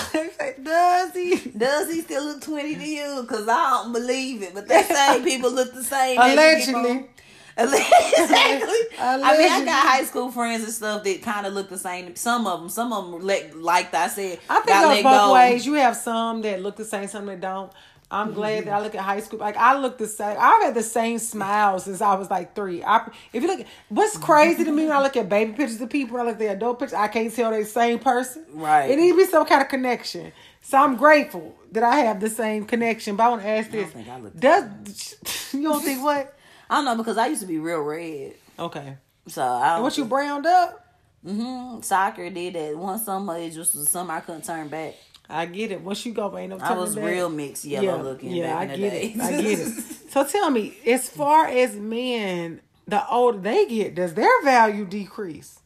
does 0.62 1.12
he? 1.14 1.50
Does 1.50 1.92
he 1.92 2.00
still 2.02 2.24
look 2.24 2.40
20 2.42 2.74
to 2.76 2.84
you? 2.86 3.18
Because 3.22 3.46
I 3.48 3.70
don't 3.82 3.92
believe 3.92 4.42
it. 4.42 4.54
But 4.54 4.68
they 4.68 4.82
say 4.82 5.20
people 5.24 5.50
look 5.52 5.74
the 5.74 5.82
same. 5.84 6.18
Allegedly. 6.20 7.08
exactly. 7.58 8.78
I 8.98 9.38
mean, 9.38 9.50
I 9.50 9.64
got 9.64 9.86
high 9.86 10.04
school 10.04 10.30
friends 10.30 10.64
and 10.64 10.72
stuff 10.72 11.04
that 11.04 11.22
kind 11.22 11.46
of 11.46 11.54
look 11.54 11.70
the 11.70 11.78
same. 11.78 12.14
Some 12.14 12.46
of 12.46 12.60
them, 12.60 12.68
some 12.68 12.92
of 12.92 13.10
them, 13.10 13.20
like, 13.22 13.52
like 13.54 13.94
I 13.94 14.08
said, 14.08 14.40
I 14.50 14.56
think 14.56 14.68
let 14.68 14.94
goes 14.94 15.02
both 15.02 15.12
go. 15.12 15.34
ways. 15.34 15.66
You 15.66 15.74
have 15.74 15.96
some 15.96 16.42
that 16.42 16.60
look 16.60 16.76
the 16.76 16.84
same, 16.84 17.08
some 17.08 17.26
that 17.26 17.40
don't. 17.40 17.72
I'm 18.08 18.34
glad 18.34 18.66
that 18.66 18.72
I 18.72 18.80
look 18.80 18.94
at 18.94 19.00
high 19.00 19.18
school. 19.20 19.40
Like 19.40 19.56
I 19.56 19.76
look 19.78 19.98
the 19.98 20.06
same. 20.06 20.36
I've 20.38 20.62
had 20.62 20.74
the 20.74 20.82
same 20.82 21.18
smile 21.18 21.78
since 21.80 22.00
I 22.00 22.14
was 22.14 22.30
like 22.30 22.54
three. 22.54 22.84
I, 22.84 23.10
if 23.32 23.42
you 23.42 23.48
look, 23.48 23.66
what's 23.88 24.16
crazy 24.16 24.62
to 24.64 24.70
me 24.70 24.86
when 24.86 24.96
I 24.96 25.02
look 25.02 25.16
at 25.16 25.28
baby 25.28 25.52
pictures 25.52 25.80
of 25.80 25.90
people, 25.90 26.16
I 26.18 26.22
look 26.22 26.34
at 26.34 26.38
the 26.38 26.52
adult 26.52 26.78
pictures, 26.78 26.94
I 26.94 27.08
can't 27.08 27.34
tell 27.34 27.50
they're 27.50 27.64
the 27.64 27.68
same 27.68 27.98
person. 27.98 28.44
Right. 28.52 28.90
It 28.90 28.96
needs 28.96 29.16
to 29.16 29.24
be 29.24 29.30
some 29.30 29.44
kind 29.44 29.60
of 29.60 29.68
connection. 29.68 30.32
So 30.62 30.78
I'm 30.78 30.96
grateful 30.96 31.56
that 31.72 31.82
I 31.82 31.96
have 32.00 32.20
the 32.20 32.30
same 32.30 32.64
connection. 32.64 33.16
But 33.16 33.24
I 33.24 33.28
want 33.28 33.42
to 33.42 33.48
ask 33.48 33.70
this: 33.70 33.92
I 33.96 34.20
the 34.20 34.30
Does 34.30 35.50
you 35.52 35.62
don't 35.62 35.82
think 35.82 36.02
what? 36.02 36.35
I 36.68 36.76
don't 36.76 36.84
know 36.84 36.96
because 36.96 37.16
I 37.18 37.26
used 37.28 37.40
to 37.42 37.46
be 37.46 37.58
real 37.58 37.80
red. 37.80 38.34
Okay. 38.58 38.96
So 39.28 39.42
I 39.42 39.74
don't. 39.74 39.82
What 39.82 39.96
you 39.98 40.04
browned 40.04 40.46
up? 40.46 40.82
hmm 41.24 41.80
Soccer 41.80 42.30
did 42.30 42.54
that 42.54 42.76
one 42.76 42.98
summer. 42.98 43.36
It 43.38 43.50
just 43.50 43.74
was 43.74 43.88
something 43.88 44.14
I 44.14 44.20
couldn't 44.20 44.44
turn 44.44 44.68
back. 44.68 44.94
I 45.28 45.46
get 45.46 45.72
it. 45.72 45.80
Once 45.80 46.06
you 46.06 46.12
go, 46.12 46.36
ain't 46.38 46.50
no 46.50 46.56
I 46.56 46.68
turning 46.68 46.78
was 46.78 46.94
back. 46.94 47.04
real 47.04 47.28
mixed 47.28 47.64
yellow 47.64 48.02
looking 48.02 48.30
Yeah, 48.30 48.46
back 48.54 48.58
I 48.58 48.62
in 48.74 48.80
the 48.80 48.88
get 48.90 48.92
it. 49.02 49.20
I 49.20 49.30
get 49.42 49.58
it. 49.60 49.68
So 50.08 50.24
tell 50.24 50.50
me, 50.50 50.74
as 50.86 51.10
far 51.10 51.46
as 51.46 51.74
men, 51.74 52.60
the 52.86 53.06
older 53.10 53.38
they 53.38 53.66
get, 53.66 53.94
does 53.96 54.14
their 54.14 54.42
value 54.42 54.86
decrease? 54.86 55.58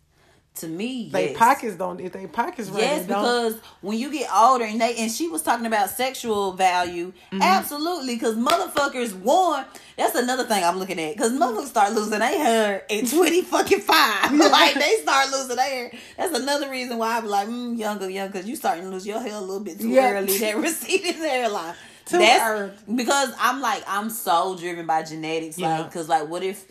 To 0.61 0.69
me, 0.69 1.09
They 1.13 1.31
yes. 1.31 1.39
pockets 1.39 1.77
don't. 1.77 2.01
If 2.01 2.13
they 2.13 2.27
pockets 2.27 2.69
right, 2.71 2.81
Yes, 2.83 3.07
because 3.07 3.57
when 3.81 3.99
you 3.99 4.11
get 4.13 4.29
older 4.35 4.65
and 4.65 4.81
they 4.81 4.97
and 4.97 5.11
she 5.11 5.29
was 5.29 5.43
talking 5.43 5.67
about 5.67 5.91
sexual 5.91 6.53
value, 6.53 7.13
Mm-hmm. 7.33 7.43
absolutely. 7.43 8.15
Because 8.15 8.37
motherfuckers, 8.37 9.15
one, 9.15 9.65
that's 9.97 10.15
another 10.15 10.45
thing 10.45 10.63
I'm 10.65 10.79
looking 10.79 10.99
at. 11.01 11.15
Because 11.17 11.33
motherfuckers 11.33 11.67
start 11.67 11.93
losing 11.93 12.19
their 12.19 12.29
hair 12.39 12.83
at 12.91 13.09
twenty 13.11 13.43
fucking 13.43 13.81
five. 13.81 14.33
like 14.33 14.75
they 14.75 14.97
start 15.03 15.31
losing 15.31 15.57
their 15.57 15.65
hair. 15.69 15.93
That's 16.17 16.35
another 16.39 16.71
reason 16.71 16.99
why 16.99 17.19
I'm 17.19 17.27
like, 17.27 17.49
mm, 17.49 17.79
younger, 17.79 18.09
young, 18.09 18.29
because 18.29 18.47
you 18.49 18.57
starting 18.57 18.85
to 18.85 18.91
lose 18.91 19.07
your 19.07 19.21
hair 19.21 19.35
a 19.35 19.41
little 19.41 19.61
bit 19.61 19.81
too 19.81 19.89
Yeah. 19.89 20.13
early. 20.13 20.39
That 20.39 20.57
receding 20.59 21.15
hairline. 21.15 21.75
Too 22.07 22.19
that's 22.19 22.43
early. 22.43 22.73
because 22.97 23.33
I'm 23.39 23.61
like 23.61 23.85
I'm 23.87 24.11
so 24.11 24.57
driven 24.59 24.87
by 24.87 25.03
genetics. 25.05 25.57
Yeah. 25.59 25.79
Like, 25.81 25.91
because 25.91 26.09
like, 26.09 26.29
what 26.29 26.43
if? 26.43 26.65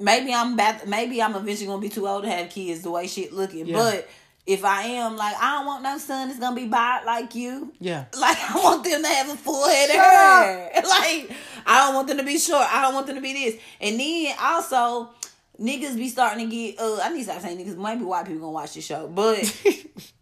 Maybe 0.00 0.32
I'm 0.32 0.56
back. 0.56 0.86
Maybe 0.86 1.20
I'm 1.22 1.34
eventually 1.34 1.66
gonna 1.66 1.80
be 1.80 1.88
too 1.88 2.06
old 2.06 2.22
to 2.24 2.30
have 2.30 2.50
kids. 2.50 2.82
The 2.82 2.90
way 2.90 3.06
shit 3.06 3.32
looking, 3.32 3.66
Yeah. 3.66 3.76
but 3.76 4.08
if 4.46 4.64
I 4.64 4.82
am 4.82 5.16
like, 5.16 5.34
I 5.40 5.56
don't 5.56 5.66
want 5.66 5.82
no 5.82 5.98
son 5.98 6.28
that's 6.28 6.40
gonna 6.40 6.56
be 6.56 6.66
bald 6.68 7.04
like 7.04 7.34
you. 7.34 7.72
yeah, 7.80 8.04
Like 8.18 8.38
I 8.38 8.54
want 8.62 8.84
them 8.84 9.02
to 9.02 9.08
have 9.08 9.28
a 9.30 9.36
full 9.36 9.68
head 9.68 9.90
of 9.90 9.96
hair. 9.96 10.70
Like 10.88 11.30
I 11.66 11.84
don't 11.84 11.94
want 11.94 12.08
them 12.08 12.16
to 12.18 12.24
be 12.24 12.38
short. 12.38 12.66
I 12.72 12.80
don't 12.82 12.94
want 12.94 13.06
them 13.06 13.16
to 13.16 13.22
be 13.22 13.32
this. 13.32 13.56
And 13.80 13.98
then 14.00 14.34
also 14.40 15.10
niggas 15.60 15.96
be 15.96 16.08
starting 16.08 16.48
to 16.48 16.54
get 16.56 16.78
uh 16.80 17.00
I 17.02 17.08
need 17.10 17.24
to 17.24 17.30
stop 17.30 17.42
saying 17.42 17.58
niggas, 17.58 17.76
maybe 17.76 18.04
white 18.04 18.24
people 18.26 18.40
gonna 18.40 18.52
watch 18.52 18.74
the 18.74 18.80
show. 18.80 19.08
But 19.08 19.38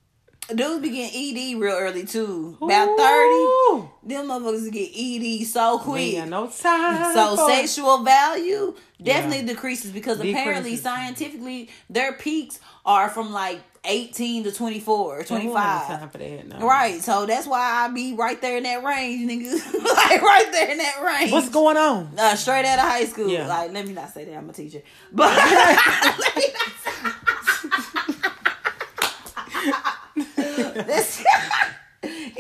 dudes 0.55 0.83
be 0.83 0.91
getting 0.91 1.57
ED 1.57 1.61
real 1.61 1.75
early 1.75 2.05
too. 2.07 2.57
About 2.61 2.97
thirty. 2.97 3.89
Them 4.05 4.27
motherfuckers 4.29 4.71
get 4.73 4.91
ED 4.95 5.47
so 5.47 5.79
quick. 5.79 6.25
no 6.29 6.47
time. 6.49 7.13
So 7.15 7.37
for 7.37 7.51
it. 7.51 7.55
sexual 7.69 8.05
value 8.05 8.75
definitely 9.03 9.47
decreases 9.47 9.91
because 9.91 10.21
apparently 10.21 10.77
scientifically 10.77 11.69
their 11.91 12.13
peaks 12.13 12.61
are 12.85 13.09
from 13.11 13.33
like 13.33 13.61
18 13.89 14.45
to 14.45 14.53
24 14.53 14.97
or 14.97 15.17
We 15.17 15.19
ain't 15.19 15.29
got 15.29 15.87
25. 15.87 15.87
time 16.01 16.09
for 16.11 16.19
that. 16.19 16.47
No. 16.49 16.67
Right. 16.67 17.01
So 17.03 17.25
that's 17.27 17.47
why 17.47 17.61
I 17.61 17.89
be 17.93 18.15
right 18.15 18.41
there 18.41 18.57
in 18.57 18.65
that 18.65 18.83
range, 18.83 19.29
nigga. 19.31 19.53
like 19.85 20.23
right 20.23 20.49
there 20.51 20.71
in 20.73 20.79
that 20.79 21.03
range. 21.05 21.31
What's 21.33 21.49
going 21.51 21.77
on? 21.77 22.13
uh, 22.19 22.35
straight 22.35 22.65
out 22.65 22.79
of 22.81 22.85
high 22.85 23.05
school. 23.05 23.29
Yeah. 23.29 23.47
Like, 23.47 23.73
let 23.73 23.87
me 23.87 23.93
not 23.93 24.11
say 24.13 24.25
that 24.25 24.35
I'm 24.35 24.51
a 24.51 24.53
teacher. 24.53 24.83
But 25.13 25.37
let 26.19 26.37
me 26.37 26.45
not 26.53 26.73
say- 26.83 27.07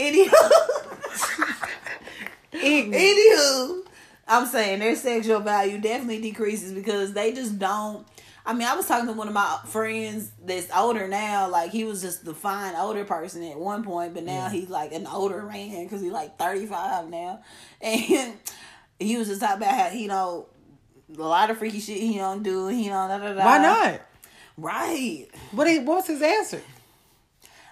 Anywho, 0.06 0.40
anywho, 2.52 3.82
I'm 4.28 4.46
saying 4.46 4.78
their 4.78 4.94
sexual 4.94 5.40
value 5.40 5.80
definitely 5.80 6.20
decreases 6.20 6.72
because 6.72 7.12
they 7.12 7.32
just 7.32 7.58
don't. 7.58 8.06
I 8.44 8.52
mean, 8.52 8.68
I 8.68 8.76
was 8.76 8.86
talking 8.86 9.06
to 9.06 9.12
one 9.12 9.26
of 9.26 9.34
my 9.34 9.58
friends 9.66 10.30
that's 10.44 10.68
older 10.74 11.08
now. 11.08 11.48
Like 11.50 11.72
he 11.72 11.82
was 11.82 12.00
just 12.00 12.24
the 12.24 12.34
fine 12.34 12.76
older 12.76 13.04
person 13.04 13.42
at 13.42 13.58
one 13.58 13.82
point, 13.82 14.14
but 14.14 14.22
now 14.22 14.44
yeah. 14.44 14.50
he's 14.50 14.70
like 14.70 14.92
an 14.92 15.08
older 15.08 15.42
man 15.42 15.84
because 15.84 16.00
he's 16.00 16.12
like 16.12 16.38
35 16.38 17.08
now, 17.08 17.42
and 17.80 18.34
he 19.00 19.16
was 19.16 19.26
just 19.26 19.40
talking 19.40 19.56
about 19.56 19.74
how 19.74 19.88
you 19.90 20.06
know 20.06 20.46
a 21.18 21.20
lot 21.20 21.50
of 21.50 21.58
freaky 21.58 21.80
shit 21.80 21.98
he 21.98 22.18
don't 22.18 22.44
do. 22.44 22.68
He 22.68 22.88
don't 22.88 23.08
da 23.08 23.18
da 23.18 23.32
da. 23.32 23.44
Why 23.44 23.58
not? 23.58 24.00
Right. 24.56 25.26
What? 25.50 25.68
He, 25.68 25.78
what 25.80 25.96
was 25.96 26.06
his 26.06 26.22
answer? 26.22 26.62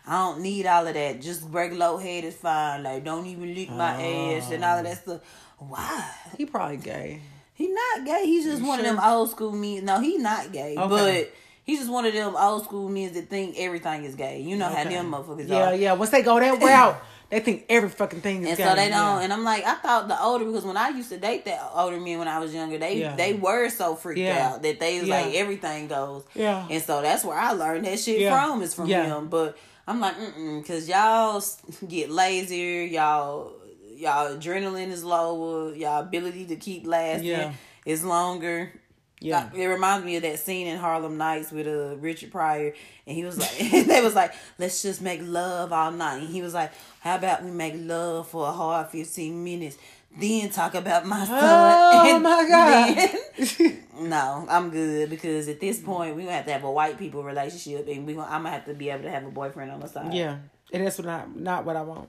I 0.06 0.18
don't 0.18 0.40
need 0.40 0.66
all 0.66 0.86
of 0.86 0.94
that. 0.94 1.20
Just 1.22 1.44
regular 1.48 1.98
head 1.98 2.24
is 2.24 2.34
fine. 2.34 2.82
Like, 2.82 3.04
don't 3.04 3.26
even 3.26 3.54
lick 3.54 3.70
my 3.70 3.96
oh. 3.96 4.36
ass 4.36 4.50
and 4.50 4.64
all 4.64 4.78
of 4.78 4.84
that 4.84 4.98
stuff. 4.98 5.20
Why? 5.58 6.10
He 6.36 6.46
probably 6.46 6.76
gay. 6.76 7.20
He 7.54 7.68
not 7.68 8.04
gay. 8.04 8.22
He's 8.26 8.44
just 8.44 8.60
you 8.60 8.68
one 8.68 8.80
sure? 8.80 8.90
of 8.90 8.96
them 8.96 9.04
old 9.04 9.30
school 9.30 9.52
men. 9.52 9.84
No, 9.84 10.00
he 10.00 10.18
not 10.18 10.52
gay. 10.52 10.76
Okay. 10.76 10.88
But 10.88 11.32
he's 11.64 11.78
just 11.78 11.90
one 11.90 12.04
of 12.04 12.12
them 12.12 12.36
old 12.36 12.64
school 12.64 12.88
men 12.88 13.14
that 13.14 13.30
think 13.30 13.56
everything 13.58 14.04
is 14.04 14.14
gay. 14.14 14.40
You 14.40 14.56
know 14.56 14.68
okay. 14.70 14.82
how 14.82 14.90
them 14.90 15.12
motherfuckers 15.12 15.48
yeah, 15.48 15.56
are. 15.68 15.74
Yeah, 15.74 15.80
yeah. 15.80 15.92
Once 15.92 16.10
they 16.10 16.22
go 16.22 16.38
that 16.38 16.60
route, 16.62 17.00
they 17.30 17.40
think 17.40 17.64
every 17.68 17.88
fucking 17.88 18.20
thing 18.20 18.42
is 18.42 18.48
and 18.48 18.58
gay. 18.58 18.64
so 18.64 18.74
they 18.74 18.88
don't. 18.88 18.92
Yeah. 18.92 19.20
And 19.20 19.32
I'm 19.32 19.44
like, 19.44 19.64
I 19.64 19.76
thought 19.76 20.08
the 20.08 20.20
older 20.20 20.44
because 20.44 20.64
when 20.64 20.76
I 20.76 20.88
used 20.88 21.10
to 21.10 21.16
date 21.16 21.44
that 21.44 21.70
older 21.72 22.00
men 22.00 22.18
when 22.18 22.28
I 22.28 22.40
was 22.40 22.52
younger, 22.52 22.76
they 22.76 23.00
yeah. 23.00 23.14
they 23.14 23.34
were 23.34 23.70
so 23.70 23.94
freaked 23.94 24.28
out 24.28 24.62
that 24.62 24.80
they 24.80 25.00
was 25.00 25.08
like 25.08 25.34
everything 25.34 25.86
goes. 25.86 26.24
Yeah. 26.34 26.66
And 26.68 26.82
so 26.82 27.00
that's 27.00 27.24
where 27.24 27.38
I 27.38 27.52
learned 27.52 27.86
that 27.86 27.98
shit 28.00 28.28
from 28.28 28.62
is 28.62 28.74
from 28.74 28.88
him. 28.88 29.28
But 29.28 29.56
I'm 29.86 30.00
like, 30.00 30.16
mm 30.16 30.60
because 30.60 30.88
y'all 30.88 31.42
get 31.88 32.10
lazier, 32.10 32.84
y'all 32.84 33.52
y'all 33.96 34.36
adrenaline 34.36 34.90
is 34.90 35.04
lower, 35.04 35.74
y'all 35.74 36.00
ability 36.00 36.46
to 36.46 36.56
keep 36.56 36.86
lasting 36.86 37.28
yeah. 37.28 37.52
is 37.84 38.04
longer. 38.04 38.72
Yeah, 39.20 39.48
it 39.54 39.64
reminds 39.64 40.04
me 40.04 40.16
of 40.16 40.22
that 40.22 40.38
scene 40.38 40.66
in 40.66 40.76
Harlem 40.78 41.16
Nights 41.16 41.50
with 41.50 41.66
uh 41.66 41.96
Richard 41.96 42.30
Pryor, 42.30 42.74
and 43.06 43.16
he 43.16 43.24
was 43.24 43.38
like, 43.38 43.56
they 43.86 44.02
was 44.02 44.14
like, 44.14 44.34
let's 44.58 44.82
just 44.82 45.00
make 45.00 45.20
love 45.22 45.72
all 45.72 45.92
night. 45.92 46.18
And 46.18 46.28
he 46.28 46.42
was 46.42 46.52
like, 46.52 46.72
how 47.00 47.16
about 47.16 47.42
we 47.42 47.50
make 47.50 47.74
love 47.76 48.28
for 48.28 48.46
a 48.48 48.52
hard 48.52 48.88
fifteen 48.88 49.42
minutes, 49.42 49.78
then 50.16 50.50
talk 50.50 50.74
about 50.74 51.06
my 51.06 51.24
son. 51.24 51.38
Oh 51.40 52.18
my 52.20 52.48
god! 52.48 53.10
Then, 53.58 53.82
no, 54.08 54.46
I'm 54.48 54.70
good 54.70 55.10
because 55.10 55.48
at 55.48 55.60
this 55.60 55.80
point 55.80 56.16
we 56.16 56.22
gonna 56.22 56.36
have 56.36 56.46
to 56.46 56.52
have 56.52 56.64
a 56.64 56.70
white 56.70 56.98
people 56.98 57.22
relationship, 57.22 57.88
and 57.88 58.06
we 58.06 58.14
gonna, 58.14 58.28
I'm 58.28 58.42
gonna 58.42 58.54
have 58.54 58.64
to 58.66 58.74
be 58.74 58.90
able 58.90 59.04
to 59.04 59.10
have 59.10 59.24
a 59.24 59.30
boyfriend 59.30 59.70
on 59.70 59.80
the 59.80 59.88
side. 59.88 60.14
Yeah, 60.14 60.38
and 60.72 60.86
that's 60.86 60.98
not 61.00 61.34
not 61.34 61.64
what 61.64 61.76
I 61.76 61.82
want. 61.82 62.08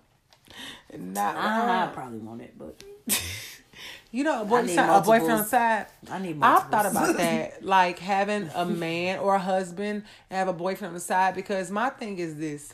Not 0.96 1.36
I, 1.36 1.84
I 1.84 1.88
probably 1.88 2.20
want 2.20 2.42
it, 2.42 2.54
but. 2.58 2.84
You 4.12 4.24
know, 4.24 4.44
a, 4.44 4.46
boy, 4.46 4.60
a 4.60 5.02
boyfriend 5.02 5.32
on 5.34 5.38
the 5.40 5.44
side. 5.44 5.88
I 6.10 6.20
need. 6.20 6.38
I've 6.42 6.70
thought 6.70 6.86
about 6.86 7.18
that, 7.18 7.66
like 7.66 8.00
having 8.00 8.50
a 8.56 8.64
man 8.66 9.20
or 9.20 9.36
a 9.36 9.40
husband 9.40 10.06
and 10.30 10.38
have 10.38 10.48
a 10.48 10.54
boyfriend 10.54 10.92
on 10.92 10.94
the 10.94 11.02
side. 11.02 11.36
Because 11.36 11.70
my 11.70 11.90
thing 11.90 12.18
is 12.20 12.38
this, 12.38 12.74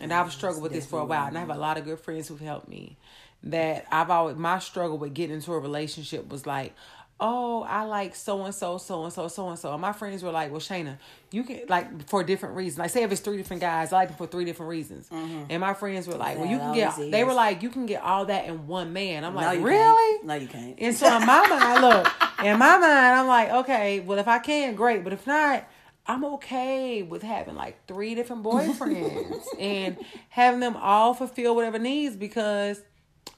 and 0.00 0.12
I've 0.12 0.32
struggled 0.32 0.64
with 0.64 0.72
this 0.72 0.86
for 0.86 0.98
a 0.98 1.04
while, 1.04 1.28
and 1.28 1.36
I 1.36 1.40
have 1.40 1.50
a 1.50 1.54
lot 1.54 1.78
of 1.78 1.84
good 1.84 2.00
friends 2.00 2.26
who've 2.26 2.40
helped 2.40 2.66
me 2.68 2.96
that 3.44 3.86
I've 3.90 4.10
always 4.10 4.36
my 4.36 4.58
struggle 4.58 4.98
with 4.98 5.14
getting 5.14 5.36
into 5.36 5.52
a 5.52 5.58
relationship 5.58 6.28
was 6.28 6.46
like, 6.46 6.74
oh, 7.20 7.62
I 7.62 7.84
like 7.84 8.14
so 8.14 8.44
and 8.44 8.54
so, 8.54 8.78
so 8.78 9.04
and 9.04 9.12
so, 9.12 9.28
so 9.28 9.48
and 9.48 9.58
so. 9.58 9.72
And 9.72 9.80
my 9.80 9.92
friends 9.92 10.22
were 10.22 10.30
like, 10.30 10.50
well, 10.50 10.60
Shayna, 10.60 10.98
you 11.30 11.44
can 11.44 11.60
like 11.68 12.08
for 12.08 12.24
different 12.24 12.56
reasons. 12.56 12.78
Like 12.78 12.90
say 12.90 13.02
if 13.02 13.12
it's 13.12 13.20
three 13.20 13.36
different 13.36 13.60
guys, 13.60 13.92
I 13.92 13.96
like 13.96 14.08
them 14.08 14.16
for 14.16 14.26
three 14.26 14.44
different 14.44 14.70
reasons. 14.70 15.08
Mm-hmm. 15.08 15.44
And 15.50 15.60
my 15.60 15.74
friends 15.74 16.08
were 16.08 16.16
like, 16.16 16.38
well, 16.38 16.46
you 16.46 16.58
can 16.58 16.74
get. 16.74 16.98
Is. 16.98 17.10
They 17.10 17.24
were 17.24 17.34
like, 17.34 17.62
you 17.62 17.70
can 17.70 17.86
get 17.86 18.02
all 18.02 18.26
that 18.26 18.46
in 18.46 18.66
one 18.66 18.92
man. 18.92 19.24
I'm 19.24 19.34
like, 19.34 19.62
really? 19.62 20.18
Can't. 20.18 20.26
No, 20.26 20.34
you 20.34 20.48
can't. 20.48 20.74
And 20.78 20.94
so 20.94 21.06
in 21.06 21.26
my 21.26 21.46
mind, 21.48 21.80
look, 21.82 22.12
in 22.42 22.58
my 22.58 22.78
mind, 22.78 22.84
I'm 22.84 23.26
like, 23.26 23.50
okay, 23.50 24.00
well, 24.00 24.18
if 24.18 24.28
I 24.28 24.38
can, 24.38 24.74
great. 24.74 25.04
But 25.04 25.12
if 25.12 25.26
not. 25.26 25.66
I'm 26.06 26.22
okay 26.34 27.02
with 27.02 27.22
having 27.22 27.54
like 27.54 27.86
three 27.88 28.14
different 28.14 28.42
boyfriends 28.42 29.42
and 29.58 29.96
having 30.28 30.60
them 30.60 30.76
all 30.76 31.14
fulfill 31.14 31.54
whatever 31.54 31.78
needs 31.78 32.14
because 32.14 32.82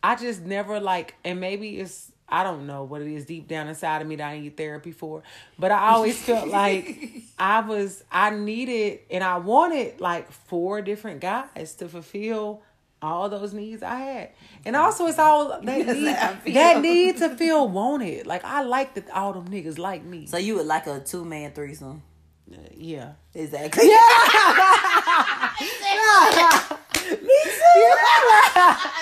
I 0.02 0.16
just 0.16 0.42
never 0.42 0.80
like, 0.80 1.14
and 1.24 1.40
maybe 1.40 1.78
it's 1.78 2.12
I 2.28 2.42
don't 2.42 2.66
know 2.66 2.82
what 2.82 3.02
it 3.02 3.08
is 3.08 3.24
deep 3.24 3.46
down 3.46 3.68
inside 3.68 4.02
of 4.02 4.08
me 4.08 4.16
that 4.16 4.28
I 4.28 4.40
need 4.40 4.56
therapy 4.56 4.90
for, 4.90 5.22
but 5.58 5.70
I 5.70 5.90
always 5.90 6.20
felt 6.20 6.48
like 6.62 7.22
I 7.38 7.60
was 7.60 8.02
I 8.10 8.30
needed 8.30 9.00
and 9.10 9.22
I 9.22 9.38
wanted 9.38 10.00
like 10.00 10.30
four 10.32 10.82
different 10.82 11.20
guys 11.20 11.74
to 11.76 11.88
fulfill 11.88 12.62
all 13.00 13.28
those 13.28 13.52
needs 13.52 13.82
I 13.82 13.96
had. 13.96 14.30
And 14.64 14.74
also 14.74 15.06
it's 15.06 15.18
all 15.18 15.60
that 15.60 15.64
need, 15.64 16.54
that 16.54 16.80
need 16.80 17.18
to 17.18 17.30
feel 17.36 17.68
wanted. 17.68 18.26
Like 18.26 18.44
I 18.44 18.62
like 18.62 18.94
that 18.94 19.08
all 19.10 19.32
them 19.32 19.48
niggas 19.48 19.78
like 19.78 20.02
me. 20.02 20.26
So 20.26 20.36
you 20.36 20.56
would 20.56 20.66
like 20.66 20.86
a 20.88 21.00
two 21.00 21.24
man 21.24 21.52
threesome. 21.52 22.02
Uh, 22.50 22.56
yeah. 22.76 23.12
Exactly. 23.34 23.88
Yeah. 23.88 23.98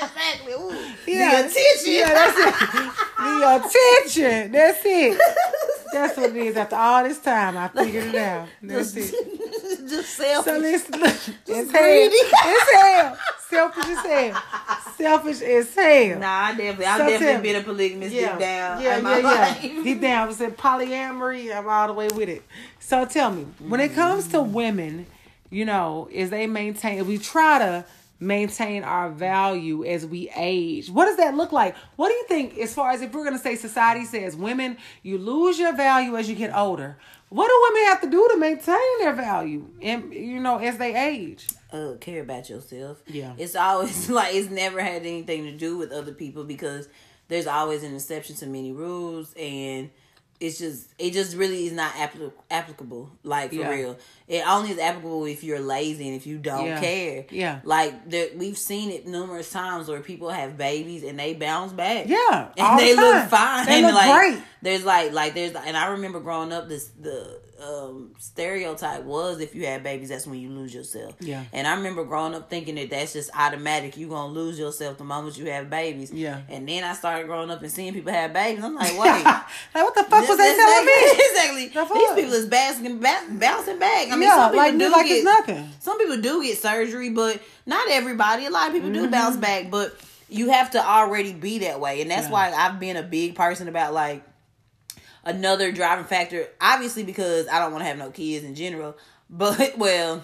Exactly. 0.03 0.53
Ooh. 0.53 0.75
Yeah. 1.07 1.43
The 1.43 1.49
attention. 1.49 1.93
Yeah, 1.93 2.15
that's 2.15 2.39
it. 2.39 2.55
The 3.19 3.57
attention. 3.57 4.53
That's 4.53 4.81
it. 4.85 5.21
That's 5.93 6.17
what 6.17 6.31
it 6.31 6.37
is. 6.37 6.57
After 6.57 6.77
all 6.77 7.05
this 7.05 7.19
time, 7.19 7.59
I 7.59 7.69
figured 7.69 8.07
it 8.07 8.15
out. 8.15 8.49
That's 8.63 8.93
just, 8.93 9.15
it. 9.15 9.89
Just 9.89 10.17
selfish. 10.17 10.53
So 10.53 10.59
listen, 10.59 10.95
it's 11.47 11.71
greedy. 11.71 12.17
It's 12.17 12.73
hell. 12.73 13.19
Selfish 13.51 13.85
as 13.85 13.99
hell. 13.99 14.43
Selfish 14.97 15.43
as 15.43 15.75
hell. 15.75 16.19
Nah, 16.21 16.27
I 16.27 16.55
definitely, 16.55 16.87
I've 16.87 17.01
so 17.01 17.07
definitely 17.07 17.53
been 17.53 17.61
a 17.61 17.65
polygamist 17.65 18.15
yeah, 18.15 18.31
deep 18.31 18.41
down. 18.41 18.83
Yeah, 18.83 18.99
yeah, 18.99 19.59
yeah. 19.63 19.83
Deep 19.85 20.01
down, 20.01 20.23
I 20.23 20.27
was 20.27 20.41
in 20.41 20.53
polyamory. 20.53 21.55
I'm 21.55 21.69
all 21.69 21.87
the 21.87 21.93
way 21.93 22.09
with 22.15 22.31
it. 22.31 22.43
So 22.81 23.05
tell 23.05 23.31
me, 23.31 23.47
when 23.59 23.81
it 23.81 23.93
comes 23.93 24.27
to 24.29 24.39
mm. 24.39 24.53
women 24.53 25.07
you 25.55 25.65
know, 25.65 26.09
is 26.11 26.31
they 26.31 26.49
maintain, 26.49 27.07
we 27.07 27.17
try 27.17 27.59
to 27.61 27.85
maintain 28.25 28.83
our 28.83 29.11
value 29.11 29.85
as 29.85 30.07
we 30.07 30.31
age. 30.35 30.91
What 30.91 31.07
does 31.07 31.19
that 31.19 31.35
look 31.35 31.53
like? 31.53 31.77
What 31.97 32.09
do 32.09 32.15
you 32.15 32.27
think, 32.27 32.59
as 32.59 32.75
far 32.75 32.91
as 32.91 33.03
if 33.03 33.13
we're 33.13 33.25
going 33.25 33.37
to 33.37 33.43
say 33.43 33.55
society 33.55 34.05
says 34.05 34.35
women, 34.35 34.79
you 35.03 35.19
lose 35.19 35.59
your 35.59 35.75
value 35.77 36.17
as 36.17 36.29
you 36.29 36.35
get 36.35 36.55
older? 36.55 36.97
What 37.29 37.49
do 37.49 37.61
women 37.69 37.89
have 37.89 38.01
to 38.03 38.11
do 38.11 38.29
to 38.33 38.39
maintain 38.39 38.99
their 39.01 39.13
value, 39.13 39.69
and 39.83 40.13
you 40.15 40.39
know, 40.39 40.59
as 40.59 40.79
they 40.79 40.95
age? 40.95 41.49
Uh, 41.73 41.95
care 42.01 42.23
about 42.23 42.49
yourself. 42.49 43.03
Yeah, 43.07 43.35
it's 43.37 43.57
always 43.57 44.09
like 44.19 44.35
it's 44.35 44.51
never 44.51 44.81
had 44.81 45.05
anything 45.05 45.45
to 45.45 45.53
do 45.53 45.77
with 45.77 45.91
other 45.91 46.13
people 46.13 46.45
because 46.45 46.89
there's 47.27 47.49
always 47.49 47.83
an 47.83 47.95
exception 47.95 48.37
to 48.37 48.47
many 48.47 48.71
rules, 48.73 49.35
and 49.35 49.91
it's 50.41 50.59
just 50.59 50.93
it 50.99 51.13
just 51.13 51.37
really 51.37 51.67
is 51.67 51.73
not 51.73 51.93
applic- 51.95 52.33
applicable 52.51 53.11
like 53.23 53.51
for 53.51 53.57
yeah. 53.57 53.71
real. 53.71 53.99
It 54.27 54.47
only 54.47 54.71
is 54.71 54.79
applicable 54.79 55.27
if 55.27 55.45
you're 55.45 55.61
lazy 55.61 56.09
and 56.09 56.17
if 56.17 56.27
you 56.27 56.39
don't 56.39 56.67
yeah. 56.67 56.81
care. 56.81 57.27
Yeah. 57.31 57.61
Like 57.65 58.09
there, 58.09 58.29
we've 58.37 58.59
seen 58.59 58.91
it 58.91 59.07
numerous 59.07 59.51
times 59.51 59.89
where 59.89 60.01
people 60.01 60.31
have 60.31 60.57
babies 60.57 61.05
and 61.05 61.19
they 61.19 61.35
bounce 61.35 61.73
back. 61.73 62.09
Yeah 62.09 62.45
and 62.57 62.79
they 62.79 62.95
the 62.95 63.01
look 63.01 63.29
fine 63.29 63.67
they 63.67 63.83
look 63.83 63.95
like, 63.95 64.13
great. 64.13 64.43
there's 64.63 64.85
like 64.85 65.13
like 65.13 65.35
there's 65.35 65.55
and 65.55 65.77
i 65.77 65.89
remember 65.89 66.21
growing 66.21 66.53
up 66.53 66.69
this 66.69 66.89
the 67.01 67.41
um, 67.65 68.13
stereotype 68.19 69.05
was 69.05 69.41
if 69.41 69.55
you 69.55 69.67
had 69.67 69.83
babies, 69.83 70.11
that's 70.11 70.27
when 70.27 70.39
you 70.39 70.51
lose 70.51 70.75
yourself. 70.75 71.15
Yeah. 71.21 71.45
And 71.53 71.67
I 71.67 71.75
remember 71.75 72.05
growing 72.05 72.35
up 72.35 72.51
thinking 72.51 72.75
that 72.77 72.91
that's 72.91 73.13
just 73.13 73.31
automatic. 73.35 73.97
You're 73.97 74.09
going 74.09 74.35
to 74.35 74.41
lose 74.41 74.59
yourself 74.59 74.99
the 74.99 75.05
moment 75.05 75.39
you 75.39 75.47
have 75.47 75.71
babies. 75.71 76.13
Yeah. 76.13 76.43
And 76.49 76.69
then 76.69 76.85
I 76.85 76.93
started 76.93 77.27
growing 77.27 77.51
up 77.51 77.63
and 77.63 77.71
seeing 77.71 77.93
people 77.95 78.13
have 78.13 78.33
babies. 78.33 78.63
I'm 78.63 78.75
like, 78.75 78.93
wait. 78.93 79.25
like, 79.25 79.47
what 79.75 79.95
the 79.95 80.05
fuck 80.05 80.29
was 80.29 80.39
they 80.39 80.55
telling 80.57 80.87
me? 80.87 80.93
exactly. 81.13 81.69
The 81.75 81.95
These 81.95 82.13
people 82.13 82.33
is 82.35 82.47
basking, 82.47 82.99
back, 82.99 83.25
bouncing 83.39 83.79
back. 83.79 84.09
I 84.09 84.11
mean, 84.13 84.23
yeah, 84.23 84.35
some 84.35 84.51
people 84.53 84.65
like, 84.65 84.79
do 84.79 84.91
like 84.91 85.07
get, 85.07 85.17
it's 85.17 85.25
nothing. 85.25 85.69
Some 85.81 85.99
people 85.99 86.21
do 86.21 86.43
get 86.43 86.59
surgery, 86.59 87.11
but 87.11 87.41
not 87.67 87.89
everybody. 87.91 88.47
A 88.47 88.51
lot 88.51 88.69
of 88.69 88.75
people 88.75 88.91
mm-hmm. 88.91 89.05
do 89.05 89.11
bounce 89.11 89.37
back, 89.37 89.71
but 89.71 89.97
you 90.29 90.51
have 90.51 90.71
to 90.73 90.85
already 90.85 91.33
be 91.33 91.61
that 91.61 91.81
way. 91.81 92.01
And 92.01 92.11
that's 92.11 92.27
yeah. 92.27 92.33
why 92.33 92.53
I've 92.53 92.79
been 92.81 92.97
a 92.97 93.03
big 93.03 93.35
person 93.35 93.69
about 93.69 93.93
like, 93.93 94.25
another 95.25 95.73
driving 95.73 96.05
factor. 96.05 96.47
Obviously, 96.61 97.05
because 97.05 97.49
I 97.49 97.59
don't 97.59 97.73
want 97.73 97.83
to 97.83 97.89
have 97.89 97.99
no 97.99 98.11
kids 98.11 98.45
in 98.45 98.55
general. 98.55 98.97
But 99.31 99.79
well, 99.79 100.23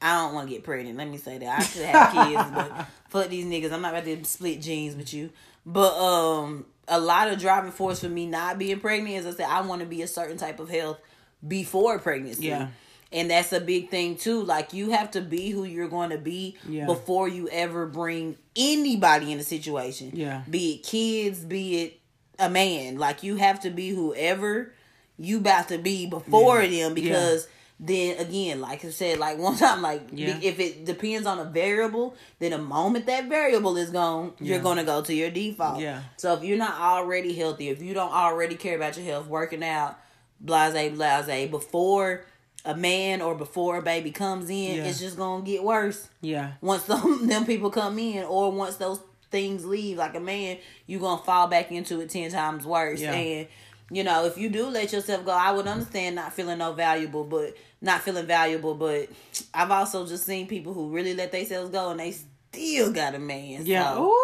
I 0.00 0.22
don't 0.22 0.34
want 0.34 0.48
to 0.48 0.54
get 0.54 0.64
pregnant. 0.64 0.96
Let 0.96 1.06
me 1.06 1.18
say 1.18 1.36
that 1.36 1.60
I 1.60 1.62
should 1.62 1.84
have 1.84 2.12
kids, 2.12 2.50
but 2.52 2.86
fuck 3.10 3.28
these 3.28 3.44
niggas. 3.44 3.72
I'm 3.72 3.82
not 3.82 3.92
about 3.92 4.04
to 4.04 4.24
split 4.24 4.62
genes 4.62 4.96
with 4.96 5.12
you. 5.12 5.30
But 5.66 5.92
um, 5.92 6.64
a 6.88 6.98
lot 6.98 7.28
of 7.28 7.38
driving 7.38 7.72
force 7.72 8.00
for 8.00 8.08
me 8.08 8.26
not 8.26 8.58
being 8.58 8.80
pregnant 8.80 9.16
is 9.16 9.26
I 9.26 9.30
said 9.32 9.48
I 9.48 9.60
want 9.60 9.82
to 9.82 9.86
be 9.86 10.02
a 10.02 10.06
certain 10.06 10.38
type 10.38 10.60
of 10.60 10.70
health 10.70 10.98
before 11.46 11.98
pregnancy. 11.98 12.46
Yeah. 12.46 12.68
And 13.12 13.30
that's 13.30 13.52
a 13.52 13.60
big 13.60 13.90
thing 13.90 14.16
too. 14.16 14.42
Like 14.42 14.72
you 14.72 14.90
have 14.90 15.10
to 15.12 15.20
be 15.20 15.50
who 15.50 15.64
you're 15.64 15.88
going 15.88 16.10
to 16.10 16.18
be 16.18 16.56
yeah. 16.68 16.86
before 16.86 17.28
you 17.28 17.48
ever 17.50 17.86
bring 17.86 18.36
anybody 18.56 19.32
in 19.32 19.38
a 19.38 19.44
situation. 19.44 20.12
Yeah. 20.14 20.42
Be 20.48 20.74
it 20.74 20.82
kids, 20.84 21.44
be 21.44 21.82
it 21.82 22.00
a 22.38 22.48
man. 22.48 22.98
Like 22.98 23.22
you 23.22 23.36
have 23.36 23.60
to 23.60 23.70
be 23.70 23.90
whoever 23.90 24.72
you 25.18 25.38
about 25.38 25.68
to 25.68 25.78
be 25.78 26.06
before 26.06 26.62
yeah. 26.62 26.84
them 26.84 26.94
because 26.94 27.48
then 27.80 28.18
again, 28.18 28.60
like 28.60 28.84
I 28.84 28.90
said, 28.90 29.18
like 29.18 29.38
one 29.48 29.56
time, 29.56 29.82
like 29.82 30.02
Yeah. 30.12 30.38
if 30.42 30.58
it 30.60 30.84
depends 30.84 31.26
on 31.26 31.38
a 31.38 31.44
variable, 31.44 32.14
then 32.38 32.50
the 32.52 32.58
moment 32.58 33.06
that 33.06 33.28
variable 33.28 33.76
is 33.76 33.90
gone, 33.90 34.32
you're 34.40 34.60
gonna 34.60 34.84
go 34.84 35.02
to 35.02 35.14
your 35.14 35.30
default. 35.30 35.80
Yeah. 35.80 36.02
So 36.16 36.34
if 36.34 36.42
you're 36.44 36.58
not 36.58 36.80
already 36.80 37.34
healthy, 37.34 37.68
if 37.68 37.82
you 37.82 37.94
don't 37.94 38.12
already 38.12 38.56
care 38.56 38.76
about 38.76 38.96
your 38.96 39.06
health, 39.06 39.26
working 39.26 39.62
out, 39.64 39.98
blase 40.40 40.90
blase, 40.90 41.50
before 41.50 42.24
a 42.64 42.74
man 42.76 43.22
or 43.22 43.34
before 43.34 43.78
a 43.78 43.82
baby 43.82 44.10
comes 44.10 44.50
in, 44.50 44.76
Yeah. 44.76 44.84
it's 44.84 44.98
just 44.98 45.16
gonna 45.16 45.44
get 45.44 45.62
worse 45.62 46.08
Yeah. 46.20 46.52
once 46.60 46.82
them 46.84 47.26
them 47.28 47.46
people 47.46 47.70
come 47.70 47.98
in 47.98 48.24
or 48.24 48.50
once 48.50 48.76
those 48.76 49.00
things 49.30 49.64
leave 49.64 49.96
like 49.98 50.14
a 50.14 50.20
man 50.20 50.58
you're 50.86 51.00
gonna 51.00 51.22
fall 51.22 51.46
back 51.48 51.70
into 51.70 52.00
it 52.00 52.10
10 52.10 52.30
times 52.30 52.64
worse 52.64 53.00
Yeah. 53.00 53.12
and 53.12 53.48
you 53.90 54.04
know 54.04 54.24
if 54.26 54.36
you 54.38 54.48
do 54.50 54.66
let 54.68 54.92
yourself 54.92 55.24
go 55.24 55.32
i 55.32 55.50
would 55.52 55.66
understand 55.66 56.16
not 56.16 56.32
feeling 56.32 56.58
no 56.58 56.72
valuable 56.72 57.24
but 57.24 57.54
not 57.80 58.00
feeling 58.02 58.26
valuable 58.26 58.74
but 58.74 59.08
i've 59.54 59.70
also 59.70 60.06
just 60.06 60.24
seen 60.24 60.46
people 60.46 60.72
who 60.74 60.88
really 60.90 61.14
let 61.14 61.32
themselves 61.32 61.70
go 61.70 61.90
and 61.90 62.00
they 62.00 62.14
still 62.52 62.92
got 62.92 63.14
a 63.14 63.18
man 63.18 63.66
Yeah. 63.66 63.94
so. 63.94 64.14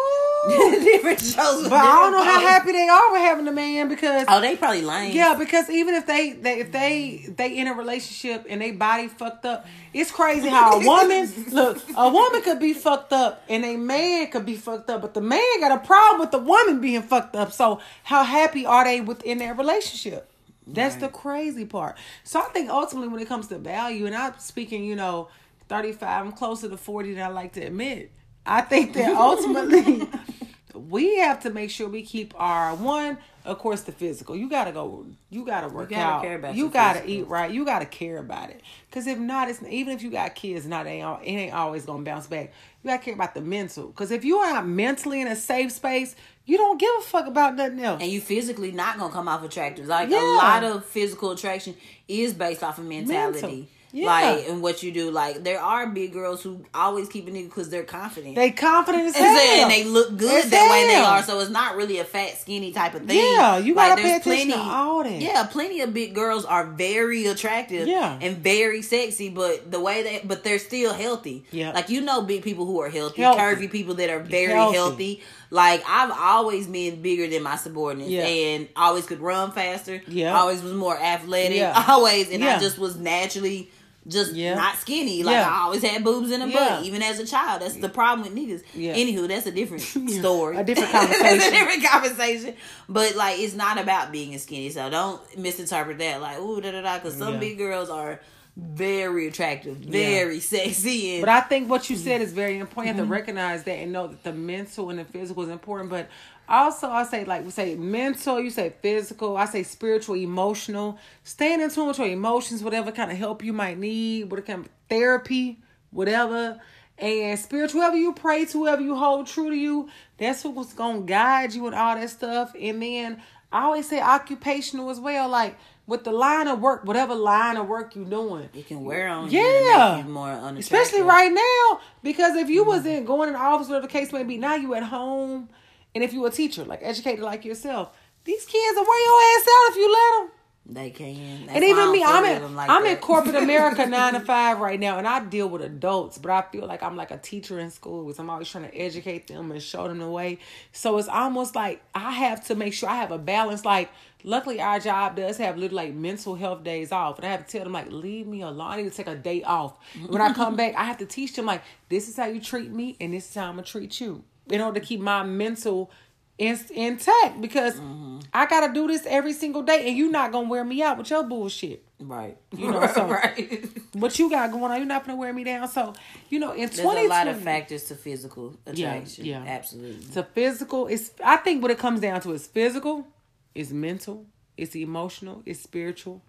Different 0.47 1.19
shows 1.19 1.63
But 1.67 1.73
I 1.73 2.01
don't 2.03 2.11
know 2.11 2.23
how 2.23 2.39
happy 2.39 2.71
they 2.71 2.87
are 2.87 3.11
with 3.11 3.21
having 3.21 3.47
a 3.47 3.51
man 3.51 3.89
because 3.89 4.25
oh 4.27 4.41
they 4.41 4.55
probably 4.55 4.83
lying. 4.83 5.15
Yeah, 5.15 5.33
because 5.39 5.71
even 5.71 5.95
if 5.95 6.05
they, 6.05 6.33
they 6.33 6.59
if 6.59 6.71
they 6.71 7.25
they 7.35 7.57
in 7.57 7.65
a 7.67 7.73
relationship 7.73 8.45
and 8.47 8.61
they 8.61 8.69
body 8.71 9.07
fucked 9.07 9.45
up, 9.45 9.65
it's 9.91 10.11
crazy 10.11 10.47
how 10.47 10.79
a 10.79 10.85
woman 10.85 11.31
look 11.51 11.81
a 11.97 12.09
woman 12.09 12.43
could 12.43 12.59
be 12.59 12.73
fucked 12.73 13.11
up 13.11 13.43
and 13.49 13.65
a 13.65 13.75
man 13.75 14.29
could 14.29 14.45
be 14.45 14.55
fucked 14.55 14.87
up, 14.91 15.01
but 15.01 15.15
the 15.15 15.21
man 15.21 15.41
got 15.59 15.71
a 15.71 15.83
problem 15.83 16.19
with 16.19 16.29
the 16.29 16.37
woman 16.37 16.79
being 16.79 17.01
fucked 17.01 17.35
up. 17.35 17.51
So 17.51 17.79
how 18.03 18.23
happy 18.23 18.67
are 18.67 18.83
they 18.83 19.01
within 19.01 19.39
their 19.39 19.55
relationship? 19.55 20.29
That's 20.67 20.95
the 20.95 21.09
crazy 21.09 21.65
part. 21.65 21.97
So 22.23 22.39
I 22.39 22.45
think 22.45 22.69
ultimately 22.69 23.07
when 23.07 23.21
it 23.21 23.27
comes 23.27 23.47
to 23.47 23.57
value, 23.57 24.05
and 24.05 24.15
I'm 24.15 24.33
speaking, 24.39 24.83
you 24.83 24.95
know, 24.95 25.27
35, 25.67 26.25
I'm 26.25 26.31
closer 26.31 26.69
to 26.69 26.77
40 26.77 27.13
than 27.15 27.23
I 27.23 27.27
like 27.29 27.53
to 27.53 27.61
admit. 27.61 28.11
I 28.45 28.61
think 28.61 28.93
that 28.93 29.15
ultimately 29.15 30.07
we 30.75 31.17
have 31.17 31.41
to 31.43 31.49
make 31.49 31.71
sure 31.71 31.87
we 31.89 32.03
keep 32.03 32.33
our 32.37 32.75
one, 32.75 33.17
of 33.43 33.57
course, 33.57 33.81
the 33.81 33.91
physical. 33.91 34.35
You 34.35 34.49
gotta 34.49 34.71
go. 34.71 35.07
You 35.29 35.45
gotta 35.45 35.67
work 35.67 35.89
you 35.89 35.97
gotta 35.97 36.15
out. 36.17 36.21
care 36.21 36.35
about 36.35 36.55
you 36.55 36.69
gotta 36.69 36.99
physical. 36.99 37.15
eat 37.15 37.27
right. 37.27 37.51
You 37.51 37.65
gotta 37.65 37.85
care 37.85 38.17
about 38.19 38.49
it. 38.51 38.61
Cause 38.91 39.07
if 39.07 39.17
not, 39.17 39.49
it's 39.49 39.63
even 39.63 39.93
if 39.93 40.03
you 40.03 40.11
got 40.11 40.35
kids, 40.35 40.65
not 40.67 40.85
it 40.85 40.91
ain't, 40.91 41.23
it 41.23 41.27
ain't 41.27 41.53
always 41.53 41.85
gonna 41.85 42.03
bounce 42.03 42.27
back. 42.27 42.53
You 42.83 42.91
gotta 42.91 43.03
care 43.03 43.13
about 43.15 43.33
the 43.33 43.41
mental. 43.41 43.87
Cause 43.93 44.11
if 44.11 44.23
you 44.23 44.37
are 44.37 44.53
not 44.53 44.67
mentally 44.67 45.21
in 45.21 45.27
a 45.27 45.35
safe 45.35 45.71
space, 45.71 46.15
you 46.45 46.57
don't 46.57 46.79
give 46.79 46.91
a 46.99 47.01
fuck 47.01 47.25
about 47.25 47.55
nothing 47.55 47.79
else. 47.79 48.01
and 48.01 48.11
you 48.11 48.21
physically 48.21 48.71
not 48.71 48.99
gonna 48.99 49.11
come 49.11 49.27
off 49.27 49.43
attractive. 49.43 49.87
Like 49.87 50.09
a 50.09 50.15
lot 50.15 50.63
of 50.63 50.85
physical 50.85 51.31
attraction 51.31 51.75
is 52.07 52.33
based 52.33 52.63
off 52.63 52.77
of 52.77 52.85
mentality. 52.85 53.41
Mental. 53.41 53.65
Yeah. 53.91 54.07
Like 54.07 54.49
and 54.49 54.61
what 54.61 54.83
you 54.83 54.91
do. 54.91 55.09
Like 55.11 55.43
there 55.43 55.61
are 55.61 55.87
big 55.87 56.11
girls 56.11 56.43
who 56.43 56.65
always 56.73 57.07
keep 57.07 57.27
a 57.27 57.31
nigga 57.31 57.45
because 57.45 57.69
they're 57.69 57.83
confident. 57.83 58.35
they 58.35 58.51
confident 58.51 59.05
as 59.05 59.15
and, 59.15 59.23
hell. 59.25 59.61
and 59.63 59.71
they 59.71 59.83
look 59.85 60.17
good 60.17 60.43
As 60.45 60.49
that 60.51 60.69
way 60.69 60.87
they 60.87 60.99
are. 60.99 61.23
So 61.23 61.39
it's 61.39 61.49
not 61.49 61.75
really 61.77 61.99
a 61.99 62.03
fat, 62.03 62.37
skinny 62.37 62.73
type 62.73 62.93
of 62.95 63.05
thing. 63.05 63.17
Yeah, 63.17 63.57
you 63.57 63.73
gotta 63.73 64.01
there's 64.01 64.21
pay 64.23 64.31
attention 64.33 64.57
to 64.57 64.63
all 64.63 65.03
that. 65.03 65.21
Yeah, 65.21 65.45
plenty 65.45 65.79
of 65.81 65.93
big 65.93 66.13
girls 66.13 66.43
are 66.45 66.65
very 66.65 67.25
attractive. 67.27 67.87
Yeah. 67.87 68.19
and 68.21 68.37
very 68.37 68.81
sexy, 68.81 69.29
but 69.29 69.71
the 69.71 69.79
way 69.79 70.03
they, 70.03 70.21
but 70.25 70.43
they're 70.43 70.59
still 70.59 70.93
healthy. 70.93 71.45
Yeah. 71.51 71.71
like 71.71 71.89
you 71.89 72.01
know, 72.01 72.21
big 72.21 72.43
people 72.43 72.65
who 72.65 72.79
are 72.81 72.89
healthy, 72.89 73.21
Healthy. 73.21 73.39
curvy 73.67 73.71
people 73.71 73.93
that 73.95 74.09
are 74.09 74.19
very 74.19 74.51
Healthy. 74.51 74.75
healthy. 74.75 75.23
Like 75.51 75.83
I've 75.87 76.11
always 76.11 76.67
been 76.67 77.01
bigger 77.01 77.27
than 77.27 77.43
my 77.43 77.55
subordinates, 77.55 78.11
Yeah. 78.11 78.25
and 78.25 78.67
always 78.75 79.05
could 79.05 79.19
run 79.19 79.51
faster. 79.51 80.01
Yeah. 80.07 80.37
always 80.37 80.61
was 80.61 80.73
more 80.73 80.97
athletic. 80.97 81.57
Yeah. 81.57 81.85
Always, 81.87 82.31
and 82.31 82.41
Yeah. 82.43 82.55
I 82.57 82.59
just 82.59 82.77
was 82.77 82.95
naturally. 82.97 83.69
Just 84.07 84.33
Yeah. 84.33 84.53
not 84.53 84.77
skinny. 84.77 85.23
Like 85.23 85.33
Yeah. 85.33 85.49
I 85.49 85.63
always 85.63 85.81
had 85.81 86.03
boobs 86.03 86.29
in 86.29 86.39
Yeah. 86.41 86.53
butt, 86.77 86.83
even 86.85 87.01
as 87.01 87.19
a 87.19 87.25
child. 87.25 87.63
That's 87.63 87.75
the 87.77 87.89
problem 87.89 88.21
with 88.27 88.35
niggas. 88.37 88.61
Yeah. 88.75 88.93
Anywho, 88.95 89.27
that's 89.27 89.47
a 89.47 89.51
different 89.51 89.81
story. 90.11 90.57
A 90.57 90.63
different 90.63 90.91
That's 90.93 91.17
conversation. 91.17 91.47
a 91.53 91.57
different 91.57 91.83
conversation. 91.85 92.53
But 92.87 93.15
like, 93.15 93.39
it's 93.39 93.55
not 93.55 93.79
about 93.79 94.11
being 94.11 94.37
skinny. 94.37 94.69
So 94.69 94.87
don't 94.91 95.19
misinterpret 95.39 95.97
that. 95.97 96.21
Like, 96.21 96.37
ooh, 96.39 96.61
da 96.61 96.69
da 96.71 96.81
da. 96.81 96.99
Because 96.99 97.17
some 97.17 97.39
big 97.39 97.57
girls 97.57 97.89
are 97.89 98.19
very 98.57 99.27
attractive, 99.27 99.77
very 99.77 100.39
sexy, 100.39 101.15
and 101.15 101.21
But 101.21 101.29
I 101.29 101.41
think 101.41 101.69
what 101.69 101.89
you 101.89 101.97
said 101.97 102.21
is 102.21 102.31
very 102.31 102.57
important 102.57 102.95
Mm-hmm. 102.95 103.05
to 103.05 103.11
recognize 103.11 103.63
that 103.65 103.73
and 103.73 103.91
know 103.91 104.07
that 104.07 104.23
the 104.23 104.31
mental 104.31 104.89
and 104.89 104.99
the 104.99 105.05
physical 105.05 105.43
is 105.43 105.49
important. 105.49 105.89
But 105.89 106.07
also, 106.47 106.89
I 106.89 107.03
say 107.03 107.25
like 107.25 107.43
we 107.43 107.51
say 107.51 107.75
mental, 107.75 108.39
you 108.39 108.49
say 108.49 108.73
physical, 108.81 109.35
I 109.35 109.45
say 109.45 109.63
spiritual, 109.63 110.15
emotional. 110.15 110.97
Staying 111.23 111.59
in 111.59 111.69
tune 111.69 111.87
with 111.87 111.97
your 111.99 112.07
emotions, 112.07 112.63
whatever 112.63 112.91
kind 112.91 113.11
of 113.11 113.17
help 113.17 113.43
you 113.43 113.51
might 113.51 113.77
need, 113.77 114.31
what 114.31 114.45
kind 114.45 114.65
of 114.65 114.69
therapy, 114.89 115.59
whatever. 115.91 116.61
And 116.97 117.37
spiritual, 117.37 117.81
whoever 117.81 117.97
you 117.97 118.13
pray 118.13 118.45
to, 118.45 118.59
whoever 118.59 118.81
you 118.81 118.95
hold 118.95 119.27
true 119.27 119.49
to 119.49 119.55
you, 119.55 119.89
that's 120.17 120.45
what's 120.45 120.71
gonna 120.73 121.01
guide 121.01 121.53
you 121.53 121.65
and 121.65 121.75
all 121.75 121.95
that 121.95 122.09
stuff. 122.09 122.53
And 122.57 122.81
then 122.81 123.21
I 123.51 123.63
always 123.63 123.89
say 123.89 123.99
occupational 123.99 124.89
as 124.89 124.99
well, 125.01 125.27
like 125.27 125.57
with 125.87 126.03
the 126.03 126.11
line 126.11 126.47
of 126.47 126.59
work, 126.59 126.83
whatever 126.85 127.13
line 127.13 127.57
of 127.57 127.67
work 127.67 127.95
you're 127.95 128.05
doing. 128.05 128.49
it 128.53 128.67
can 128.67 128.83
wear 128.83 129.07
on 129.07 129.29
you. 129.29 129.39
Yeah. 129.39 129.97
you 129.97 130.03
more. 130.05 130.31
Especially 130.57 131.01
right 131.01 131.31
now, 131.31 131.81
because 132.03 132.35
if 132.35 132.49
you 132.49 132.61
mm-hmm. 132.61 132.69
wasn't 132.69 133.05
going 133.05 133.29
in 133.29 133.33
the 133.33 133.39
office, 133.39 133.67
whatever 133.67 133.87
the 133.87 133.93
case 133.93 134.11
may 134.11 134.23
be, 134.23 134.37
now 134.37 134.55
you 134.55 134.73
at 134.73 134.83
home, 134.83 135.49
and 135.93 136.03
if 136.03 136.13
you 136.13 136.25
a 136.25 136.31
teacher, 136.31 136.65
like 136.65 136.79
educated 136.81 137.23
like 137.23 137.45
yourself, 137.45 137.95
these 138.23 138.45
kids 138.45 138.75
will 138.75 138.85
wear 138.85 139.05
your 139.05 139.39
ass 139.39 139.47
out 139.47 139.71
if 139.71 139.75
you 139.77 139.91
let 139.91 140.19
them. 140.19 140.35
They 140.67 140.89
can. 140.89 141.45
That's 141.45 141.57
And 141.57 141.63
even 141.63 141.91
me, 141.91 142.03
I'm 142.03 142.25
in 142.25 142.55
like 142.55 142.71
I'm 142.71 142.83
in 142.87 142.97
corporate 142.97 143.35
America 143.35 143.85
nine 143.89 144.13
to 144.13 144.19
five 144.19 144.59
right 144.59 144.79
now, 144.79 144.97
and 144.97 145.07
I 145.07 145.19
deal 145.23 145.47
with 145.47 145.61
adults, 145.61 146.17
but 146.17 146.31
I 146.31 146.41
feel 146.51 146.65
like 146.65 146.81
I'm 146.81 146.95
like 146.95 147.11
a 147.11 147.19
teacher 147.19 147.59
in 147.59 147.69
school 147.69 148.03
because 148.03 148.17
I'm 148.17 148.31
always 148.31 148.49
trying 148.49 148.63
to 148.63 148.75
educate 148.75 149.27
them 149.27 149.51
and 149.51 149.61
show 149.61 149.87
them 149.87 149.99
the 149.99 150.09
way. 150.09 150.39
So 150.71 150.97
it's 150.97 151.07
almost 151.07 151.55
like 151.55 151.83
I 151.93 152.11
have 152.11 152.45
to 152.47 152.55
make 152.55 152.73
sure 152.73 152.89
I 152.89 152.95
have 152.95 153.11
a 153.11 153.19
balance. 153.19 153.63
Like, 153.63 153.91
luckily 154.25 154.59
our 154.59 154.79
job 154.79 155.15
does 155.15 155.37
have 155.37 155.57
little 155.57 155.75
like 155.77 155.93
mental 155.93 156.35
health 156.35 156.63
days 156.63 156.91
off, 156.91 157.17
and 157.17 157.25
I 157.25 157.31
have 157.31 157.45
to 157.45 157.51
tell 157.51 157.63
them 157.63 157.73
like, 157.73 157.91
leave 157.91 158.27
me 158.27 158.41
alone. 158.41 158.67
I 158.71 158.77
need 158.77 158.91
to 158.91 158.95
take 158.97 159.07
a 159.07 159.15
day 159.15 159.43
off. 159.43 159.77
When 160.07 160.21
I 160.21 160.33
come 160.33 160.55
back, 160.55 160.75
I 160.75 160.83
have 160.83 160.97
to 160.97 161.05
teach 161.05 161.33
them 161.35 161.45
like, 161.45 161.61
this 161.89 162.09
is 162.09 162.17
how 162.17 162.25
you 162.25 162.41
treat 162.41 162.71
me, 162.71 162.97
and 162.99 163.13
this 163.13 163.29
is 163.29 163.35
how 163.35 163.45
I'm 163.45 163.51
gonna 163.55 163.63
treat 163.63 164.01
you, 164.01 164.23
in 164.49 164.59
order 164.61 164.79
to 164.79 164.85
keep 164.85 164.99
my 164.99 165.23
mental 165.23 165.91
in, 166.37 166.59
intact 166.73 167.39
because 167.39 167.75
Mm-hmm. 167.75 168.19
I 168.33 168.45
gotta 168.47 168.73
do 168.73 168.87
this 168.87 169.05
every 169.05 169.31
single 169.33 169.61
day, 169.61 169.87
and 169.87 169.97
you're 169.97 170.11
not 170.11 170.31
gonna 170.33 170.49
wear 170.49 170.63
me 170.65 170.81
out 170.81 170.97
with 170.97 171.09
your 171.09 171.23
bullshit. 171.23 171.83
Right. 171.99 172.37
You 172.57 172.71
know, 172.71 172.85
so- 172.93 173.07
right. 173.07 173.65
What 173.93 174.17
you 174.19 174.29
got 174.29 174.51
going 174.51 174.65
on, 174.71 174.77
you're 174.77 174.85
not 174.85 175.05
gonna 175.05 175.17
wear 175.17 175.31
me 175.31 175.43
down. 175.45 175.67
So, 175.69 175.93
you 176.29 176.39
know, 176.39 176.51
in 176.51 176.67
There's 176.67 176.79
twenty 176.81 177.05
a 177.05 177.09
lot 177.09 177.27
of 177.29 177.39
factors 177.41 177.85
to 177.85 177.95
physical 177.95 178.55
Yeah, 178.73 178.91
attraction. 178.93 179.25
yeah. 179.25 179.43
Absolutely. 179.47 180.05
to 180.13 180.23
physical, 180.23 180.87
it's 180.87 181.11
I 181.23 181.37
think 181.37 181.61
what 181.61 181.71
it 181.71 181.77
comes 181.77 182.01
down 182.01 182.19
to 182.21 182.33
is 182.33 182.45
physical, 182.47 183.07
it's 183.55 183.71
mental, 183.71 184.25
it's 184.57 184.75
emotional, 184.75 185.41
it's 185.45 185.61
spiritual, 185.61 186.21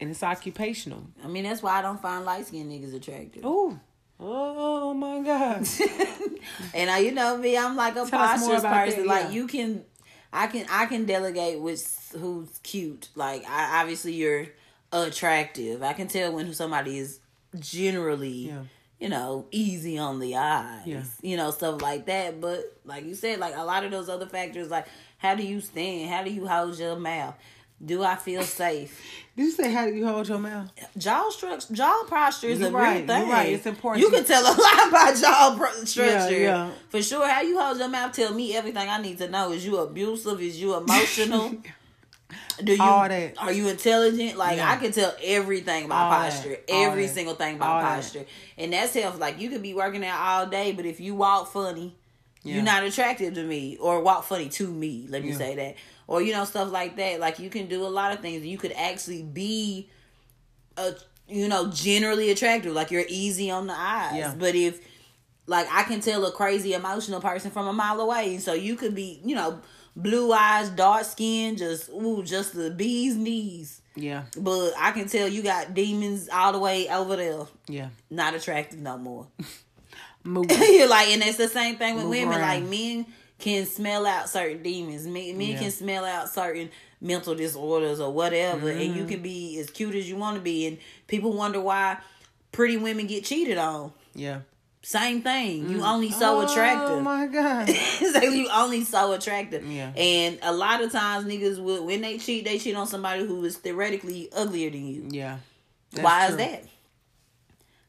and 0.00 0.10
it's 0.10 0.22
occupational. 0.22 1.04
I 1.24 1.28
mean, 1.28 1.44
that's 1.44 1.62
why 1.62 1.78
I 1.78 1.82
don't 1.82 2.00
find 2.02 2.24
light 2.24 2.46
skinned 2.46 2.70
niggas 2.70 2.94
attractive. 2.94 3.42
Oh, 3.44 3.78
oh 4.20 4.92
my 4.94 5.20
God. 5.22 5.66
And 6.74 6.88
I, 6.90 6.98
you 6.98 7.12
know 7.12 7.36
me, 7.36 7.56
I'm 7.58 7.76
like 7.76 7.92
a 7.96 8.04
Tell 8.06 8.20
us 8.20 8.40
more 8.40 8.50
posturous 8.50 8.60
about 8.60 8.86
person. 8.86 9.00
that, 9.00 9.08
Like 9.08 9.32
you 9.32 9.46
can, 9.46 9.84
I 10.32 10.46
can, 10.46 10.66
I 10.70 10.86
can 10.86 11.04
delegate 11.04 11.60
with 11.60 12.14
who's 12.18 12.58
cute. 12.62 13.08
Like 13.14 13.44
I 13.48 13.80
obviously 13.82 14.14
you're 14.14 14.46
attractive. 14.92 15.82
I 15.82 15.92
can 15.92 16.08
tell 16.08 16.32
when 16.32 16.46
who 16.46 16.52
somebody 16.52 16.98
is 16.98 17.20
generally, 17.58 18.48
Yeah. 18.48 18.62
you 18.98 19.08
know, 19.08 19.46
easy 19.50 19.98
on 19.98 20.18
the 20.20 20.36
eyes. 20.36 20.86
Yeah. 20.86 21.02
You 21.22 21.36
know 21.36 21.50
stuff 21.50 21.82
like 21.82 22.06
that. 22.06 22.40
But 22.40 22.60
like 22.84 23.04
you 23.04 23.14
said, 23.14 23.38
like 23.40 23.56
a 23.56 23.64
lot 23.64 23.84
of 23.84 23.90
those 23.90 24.08
other 24.08 24.26
factors, 24.26 24.70
like 24.70 24.86
how 25.18 25.34
do 25.34 25.44
you 25.44 25.60
stand? 25.60 26.10
How 26.10 26.22
do 26.24 26.30
you 26.30 26.46
hold 26.46 26.78
your 26.78 26.96
mouth? 26.96 27.34
Do 27.84 28.02
I 28.02 28.16
feel 28.16 28.42
safe? 28.42 29.00
Did 29.36 29.44
you 29.44 29.50
say 29.52 29.72
how 29.72 29.86
do 29.86 29.94
you 29.94 30.04
hold 30.04 30.26
your 30.28 30.38
mouth? 30.40 30.68
jaw 30.96 31.30
structure, 31.30 31.72
jaw 31.72 32.02
posture 32.08 32.48
is 32.48 32.58
You're 32.58 32.70
a 32.70 32.72
right, 32.72 32.98
real 32.98 33.06
thing. 33.06 33.28
right, 33.28 33.52
it's 33.52 33.66
important. 33.66 34.04
You 34.04 34.10
can 34.10 34.24
tell 34.24 34.42
a 34.42 34.50
lot 34.60 34.88
about 34.88 35.16
jaw 35.16 35.84
structure. 35.84 36.36
yeah. 36.40 36.70
For 36.88 37.00
sure, 37.00 37.28
how 37.28 37.42
you 37.42 37.56
hold 37.60 37.78
your 37.78 37.88
mouth 37.88 38.12
tell 38.12 38.34
me 38.34 38.56
everything 38.56 38.88
I 38.88 39.00
need 39.00 39.18
to 39.18 39.28
know. 39.28 39.52
Is 39.52 39.64
you 39.64 39.76
abusive? 39.78 40.40
Is 40.40 40.60
you 40.60 40.74
emotional? 40.76 41.54
Do 42.62 42.74
you 42.74 42.82
All 42.82 43.08
that. 43.08 43.38
are 43.38 43.52
you 43.52 43.68
intelligent? 43.68 44.36
Like 44.36 44.56
Yeah. 44.56 44.72
I 44.72 44.76
can 44.76 44.90
tell 44.90 45.14
everything 45.22 45.84
about 45.84 46.04
All 46.06 46.10
that. 46.10 46.32
posture, 46.32 46.56
All 46.68 46.84
every 46.86 47.06
that. 47.06 47.14
single 47.14 47.34
thing 47.36 47.54
about 47.56 47.68
All 47.76 47.80
that. 47.82 47.94
posture, 48.02 48.26
and 48.58 48.72
that's 48.72 48.92
health. 48.94 49.18
Like 49.20 49.38
you 49.40 49.48
could 49.50 49.62
be 49.62 49.72
working 49.74 50.04
out 50.04 50.18
all 50.20 50.46
day, 50.46 50.72
but 50.72 50.84
if 50.84 50.98
you 50.98 51.14
walk 51.14 51.52
funny, 51.52 51.94
Yeah. 52.48 52.54
you're 52.56 52.64
not 52.64 52.82
attractive 52.84 53.34
to 53.34 53.42
me, 53.42 53.76
or 53.78 54.00
walk 54.02 54.24
funny 54.24 54.48
to 54.50 54.66
me. 54.68 55.06
Let 55.08 55.22
me 55.22 55.30
Yeah. 55.30 55.36
say 55.38 55.54
that, 55.56 55.76
or 56.06 56.22
you 56.22 56.32
know 56.32 56.44
stuff 56.44 56.70
like 56.72 56.96
that. 56.96 57.20
Like 57.20 57.38
you 57.38 57.50
can 57.50 57.66
do 57.68 57.84
a 57.86 57.88
lot 57.88 58.12
of 58.12 58.20
things. 58.20 58.44
You 58.44 58.58
could 58.58 58.72
actually 58.72 59.22
be 59.22 59.88
a 60.76 60.94
you 61.28 61.48
know 61.48 61.68
generally 61.70 62.30
attractive 62.30 62.72
like 62.72 62.90
you're 62.90 63.04
easy 63.08 63.50
on 63.50 63.66
the 63.66 63.74
eyes 63.76 64.16
Yeah. 64.16 64.34
but 64.38 64.54
if 64.54 64.80
like 65.46 65.66
i 65.70 65.82
can 65.82 66.00
tell 66.00 66.24
a 66.24 66.32
crazy 66.32 66.72
emotional 66.72 67.20
person 67.20 67.50
from 67.50 67.66
a 67.66 67.72
mile 67.72 68.00
away 68.00 68.38
so 68.38 68.54
you 68.54 68.76
could 68.76 68.94
be 68.94 69.20
you 69.24 69.34
know 69.34 69.60
blue 69.96 70.32
eyes, 70.32 70.70
dark 70.70 71.04
skin, 71.04 71.56
just 71.56 71.88
ooh, 71.90 72.22
just 72.22 72.54
the 72.54 72.70
bee's 72.70 73.16
knees. 73.16 73.82
Yeah. 73.96 74.26
But 74.36 74.70
I 74.78 74.92
can 74.92 75.08
tell 75.08 75.26
you 75.26 75.42
got 75.42 75.74
demons 75.74 76.28
all 76.32 76.52
the 76.52 76.60
way 76.60 76.88
over 76.88 77.16
there. 77.16 77.40
Yeah. 77.66 77.88
Not 78.08 78.32
attractive 78.34 78.78
no 78.78 78.96
more. 78.96 79.26
Move. 80.28 80.46
You're 80.50 80.88
like, 80.88 81.08
and 81.08 81.22
it's 81.22 81.38
the 81.38 81.48
same 81.48 81.76
thing 81.76 81.94
with 81.96 82.04
Move 82.04 82.10
women. 82.12 82.38
around. 82.38 82.60
Like 82.62 82.64
men 82.70 83.06
can 83.38 83.66
smell 83.66 84.06
out 84.06 84.28
certain 84.28 84.62
demons. 84.62 85.06
Men, 85.06 85.38
men 85.38 85.50
Yeah. 85.50 85.58
can 85.58 85.70
smell 85.70 86.04
out 86.04 86.28
certain 86.28 86.70
mental 87.00 87.34
disorders 87.34 88.00
or 88.00 88.12
whatever, 88.12 88.68
and 88.70 88.80
Mm-hmm. 88.80 88.98
you 88.98 89.04
can 89.06 89.22
be 89.22 89.58
as 89.60 89.70
cute 89.70 89.94
as 89.94 90.08
you 90.08 90.16
want 90.16 90.36
to 90.36 90.42
be. 90.42 90.66
And 90.66 90.78
people 91.06 91.32
wonder 91.32 91.60
why 91.60 91.98
pretty 92.52 92.76
women 92.76 93.06
get 93.06 93.24
cheated 93.24 93.58
on. 93.58 93.92
yeah. 94.14 94.40
Same 94.80 95.22
thing. 95.22 95.68
You 95.68 95.82
only 95.82 96.10
so 96.10 96.38
Oh 96.40 96.46
attractive. 96.50 96.90
Oh 96.98 97.00
my 97.00 97.26
god. 97.26 97.68
so 98.12 98.22
you 98.22 98.48
only 98.48 98.84
so 98.84 99.12
attractive. 99.12 99.66
Yeah. 99.66 99.90
And 99.96 100.38
a 100.40 100.52
lot 100.52 100.80
of 100.82 100.92
times 100.92 101.26
niggas 101.26 101.58
will 101.62 101.84
when 101.84 102.00
they 102.00 102.16
cheat, 102.16 102.44
they 102.44 102.58
cheat 102.58 102.76
on 102.76 102.86
somebody 102.86 103.26
who 103.26 103.44
is 103.44 103.56
theoretically 103.56 104.28
uglier 104.32 104.70
than 104.70 104.86
you. 104.86 105.08
Yeah. 105.10 105.38
Why 106.00 106.26
true. 106.28 106.30
is 106.30 106.36
that? 106.38 106.64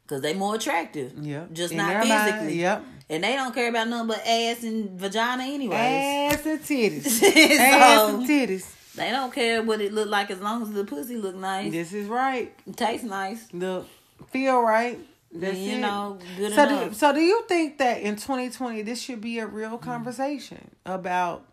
Because 0.10 0.24
they 0.24 0.34
more 0.34 0.56
attractive. 0.56 1.13
Yeah. 1.22 1.45
Just 1.54 1.72
In 1.72 1.78
not 1.78 1.89
their 1.89 2.06
mind, 2.06 2.32
physically. 2.34 2.62
Yep. 2.62 2.84
And 3.12 3.24
they 3.24 3.36
don't 3.36 3.54
care 3.54 3.69
about 3.69 3.88
nothing 3.89 4.08
but 4.08 4.26
ass 4.26 4.63
and 4.63 4.89
vagina 5.00 5.43
anyways. 5.43 6.34
Ass 6.34 6.45
and 6.48 6.60
titties. 6.62 7.04
So- 7.19 7.28
Ass 7.28 8.10
and 8.13 8.28
titties. 8.28 8.76
They 8.95 9.12
don't 9.12 9.32
care 9.32 9.62
what 9.62 9.82
it 9.82 9.93
look 9.93 10.10
like 10.10 10.32
as 10.32 10.39
long 10.41 10.63
as 10.63 10.72
the 10.72 10.84
pussy 10.84 11.15
look 11.15 11.36
nice. 11.36 11.72
This 11.72 11.93
is 11.93 12.08
right. 12.08 12.52
It 12.65 12.76
tastes 12.76 13.06
nice. 13.06 13.48
Look, 13.54 13.88
feel 14.32 14.60
right. 14.62 15.00
That's 15.32 15.58
you 15.60 15.74
it. 15.78 15.80
know, 15.80 16.17
good 16.38 16.54
so 16.54 16.63
enough. 16.63 16.89
do, 16.89 16.95
so 16.95 17.13
do 17.13 17.19
you 17.22 17.43
think 17.48 17.78
that 17.78 18.02
in 18.02 18.15
2020 18.15 18.82
this 18.82 19.00
should 19.00 19.22
be 19.22 19.38
a 19.38 19.45
real 19.45 19.78
conversation 19.78 20.72
about 20.88 21.45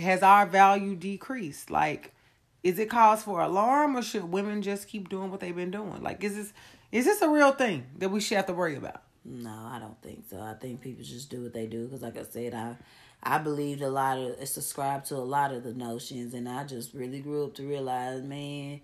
has 0.00 0.22
our 0.22 0.46
value 0.46 0.96
decreased 0.96 1.70
like 1.70 2.14
is 2.62 2.78
it 2.78 2.88
cause 2.90 3.22
for 3.22 3.40
alarm 3.40 3.96
or 3.96 4.02
should 4.02 4.24
women 4.24 4.60
just 4.62 4.88
keep 4.88 5.08
doing 5.10 5.30
what 5.30 5.40
they've 5.40 5.56
been 5.56 5.70
doing 5.70 6.02
like 6.02 6.22
is 6.24 6.36
this 6.36 6.52
is 6.90 7.04
this 7.04 7.22
a 7.22 7.28
real 7.28 7.52
thing 7.52 7.86
that 7.98 8.08
we 8.08 8.20
should 8.20 8.36
have 8.36 8.46
to 8.46 8.52
worry 8.52 8.76
about 8.76 9.02
No, 9.24 9.50
I 9.50 9.78
don't 9.78 10.00
think 10.02 10.24
so. 10.28 10.40
I 10.40 10.54
think 10.54 10.80
people 10.80 11.04
just 11.04 11.30
do 11.30 11.42
what 11.42 11.52
they 11.52 11.66
do 11.66 11.84
because, 11.84 12.02
like 12.02 12.16
I 12.16 12.22
said, 12.22 12.54
I 12.54 12.76
I 13.22 13.38
believed 13.38 13.82
a 13.82 13.90
lot 13.90 14.18
of, 14.18 14.48
subscribed 14.48 15.06
to 15.06 15.16
a 15.16 15.18
lot 15.18 15.52
of 15.52 15.64
the 15.64 15.74
notions, 15.74 16.34
and 16.34 16.48
I 16.48 16.64
just 16.64 16.94
really 16.94 17.20
grew 17.20 17.44
up 17.44 17.54
to 17.56 17.68
realize, 17.68 18.22
man, 18.22 18.80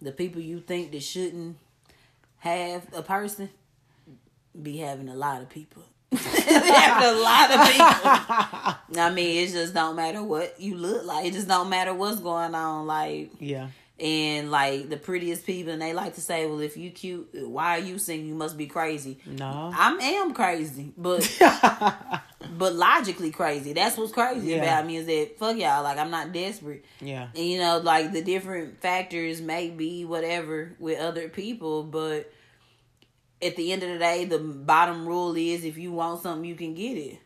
the 0.00 0.12
people 0.12 0.40
you 0.40 0.60
think 0.60 0.92
that 0.92 1.02
shouldn't 1.02 1.56
have 2.38 2.86
a 2.94 3.02
person 3.02 3.50
be 4.60 4.78
having 4.78 5.08
a 5.08 5.16
lot 5.16 5.42
of 5.42 5.48
people. 5.48 5.82
having 6.12 7.08
a 7.08 7.20
lot 7.20 7.50
of 7.50 7.66
people. 7.66 9.00
I 9.02 9.10
mean, 9.12 9.44
it 9.44 9.50
just 9.50 9.74
don't 9.74 9.96
matter 9.96 10.22
what 10.22 10.60
you 10.60 10.76
look 10.76 11.04
like. 11.04 11.26
It 11.26 11.32
just 11.32 11.48
don't 11.48 11.68
matter 11.68 11.92
what's 11.92 12.20
going 12.20 12.54
on. 12.54 12.86
Like, 12.86 13.32
yeah 13.40 13.68
and 13.98 14.50
like 14.50 14.90
the 14.90 14.96
prettiest 14.98 15.46
people, 15.46 15.72
and 15.72 15.80
they 15.80 15.92
like 15.94 16.14
to 16.16 16.20
say, 16.20 16.46
"Well, 16.46 16.60
if 16.60 16.76
you 16.76 16.90
cute, 16.90 17.28
why 17.32 17.76
are 17.78 17.82
you 17.82 17.98
single? 17.98 18.26
You 18.28 18.34
must 18.34 18.56
be 18.58 18.66
crazy." 18.66 19.18
no 19.26 19.70
I 19.74 19.92
am 20.22 20.34
crazy, 20.34 20.92
but 20.98 21.22
but 22.58 22.74
logically 22.74 23.30
crazy. 23.30 23.72
That's 23.72 23.96
what's 23.96 24.12
crazy 24.12 24.48
Yeah. 24.50 24.56
about 24.58 24.86
me 24.86 24.96
is 24.96 25.06
that 25.06 25.38
fuck 25.38 25.56
y'all. 25.56 25.82
Like 25.82 25.98
I'm 25.98 26.10
not 26.10 26.32
desperate, 26.32 26.84
yeah 27.00 27.28
and 27.34 27.44
you 27.44 27.58
know, 27.58 27.78
like 27.78 28.12
the 28.12 28.22
different 28.22 28.80
factors 28.80 29.40
may 29.40 29.70
be 29.70 30.04
whatever 30.04 30.74
with 30.78 30.98
other 31.00 31.28
people, 31.28 31.82
but 31.82 32.30
at 33.42 33.56
the 33.56 33.72
end 33.72 33.82
of 33.82 33.90
the 33.90 33.98
day, 33.98 34.24
the 34.24 34.38
bottom 34.38 35.06
rule 35.06 35.34
is 35.36 35.64
if 35.64 35.76
you 35.78 35.92
want 35.92 36.22
something, 36.22 36.44
you 36.48 36.54
can 36.54 36.74
get 36.74 36.96
it. 36.96 37.18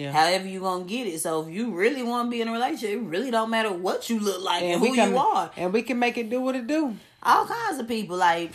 Yeah 0.00 0.12
However 0.18 0.46
you 0.54 0.60
gonna 0.68 0.84
get 0.94 1.04
it. 1.12 1.18
So 1.26 1.30
if 1.42 1.48
you 1.56 1.64
really 1.82 2.02
want 2.10 2.26
to 2.26 2.30
be 2.30 2.40
in 2.42 2.48
a 2.48 2.52
relationship, 2.58 2.90
it 2.98 3.06
really 3.14 3.30
don't 3.36 3.50
matter 3.56 3.72
what 3.86 4.08
you 4.10 4.18
look 4.28 4.40
like 4.50 4.62
and, 4.62 4.80
we 4.82 4.88
who 4.90 4.94
can, 5.00 5.10
you 5.12 5.18
are. 5.18 5.50
and 5.60 5.72
we 5.76 5.82
can 5.88 5.98
make 6.04 6.16
it 6.22 6.28
do 6.34 6.40
what 6.46 6.54
it 6.60 6.66
do 6.76 6.82
All 7.22 7.44
kinds 7.46 7.78
of 7.82 7.86
people, 7.96 8.16
like 8.16 8.52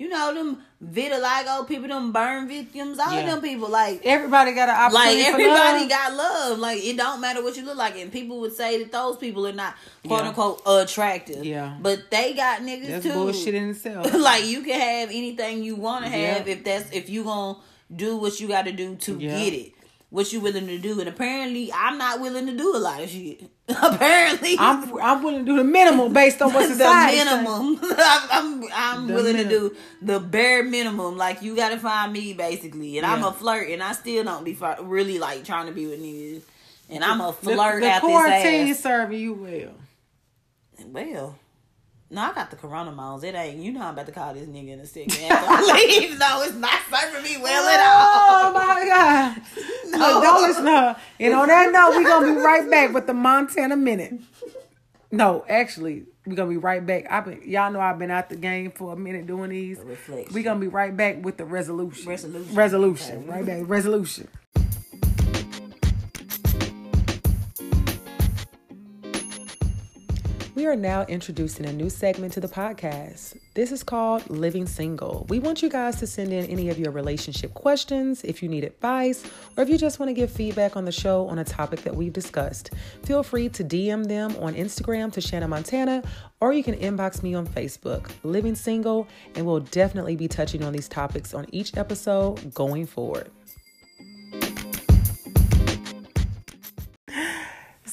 you 0.00 0.08
know 0.08 0.26
them 0.36 0.50
vitiligo 0.94 1.68
people, 1.68 1.88
them 1.88 2.10
burn 2.10 2.48
victims, 2.48 2.98
all 2.98 3.12
Yeah. 3.12 3.20
of 3.20 3.26
them 3.26 3.40
people, 3.42 3.68
like 3.68 4.00
everybody 4.14 4.52
got 4.60 4.68
an 4.70 4.78
like 4.94 5.08
opportunity 5.08 5.24
for 5.24 5.40
everybody 5.50 5.88
got 5.88 6.08
love. 6.14 6.58
Like 6.58 6.78
it 6.90 6.96
don't 6.96 7.20
matter 7.20 7.42
what 7.42 7.54
you 7.58 7.64
look 7.66 7.76
like, 7.76 7.96
and 7.98 8.10
people 8.10 8.40
would 8.40 8.54
say 8.56 8.70
that 8.82 8.90
those 8.98 9.16
people 9.24 9.46
are 9.46 9.52
not 9.52 9.74
quote 10.06 10.22
Yeah. 10.22 10.28
unquote 10.28 10.62
attractive. 10.66 11.44
Yeah. 11.44 11.76
but 11.80 12.10
they 12.10 12.32
got 12.32 12.62
niggas 12.62 12.88
that's 12.88 13.04
too. 13.04 13.12
bullshit 13.12 13.54
in 13.54 13.70
itself 13.70 14.12
like 14.30 14.44
you 14.46 14.62
can 14.62 14.80
have 14.80 15.10
anything 15.10 15.62
you 15.62 15.76
want 15.76 16.04
to 16.06 16.10
have 16.10 16.46
Yeah. 16.46 16.52
if 16.54 16.64
that's 16.64 16.90
if 16.92 17.10
you 17.10 17.24
gonna 17.24 17.58
do 17.94 18.16
what 18.16 18.40
you 18.40 18.48
got 18.48 18.64
to 18.70 18.72
do 18.72 18.94
to 18.96 19.18
get 19.18 19.52
it. 19.52 19.72
What 20.10 20.32
you 20.32 20.40
willing 20.40 20.66
to 20.66 20.76
do, 20.78 20.98
and 20.98 21.08
apparently 21.08 21.72
I'm 21.72 21.96
not 21.96 22.20
willing 22.20 22.46
to 22.46 22.56
do 22.56 22.74
a 22.74 22.78
lot 22.78 23.00
of 23.00 23.08
shit. 23.08 23.42
apparently, 23.68 24.56
I'm 24.58 24.92
I'm 25.00 25.22
willing 25.22 25.44
to 25.44 25.52
do 25.52 25.56
the 25.58 25.62
minimum 25.64 26.12
based 26.12 26.42
on 26.42 26.52
what 26.52 26.62
the 26.68 26.74
society 26.74 27.18
minimum. 27.18 27.78
I'm 27.82 28.28
I'm, 28.64 28.64
I'm 28.74 29.06
The 29.06 29.14
willing 29.14 29.36
to 29.36 29.48
do 29.48 29.76
the 30.02 30.18
bare 30.18 30.64
minimum. 30.64 31.16
Like 31.16 31.42
you 31.42 31.54
got 31.54 31.68
to 31.68 31.78
find 31.78 32.12
me 32.12 32.32
basically, 32.32 32.98
and 32.98 33.06
I'm 33.06 33.22
a 33.22 33.32
flirt, 33.32 33.68
and 33.70 33.82
I 33.84 33.92
still 33.92 34.24
don't 34.24 34.42
be 34.44 34.58
really 34.82 35.20
like 35.20 35.44
trying 35.44 35.66
to 35.66 35.72
be 35.72 35.86
with 35.86 36.00
niggas. 36.02 36.42
And 36.88 37.04
I'm 37.04 37.20
a 37.20 37.28
The- 37.28 37.32
flirt 37.52 37.82
the, 37.82 37.90
out 37.90 38.00
quarantine 38.00 38.66
this 38.66 38.78
ass. 38.78 38.82
serving 38.82 39.20
you 39.20 39.34
well 39.34 39.74
Well, 40.88 41.38
no, 42.12 42.22
I 42.22 42.34
got 42.34 42.50
the 42.50 42.56
corona 42.56 42.90
moms. 42.90 43.22
It 43.22 43.36
ain't 43.36 43.58
you 43.58 43.72
know 43.72 43.82
I'm 43.82 43.94
about 43.94 44.06
to 44.06 44.12
call 44.12 44.34
this 44.34 44.48
nigga 44.48 44.70
in 44.70 44.80
a 44.80 44.86
second. 44.86 45.14
I 45.30 45.86
leave, 45.86 46.18
no, 46.18 46.42
it's 46.42 46.56
not 46.56 46.80
serving 46.90 47.22
me 47.22 47.40
well 47.40 47.68
at 47.68 47.80
oh 47.80 47.84
all. 47.84 48.50
Oh 48.50 48.52
my 48.52 48.84
God. 48.84 49.36
Look, 49.92 50.22
don't 50.22 50.42
listen 50.42 50.64
to 50.64 50.70
her. 50.70 50.96
And 51.20 51.34
on 51.34 51.48
that 51.48 51.70
note, 51.72 51.96
we're 51.96 52.20
to 52.20 52.34
be 52.34 52.40
right 52.40 52.68
back 52.68 52.92
with 52.92 53.06
the 53.06 53.14
Montana 53.14 53.76
Minute. 53.76 54.14
No, 55.12 55.44
actually, 55.48 56.04
we're 56.26 56.34
to 56.36 56.46
be 56.46 56.56
right 56.56 56.84
back. 56.84 57.06
I've 57.10 57.24
been, 57.24 57.42
y'all 57.48 57.72
know 57.72 57.80
I've 57.80 57.98
been 57.98 58.10
out 58.10 58.28
the 58.28 58.36
game 58.36 58.72
for 58.72 58.92
a 58.92 58.96
minute 58.96 59.26
doing 59.26 59.50
these. 59.50 59.78
We're 59.78 60.42
to 60.42 60.54
be 60.56 60.68
right 60.68 60.96
back 60.96 61.24
with 61.24 61.36
the 61.36 61.44
resolution. 61.44 62.08
Resolution. 62.08 62.54
Resolution. 62.54 63.26
Right 63.26 63.46
back. 63.46 63.62
Resolution. 63.66 64.28
We 70.60 70.66
are 70.66 70.76
now 70.76 71.06
introducing 71.06 71.64
a 71.64 71.72
new 71.72 71.88
segment 71.88 72.34
to 72.34 72.40
the 72.40 72.46
podcast. 72.46 73.38
This 73.54 73.72
is 73.72 73.82
called 73.82 74.28
Living 74.28 74.66
Single. 74.66 75.24
We 75.30 75.38
want 75.38 75.62
you 75.62 75.70
guys 75.70 75.96
to 76.00 76.06
send 76.06 76.34
in 76.34 76.44
any 76.50 76.68
of 76.68 76.78
your 76.78 76.90
relationship 76.90 77.54
questions, 77.54 78.22
if 78.24 78.42
you 78.42 78.48
need 78.50 78.64
advice, 78.64 79.24
or 79.56 79.62
if 79.62 79.70
you 79.70 79.78
just 79.78 79.98
want 79.98 80.10
to 80.10 80.12
give 80.12 80.30
feedback 80.30 80.76
on 80.76 80.84
the 80.84 80.92
show 80.92 81.26
on 81.28 81.38
a 81.38 81.44
topic 81.44 81.80
that 81.84 81.96
we've 81.96 82.12
discussed. 82.12 82.72
Feel 83.04 83.22
free 83.22 83.48
to 83.48 83.64
DM 83.64 84.06
them 84.06 84.36
on 84.36 84.52
Instagram 84.52 85.10
to 85.14 85.22
Shanna 85.22 85.48
Montana, 85.48 86.02
or 86.40 86.52
you 86.52 86.62
can 86.62 86.74
inbox 86.74 87.22
me 87.22 87.32
on 87.32 87.46
Facebook, 87.46 88.10
Living 88.22 88.54
Single, 88.54 89.08
and 89.36 89.46
we'll 89.46 89.60
definitely 89.60 90.14
be 90.14 90.28
touching 90.28 90.62
on 90.62 90.74
these 90.74 90.88
topics 90.88 91.32
on 91.32 91.46
each 91.52 91.74
episode 91.78 92.52
going 92.52 92.84
forward. 92.84 93.30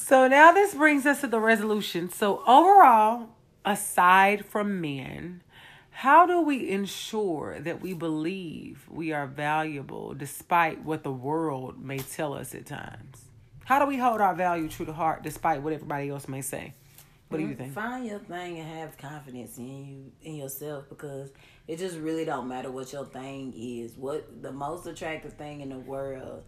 So 0.08 0.26
now 0.26 0.52
this 0.52 0.72
brings 0.72 1.04
us 1.04 1.20
to 1.20 1.26
the 1.26 1.38
resolution. 1.38 2.08
So 2.08 2.42
overall, 2.46 3.28
aside 3.62 4.46
from 4.46 4.80
men, 4.80 5.42
how 5.90 6.24
do 6.24 6.40
we 6.40 6.70
ensure 6.70 7.60
that 7.60 7.82
we 7.82 7.92
believe 7.92 8.86
we 8.88 9.12
are 9.12 9.26
valuable 9.26 10.14
despite 10.14 10.82
what 10.82 11.02
the 11.02 11.12
world 11.12 11.84
may 11.84 11.98
tell 11.98 12.32
us 12.32 12.54
at 12.54 12.64
times? 12.64 13.26
How 13.66 13.78
do 13.78 13.84
we 13.84 13.98
hold 13.98 14.22
our 14.22 14.34
value 14.34 14.70
true 14.70 14.86
to 14.86 14.94
heart 14.94 15.22
despite 15.22 15.60
what 15.60 15.74
everybody 15.74 16.08
else 16.08 16.26
may 16.26 16.40
say? 16.40 16.72
What 17.28 17.36
do 17.36 17.46
you 17.46 17.54
think? 17.54 17.74
Find 17.74 18.06
your 18.06 18.20
thing 18.20 18.60
and 18.60 18.78
have 18.78 18.96
confidence 18.96 19.58
in 19.58 19.66
you 19.66 20.12
in 20.22 20.36
yourself 20.36 20.88
because 20.88 21.28
it 21.66 21.78
just 21.78 21.98
really 21.98 22.24
don't 22.24 22.48
matter 22.48 22.70
what 22.70 22.94
your 22.94 23.04
thing 23.04 23.52
is. 23.54 23.94
What 23.94 24.40
the 24.40 24.52
most 24.52 24.86
attractive 24.86 25.34
thing 25.34 25.60
in 25.60 25.68
the 25.68 25.78
world 25.78 26.44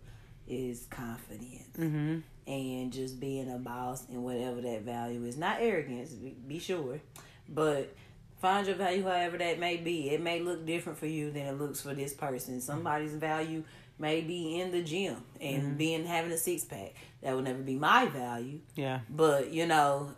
is 0.50 0.86
confidence 0.90 1.76
Mm-hmm. 1.78 2.18
and 2.46 2.92
just 2.92 3.20
being 3.20 3.50
a 3.50 3.58
boss 3.58 4.08
and 4.08 4.24
whatever 4.24 4.60
that 4.60 4.82
value 4.82 5.24
is. 5.24 5.38
Not 5.38 5.58
arrogance, 5.60 6.10
be, 6.10 6.58
sure, 6.58 7.00
but 7.48 7.94
find 8.40 8.66
your 8.66 8.76
value 8.76 9.04
however 9.04 9.38
that 9.38 9.58
may 9.58 9.76
be. 9.76 10.10
It 10.10 10.20
may 10.20 10.40
look 10.40 10.66
different 10.66 10.98
for 10.98 11.06
you 11.06 11.30
than 11.30 11.46
it 11.46 11.58
looks 11.58 11.80
for 11.80 11.94
this 11.94 12.12
person. 12.12 12.54
Mm-hmm. 12.54 12.60
Somebody's 12.60 13.14
value 13.14 13.64
may 13.98 14.22
be 14.22 14.60
in 14.60 14.72
the 14.72 14.82
gym 14.82 15.16
and 15.40 15.62
mm-hmm. 15.62 15.76
being 15.76 16.06
having 16.06 16.32
a 16.32 16.38
six 16.38 16.64
pack. 16.64 16.94
That 17.22 17.34
would 17.34 17.44
never 17.44 17.62
be 17.62 17.76
my 17.76 18.06
value. 18.06 18.60
Yeah. 18.74 19.00
But 19.08 19.52
you 19.52 19.66
know, 19.66 20.10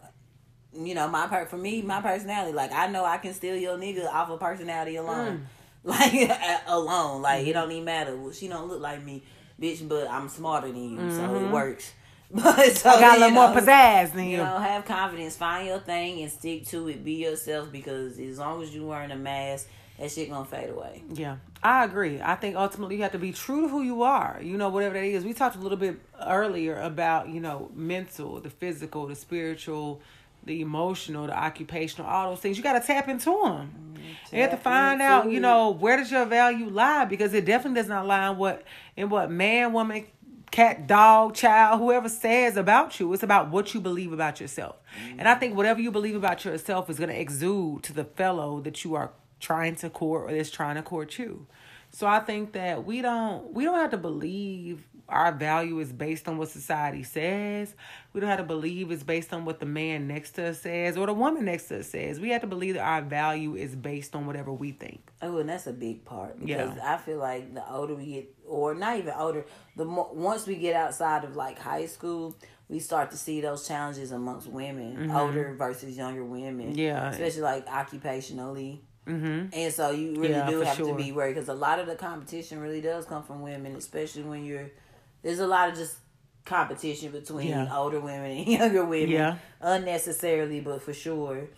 you 0.73 0.95
know, 0.95 1.09
my 1.09 1.27
part 1.27 1.51
for 1.51 1.59
me, 1.59 1.83
my 1.83 2.01
personality. 2.01 2.53
Like 2.53 2.73
I 2.73 2.87
know 2.87 3.05
I 3.05 3.19
can 3.19 3.35
steal 3.35 3.57
your 3.57 3.77
nigga 3.77 4.07
off 4.07 4.31
of 4.31 4.41
personality 4.41 4.97
alone. 4.97 5.39
Mm. 5.39 5.47
Like 5.85 6.13
alone. 6.69 7.23
Like 7.23 7.41
it 7.41 7.47
mm-hmm. 7.47 7.53
don't 7.55 7.73
even 7.73 7.85
matter. 7.85 8.17
Well, 8.17 8.31
she 8.31 8.47
don't 8.47 8.69
look 8.69 8.81
like 8.81 9.03
me, 9.03 9.25
bitch, 9.63 9.87
but 9.89 10.11
I'm 10.11 10.29
smarter 10.29 10.69
than 10.69 10.91
you, 10.91 11.11
so 11.11 11.25
it 11.25 11.29
mm-hmm. 11.29 11.53
works. 11.53 11.93
But 12.35 12.75
so, 12.75 12.89
I 12.89 12.99
got 12.99 13.19
a 13.19 13.21
little 13.21 13.29
you 13.29 13.35
more 13.35 13.45
um, 13.45 13.55
pizzazz 13.55 14.15
than 14.15 14.25
You 14.25 14.31
you. 14.31 14.37
know, 14.39 14.59
have 14.59 14.87
confidence, 14.87 15.37
find 15.37 15.69
your 15.69 15.81
thing, 15.81 16.23
and 16.23 16.33
stick 16.33 16.65
to 16.69 16.89
it. 16.89 17.05
Be 17.05 17.13
yourself 17.13 17.71
because 17.71 18.19
as 18.19 18.39
long 18.39 18.63
as 18.63 18.75
you 18.75 18.87
wearing 18.87 19.11
a 19.11 19.17
mask, 19.17 19.69
that 19.99 20.11
shit 20.11 20.31
gonna 20.31 20.47
fade 20.47 20.71
away. 20.71 21.03
Yeah, 21.13 21.37
I 21.63 21.85
agree. 21.85 22.23
I 22.23 22.37
think 22.37 22.57
ultimately 22.57 22.97
you 22.97 23.03
have 23.03 23.13
to 23.13 23.19
be 23.19 23.33
true 23.33 23.63
to 23.63 23.69
who 23.69 23.83
you 23.83 24.03
are. 24.03 24.41
You 24.43 24.57
know, 24.57 24.71
whatever 24.71 24.95
that 24.95 25.05
is. 25.05 25.27
We 25.27 25.35
talked 25.35 25.57
a 25.57 25.59
little 25.59 25.77
bit 25.77 25.97
earlier 26.27 26.81
about, 26.81 27.29
you 27.29 27.41
know, 27.41 27.71
mental, 27.75 28.41
the 28.41 28.49
physical, 28.49 29.07
the 29.07 29.15
spiritual, 29.15 30.01
the 30.45 30.63
emotional, 30.63 31.27
the 31.27 31.39
occupational, 31.39 32.11
all 32.11 32.31
those 32.31 32.41
things. 32.41 32.57
You 32.57 32.63
got 32.63 32.81
to 32.81 32.87
tap 32.87 33.09
into 33.09 33.31
them. 33.45 33.92
You 34.33 34.41
have 34.41 34.51
to 34.51 34.57
find 34.57 35.01
out, 35.03 35.31
you 35.31 35.41
know, 35.41 35.71
where 35.71 35.97
does 35.97 36.11
your 36.11 36.25
value 36.25 36.69
lie? 36.69 37.05
Because 37.05 37.35
it 37.35 37.45
definitely 37.45 37.81
does 37.81 37.89
not 37.89 38.07
lie 38.07 38.31
in 38.31 38.37
what, 38.37 38.63
in 38.97 39.11
what 39.11 39.31
man, 39.31 39.73
woman, 39.73 40.07
cat, 40.51 40.87
dog, 40.87 41.35
child, 41.35 41.81
whoever 41.81 42.09
says 42.09 42.57
about 42.57 43.01
you. 43.01 43.13
It's 43.13 43.23
about 43.23 43.51
what 43.51 43.75
you 43.75 43.81
believe 43.81 44.13
about 44.13 44.41
yourself. 44.41 44.77
And 45.19 45.29
I 45.29 45.35
think 45.35 45.57
whatever 45.57 45.81
you 45.81 45.91
believe 45.91 46.15
about 46.15 46.45
yourself 46.45 46.89
is 46.89 46.99
going 46.99 47.11
to 47.11 47.19
exude 47.19 47.83
to 47.85 47.93
the 47.93 48.05
fellow 48.05 48.61
that 48.61 48.85
you 48.85 48.95
are 48.95 49.11
trying 49.41 49.75
to 49.77 49.91
court 49.91 50.31
or 50.31 50.35
that's 50.35 50.51
trying 50.51 50.77
to 50.77 50.83
court 50.83 51.19
you. 51.19 51.47
So 51.91 52.07
I 52.07 52.21
think 52.21 52.53
that 52.53 52.85
we 52.87 53.03
don't 53.03 53.53
we 53.53 53.65
don't 53.65 53.79
have 53.79 53.91
to 53.91 53.99
believe 53.99 54.87
our 55.13 55.33
value 55.33 55.79
is 55.79 55.93
based 55.93 56.27
on 56.29 56.39
what 56.39 56.49
society 56.49 57.03
says. 57.03 57.75
We 58.13 58.21
don't 58.21 58.29
have 58.31 58.39
to 58.39 58.45
believe 58.45 58.91
it's 58.91 59.03
based 59.03 59.33
on 59.33 59.45
what 59.45 59.61
the 59.61 59.67
man 59.67 60.09
next 60.09 60.33
to 60.33 60.49
us 60.49 60.61
says 60.61 60.97
or 60.97 61.07
the 61.07 61.13
woman 61.15 61.45
next 61.45 61.69
to 61.69 61.81
us 61.81 61.89
says. 61.89 62.19
We 62.19 62.31
have 62.31 62.41
to 62.41 62.47
believe 62.47 62.75
that 62.75 62.83
our 62.85 63.03
value 63.03 63.55
is 63.55 63.77
based 63.77 64.15
on 64.17 64.27
whatever 64.27 64.53
we 64.53 64.73
think. 64.73 65.11
Oh, 65.21 65.39
and 65.39 65.49
that's 65.49 65.67
a 65.67 65.73
big 65.73 66.05
part 66.05 66.39
because 66.41 66.77
Yeah. 66.77 66.95
I 66.95 66.97
feel 66.99 67.19
like 67.19 67.55
the 67.55 67.71
older 67.73 67.95
we 67.95 68.07
get, 68.07 68.35
or 68.47 68.75
not 68.75 68.99
even 68.99 69.15
older, 69.17 69.45
the 69.77 69.85
more 69.85 70.11
once 70.13 70.47
we 70.47 70.57
get 70.57 70.75
outside 70.75 71.25
of 71.25 71.37
like 71.37 71.59
high 71.59 71.87
school, 71.87 72.37
we 72.69 72.79
start 72.79 73.11
to 73.11 73.17
see 73.19 73.41
those 73.41 73.69
challenges 73.69 74.13
amongst 74.13 74.47
women, 74.49 75.11
older 75.11 75.55
versus 75.59 75.97
younger 75.97 76.25
women. 76.25 76.71
Mm-hmm. 76.71 76.79
Yeah. 76.79 77.11
especially 77.11 77.43
like 77.43 77.67
occupationally. 77.67 78.81
Mm-hmm. 79.07 79.49
And 79.53 79.75
so 79.75 79.91
you 79.91 80.15
really 80.15 80.31
Yeah, 80.35 80.49
do 80.49 80.61
have 80.61 80.77
sure. 80.77 80.87
to 80.87 80.95
be 80.95 81.11
worried 81.13 81.35
because 81.35 81.49
a 81.49 81.55
lot 81.55 81.79
of 81.81 81.87
the 81.87 81.97
competition 81.97 82.61
really 82.61 82.81
does 82.81 83.05
come 83.05 83.23
from 83.25 83.43
women, 83.43 83.75
especially 83.77 84.23
when 84.23 84.45
you're. 84.45 84.71
There's 85.23 85.39
a 85.39 85.47
lot 85.47 85.69
of 85.69 85.75
just 85.77 85.97
competition 86.45 87.13
between 87.13 87.49
Yeah. 87.49 87.77
older 87.77 88.01
women 88.01 88.31
and 88.39 88.47
younger 88.59 88.85
women, 88.85 89.11
Yeah. 89.11 89.37
unnecessarily, 89.61 90.61
but 90.61 90.83
for 90.83 90.93
sure. 90.93 91.49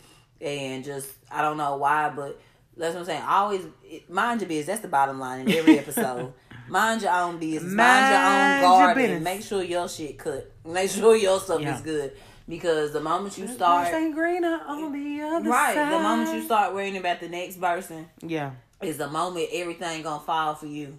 And 0.41 0.85
just 0.85 1.11
I 1.31 1.43
don't 1.43 1.57
know 1.57 1.77
why, 1.77 2.11
but 2.11 2.41
that's 2.77 2.95
what 2.95 3.01
I'm 3.01 3.07
saying. 3.07 3.23
Always 3.23 3.63
mind 4.09 4.41
your 4.41 4.49
business. 4.49 4.67
That's 4.67 4.81
the 4.81 4.89
bottom 4.89 5.19
line 5.19 5.43
in 5.49 5.51
every 5.53 5.79
episode. 5.79 6.33
mind 6.69 7.03
your 7.03 7.13
own 7.13 7.39
business. 7.39 7.73
Mind, 7.73 7.77
Mind 7.77 8.13
your 8.13 8.71
your 8.71 8.73
own 8.73 8.85
garden. 8.87 9.03
business. 9.03 9.25
Make 9.25 9.43
sure 9.43 9.63
your 9.63 9.89
shit 9.89 10.19
cut. 10.19 10.53
Make 10.67 10.91
sure 10.91 11.17
your 11.17 11.41
stuff 11.41 11.61
Yeah. 11.61 11.77
is 11.77 11.81
good. 11.83 12.13
Because 12.47 12.93
the 12.93 13.01
moment 13.01 13.39
you 13.39 13.49
start, 13.49 13.91
greener 14.13 14.61
on 14.67 14.93
the 14.93 15.23
other 15.23 15.49
right, 15.49 15.75
side. 15.75 15.93
the 15.93 15.99
moment 15.99 16.35
you 16.35 16.43
start 16.43 16.75
worrying 16.75 16.99
about 16.99 17.21
the 17.21 17.29
next 17.31 17.59
person, 17.59 18.07
yeah, 18.21 18.51
is 18.83 18.99
the 18.99 19.09
moment 19.09 19.49
everything 19.51 20.03
gonna 20.03 20.23
fall 20.23 20.55
for 20.55 20.67
you. 20.67 20.99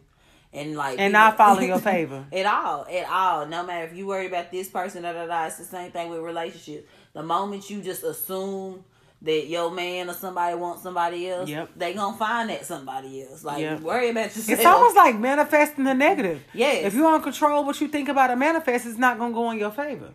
And 0.55 0.75
like 0.77 0.99
and 0.99 1.11
not 1.13 1.35
fall 1.37 1.61
your 1.61 1.79
favor. 1.91 2.25
at 2.31 2.45
all, 2.45 2.87
at 2.89 3.09
all. 3.09 3.45
No 3.45 3.63
matter 3.63 3.85
if 3.87 3.95
you 3.95 4.07
worry 4.07 4.27
about 4.27 4.51
this 4.51 4.69
person, 4.69 5.03
da 5.03 5.11
da 5.13 5.25
da. 5.27 5.45
It's 5.47 5.57
the 5.57 5.65
same 5.65 5.91
thing 5.91 6.09
with 6.09 6.19
relationships. 6.21 6.87
The 7.13 7.23
moment 7.23 7.69
you 7.69 7.81
just 7.81 8.03
assume 8.03 8.83
that 9.21 9.47
your 9.47 9.71
man 9.71 10.09
or 10.09 10.13
somebody 10.13 10.55
wants 10.55 10.83
somebody 10.83 11.29
else, 11.29 11.49
Yep. 11.49 11.71
they 11.75 11.93
gonna 11.93 12.15
find 12.17 12.49
that 12.51 12.65
somebody 12.65 13.23
else. 13.23 13.43
Like 13.43 13.59
Yep. 13.61 13.81
worry 13.81 14.09
about 14.09 14.25
yourself. 14.35 14.49
It's 14.59 14.65
almost 14.65 14.95
like 14.95 15.17
manifesting 15.17 15.83
the 15.83 15.93
negative. 15.93 16.41
Yes. 16.53 16.85
If 16.85 16.93
you 16.93 17.01
don't 17.01 17.23
control 17.23 17.63
what 17.65 17.79
you 17.81 17.87
think 17.87 18.07
about 18.09 18.31
a 18.31 18.35
manifest, 18.35 18.85
it's 18.85 18.97
not 18.97 19.17
gonna 19.19 19.33
go 19.33 19.49
in 19.51 19.57
your 19.59 19.71
favor. 19.71 20.11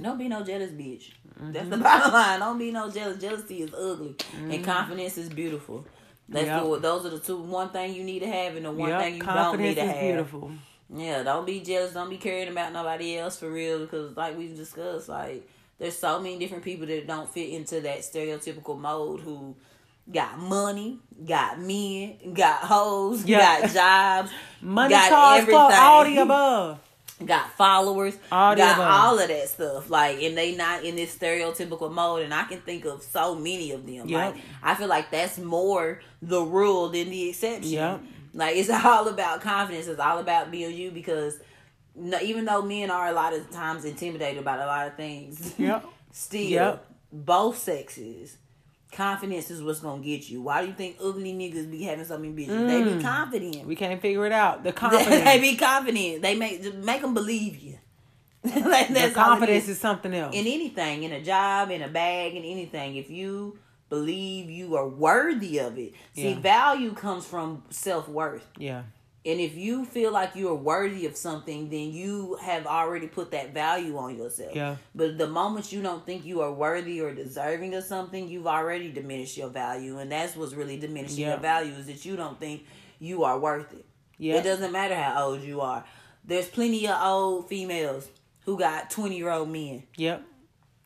Don't 0.00 0.18
be 0.18 0.28
no 0.28 0.42
jealous 0.42 0.70
bitch. 0.70 1.10
That's 1.36 1.58
Mm-hmm. 1.66 1.70
the 1.70 1.76
bottom 1.78 2.12
line. 2.12 2.40
Don't 2.40 2.58
be 2.58 2.70
no 2.70 2.90
jealous. 2.90 3.20
Jealousy 3.20 3.62
is 3.62 3.74
ugly, 3.74 4.16
and 4.38 4.64
confidence 4.64 5.18
is 5.18 5.28
beautiful. 5.28 5.84
That's 6.28 6.46
Yep. 6.46 6.62
the, 6.62 6.78
those 6.80 7.06
are 7.06 7.10
the 7.10 7.18
two 7.18 7.36
one 7.36 7.68
thing 7.70 7.94
you 7.94 8.02
need 8.04 8.20
to 8.20 8.26
have, 8.26 8.56
and 8.56 8.64
the 8.64 8.70
one 8.70 8.90
Yep, 8.90 9.00
thing 9.02 9.14
you 9.16 9.22
don't 9.22 9.60
need 9.60 9.74
to 9.74 9.84
have. 9.84 10.00
beautiful. 10.00 10.50
Yeah, 10.94 11.22
don't 11.22 11.46
be 11.46 11.60
jealous. 11.60 11.92
Don't 11.92 12.10
be 12.10 12.16
caring 12.18 12.48
about 12.48 12.72
nobody 12.72 13.16
else 13.18 13.38
for 13.38 13.50
real. 13.50 13.80
Because 13.80 14.16
like 14.16 14.36
we've 14.38 14.56
discussed, 14.56 15.08
like 15.08 15.48
there's 15.78 15.96
so 15.98 16.20
many 16.20 16.38
different 16.38 16.62
people 16.64 16.86
that 16.86 17.06
don't 17.06 17.28
fit 17.28 17.50
into 17.50 17.80
that 17.82 18.00
stereotypical 18.00 18.78
mold 18.78 19.20
who 19.20 19.54
got 20.12 20.38
money, 20.38 20.98
got 21.26 21.58
men, 21.60 22.18
got 22.34 22.60
hoes, 22.60 23.24
Yeah. 23.24 23.60
got 23.62 23.72
jobs, 23.72 24.30
Money, 24.60 24.94
got 24.94 25.08
cars, 25.10 25.44
clothes, 25.46 25.74
all 25.76 26.04
the 26.04 26.18
above. 26.18 26.78
Got 27.24 27.52
followers, 27.52 28.16
All 28.32 28.56
got 28.56 28.76
above. 28.76 28.90
all 28.90 29.18
of 29.18 29.28
that 29.28 29.48
stuff. 29.48 29.90
Like, 29.90 30.22
and 30.22 30.36
they 30.36 30.56
not 30.56 30.84
in 30.84 30.96
this 30.96 31.16
stereotypical 31.16 31.92
mode. 31.92 32.22
And 32.22 32.32
I 32.34 32.44
can 32.44 32.60
think 32.60 32.84
of 32.84 33.02
so 33.02 33.34
many 33.34 33.72
of 33.72 33.86
them. 33.86 34.08
Yep. 34.08 34.34
Like, 34.34 34.42
I 34.62 34.74
feel 34.74 34.88
like 34.88 35.10
that's 35.10 35.38
more 35.38 36.00
the 36.22 36.42
rule 36.42 36.88
than 36.88 37.10
the 37.10 37.28
exception. 37.28 37.70
Yep. 37.72 38.00
Like, 38.32 38.56
it's 38.56 38.70
all 38.84 39.08
about 39.08 39.40
confidence. 39.42 39.86
It's 39.86 40.00
all 40.00 40.18
about 40.18 40.50
being 40.50 40.74
you 40.76 40.90
because 40.90 41.38
no, 41.94 42.18
even 42.20 42.44
though 42.44 42.62
men 42.62 42.90
are 42.90 43.08
a 43.08 43.12
lot 43.12 43.32
of 43.32 43.48
times 43.50 43.84
intimidated 43.84 44.38
about 44.42 44.58
a 44.58 44.66
lot 44.66 44.88
of 44.88 44.96
things, 44.96 45.54
Yep. 45.58 45.84
still 46.10 46.40
Yep. 46.40 46.86
both 47.12 47.58
sexes. 47.58 48.36
Confidence 48.94 49.50
is 49.50 49.62
what's 49.62 49.80
gonna 49.80 50.02
get 50.02 50.28
you. 50.30 50.42
Why 50.42 50.62
do 50.62 50.68
you 50.68 50.74
think 50.74 50.96
ugly 51.02 51.32
niggas 51.32 51.70
be 51.70 51.82
having 51.82 52.04
so 52.04 52.16
many 52.16 52.32
bitches? 52.32 52.66
They 52.68 52.96
be 52.96 53.02
confident. 53.02 53.54
Mm. 53.56 53.66
We 53.66 53.76
can't 53.76 54.00
figure 54.00 54.24
it 54.26 54.32
out. 54.32 54.62
The 54.62 54.72
confidence. 54.84 55.24
they 55.24 55.40
be 55.40 55.56
confident. 55.56 56.22
They 56.22 56.34
make 56.36 56.74
make 56.74 57.00
them 57.02 57.12
believe 57.14 57.58
you. 57.58 57.78
like, 58.44 58.92
the 58.92 59.10
confidence 59.14 59.64
is. 59.64 59.70
is 59.70 59.80
something 59.80 60.12
else. 60.14 60.34
in 60.34 60.46
anything, 60.46 61.02
in 61.02 61.12
a 61.12 61.22
job, 61.22 61.70
in 61.70 61.80
a 61.82 61.88
bag, 61.88 62.34
in 62.34 62.44
anything. 62.44 62.96
If 62.96 63.10
you 63.10 63.58
believe 63.88 64.50
you 64.50 64.76
are 64.76 64.86
worthy 64.86 65.58
of 65.58 65.78
it, 65.78 65.94
see, 66.14 66.30
Yeah. 66.30 66.40
value 66.40 66.92
comes 66.94 67.24
from 67.26 67.62
self 67.70 68.08
worth. 68.08 68.46
yeah. 68.58 68.82
And 69.26 69.40
if 69.40 69.56
you 69.56 69.86
feel 69.86 70.12
like 70.12 70.36
you 70.36 70.48
are 70.48 70.54
worthy 70.54 71.06
of 71.06 71.16
something, 71.16 71.70
then 71.70 71.92
you 71.92 72.36
have 72.42 72.66
already 72.66 73.06
put 73.06 73.30
that 73.30 73.54
value 73.54 73.96
on 73.96 74.18
yourself. 74.18 74.54
Yeah. 74.54 74.76
But 74.94 75.16
the 75.16 75.26
moment 75.26 75.72
you 75.72 75.80
don't 75.80 76.04
think 76.04 76.26
you 76.26 76.42
are 76.42 76.52
worthy 76.52 77.00
or 77.00 77.14
deserving 77.14 77.74
of 77.74 77.84
something, 77.84 78.28
you've 78.28 78.46
already 78.46 78.92
diminished 78.92 79.38
your 79.38 79.48
value. 79.48 79.98
And 79.98 80.12
that's 80.12 80.36
what's 80.36 80.52
really 80.52 80.78
diminishing 80.78 81.20
Yeah. 81.20 81.30
your 81.30 81.38
value 81.38 81.72
is 81.72 81.86
that 81.86 82.04
you 82.04 82.16
don't 82.16 82.38
think 82.38 82.64
you 82.98 83.24
are 83.24 83.38
worth 83.38 83.72
it. 83.72 83.86
Yeah. 84.18 84.36
It 84.36 84.42
doesn't 84.42 84.72
matter 84.72 84.94
how 84.94 85.28
old 85.28 85.42
you 85.42 85.62
are. 85.62 85.84
There's 86.22 86.48
plenty 86.48 86.86
of 86.86 86.96
old 87.02 87.48
females 87.48 88.08
who 88.44 88.58
got 88.58 88.90
20 88.90 89.16
year 89.16 89.30
old 89.30 89.48
men. 89.48 89.84
Yep. 89.96 90.22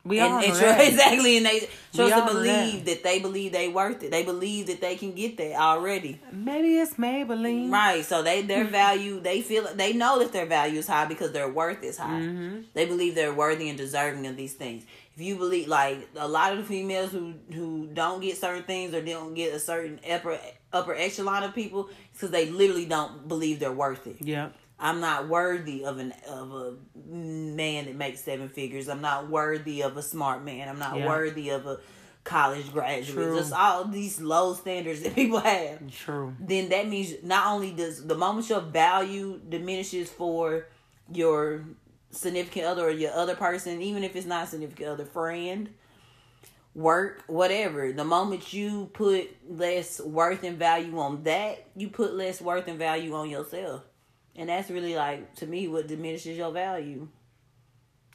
We 0.09 0.18
And, 0.20 0.32
all 0.32 0.38
and 0.38 0.48
know 0.52 0.59
tr- 0.59 0.64
that. 0.64 0.88
exactly, 0.92 1.36
and 1.36 1.46
they 1.46 1.68
trust 1.94 2.14
to 2.14 2.32
believe 2.32 2.84
that. 2.84 2.86
that 2.86 3.02
they 3.04 3.18
believe 3.20 3.52
they 3.52 3.68
worth 3.68 4.02
it. 4.02 4.11
They 4.11 4.24
believe 4.24 4.66
that 4.68 4.80
they 4.80 4.96
can 4.96 5.12
get 5.12 5.36
that 5.36 5.52
already. 5.61 6.20
Maybe 6.32 6.78
it's 6.78 6.94
Maybelline. 6.94 7.70
Right. 7.70 8.04
So 8.04 8.22
they 8.22 8.42
their 8.42 8.64
value 8.80 9.20
they 9.20 9.42
feel 9.42 9.68
they 9.74 9.92
know 9.92 10.18
that 10.20 10.32
their 10.32 10.46
value 10.46 10.78
is 10.78 10.86
high 10.86 11.04
because 11.06 11.32
their 11.32 11.48
worth 11.48 11.82
is 11.82 11.98
high. 11.98 12.20
Mm-hmm. 12.20 12.61
They 12.74 12.86
believe 12.86 13.14
they're 13.14 13.34
worthy 13.34 13.68
and 13.68 13.78
deserving 13.78 14.26
of 14.26 14.36
these 14.36 14.54
things. 14.54 14.84
If 15.14 15.20
you 15.22 15.36
believe 15.36 15.66
like 15.68 16.09
a 16.16 16.28
lot 16.28 16.52
of 16.52 16.59
the 16.59 16.64
females 16.64 17.11
who 17.11 17.34
who 17.52 17.88
don't 17.92 18.20
get 18.20 18.36
certain 18.38 18.62
things 18.62 18.94
or 18.94 19.02
don't 19.02 19.34
get 19.34 19.52
a 19.52 19.59
certain 19.59 19.98
upper 20.09 20.38
upper 20.72 20.94
echelon 20.94 21.42
of 21.42 21.54
people, 21.54 21.88
because 22.12 22.30
they 22.30 22.50
literally 22.50 22.84
don't 22.86 23.26
believe 23.26 23.59
they're 23.59 23.72
worth 23.72 24.06
it. 24.06 24.16
Yep. 24.20 24.54
I'm 24.80 25.00
not 25.00 25.28
worthy 25.28 25.84
of 25.84 25.98
an 25.98 26.12
of 26.28 26.52
a 26.52 26.74
man 27.10 27.86
that 27.86 27.96
makes 27.96 28.20
seven 28.22 28.48
figures. 28.48 28.88
I'm 28.88 29.00
not 29.00 29.28
worthy 29.28 29.82
of 29.82 29.96
a 29.96 30.02
smart 30.02 30.44
man. 30.44 30.68
I'm 30.68 30.78
not 30.78 30.96
Yeah. 30.98 31.06
worthy 31.08 31.48
of 31.50 31.66
a 31.66 31.80
college 32.24 32.72
graduate. 32.72 33.14
True. 33.14 33.36
Just 33.36 33.52
all 33.52 33.84
these 33.84 34.20
low 34.20 34.54
standards 34.54 35.00
that 35.02 35.14
people 35.14 35.40
have 35.40 35.90
True. 35.90 36.34
then 36.38 36.68
that 36.68 36.86
means 36.88 37.14
not 37.24 37.46
only 37.48 37.72
does 37.72 38.06
the 38.06 38.14
moment 38.14 38.48
your 38.48 38.60
value 38.60 39.40
diminishes 39.48 40.10
for 40.10 40.66
your 41.12 41.64
significant 42.10 42.66
other 42.66 42.86
or 42.86 42.90
your 42.90 43.12
other 43.12 43.34
person, 43.34 43.80
even 43.82 44.04
if 44.04 44.14
it's 44.14 44.26
not 44.26 44.48
significant 44.48 44.90
other, 44.90 45.04
friend, 45.06 45.70
work, 46.74 47.22
whatever, 47.26 47.92
the 47.92 48.04
moment 48.04 48.52
you 48.52 48.90
put 48.92 49.28
less 49.50 50.00
worth 50.00 50.44
and 50.44 50.58
value 50.58 50.98
on 50.98 51.22
that, 51.24 51.64
you 51.76 51.88
put 51.88 52.14
less 52.14 52.40
worth 52.40 52.68
and 52.68 52.78
value 52.78 53.14
on 53.14 53.28
yourself. 53.28 53.82
And 54.39 54.49
that's 54.49 54.70
really 54.70 54.95
like 54.95 55.34
to 55.36 55.47
me 55.47 55.68
what 55.68 55.89
diminishes 55.89 56.39
your 56.39 56.53
value. 56.53 57.09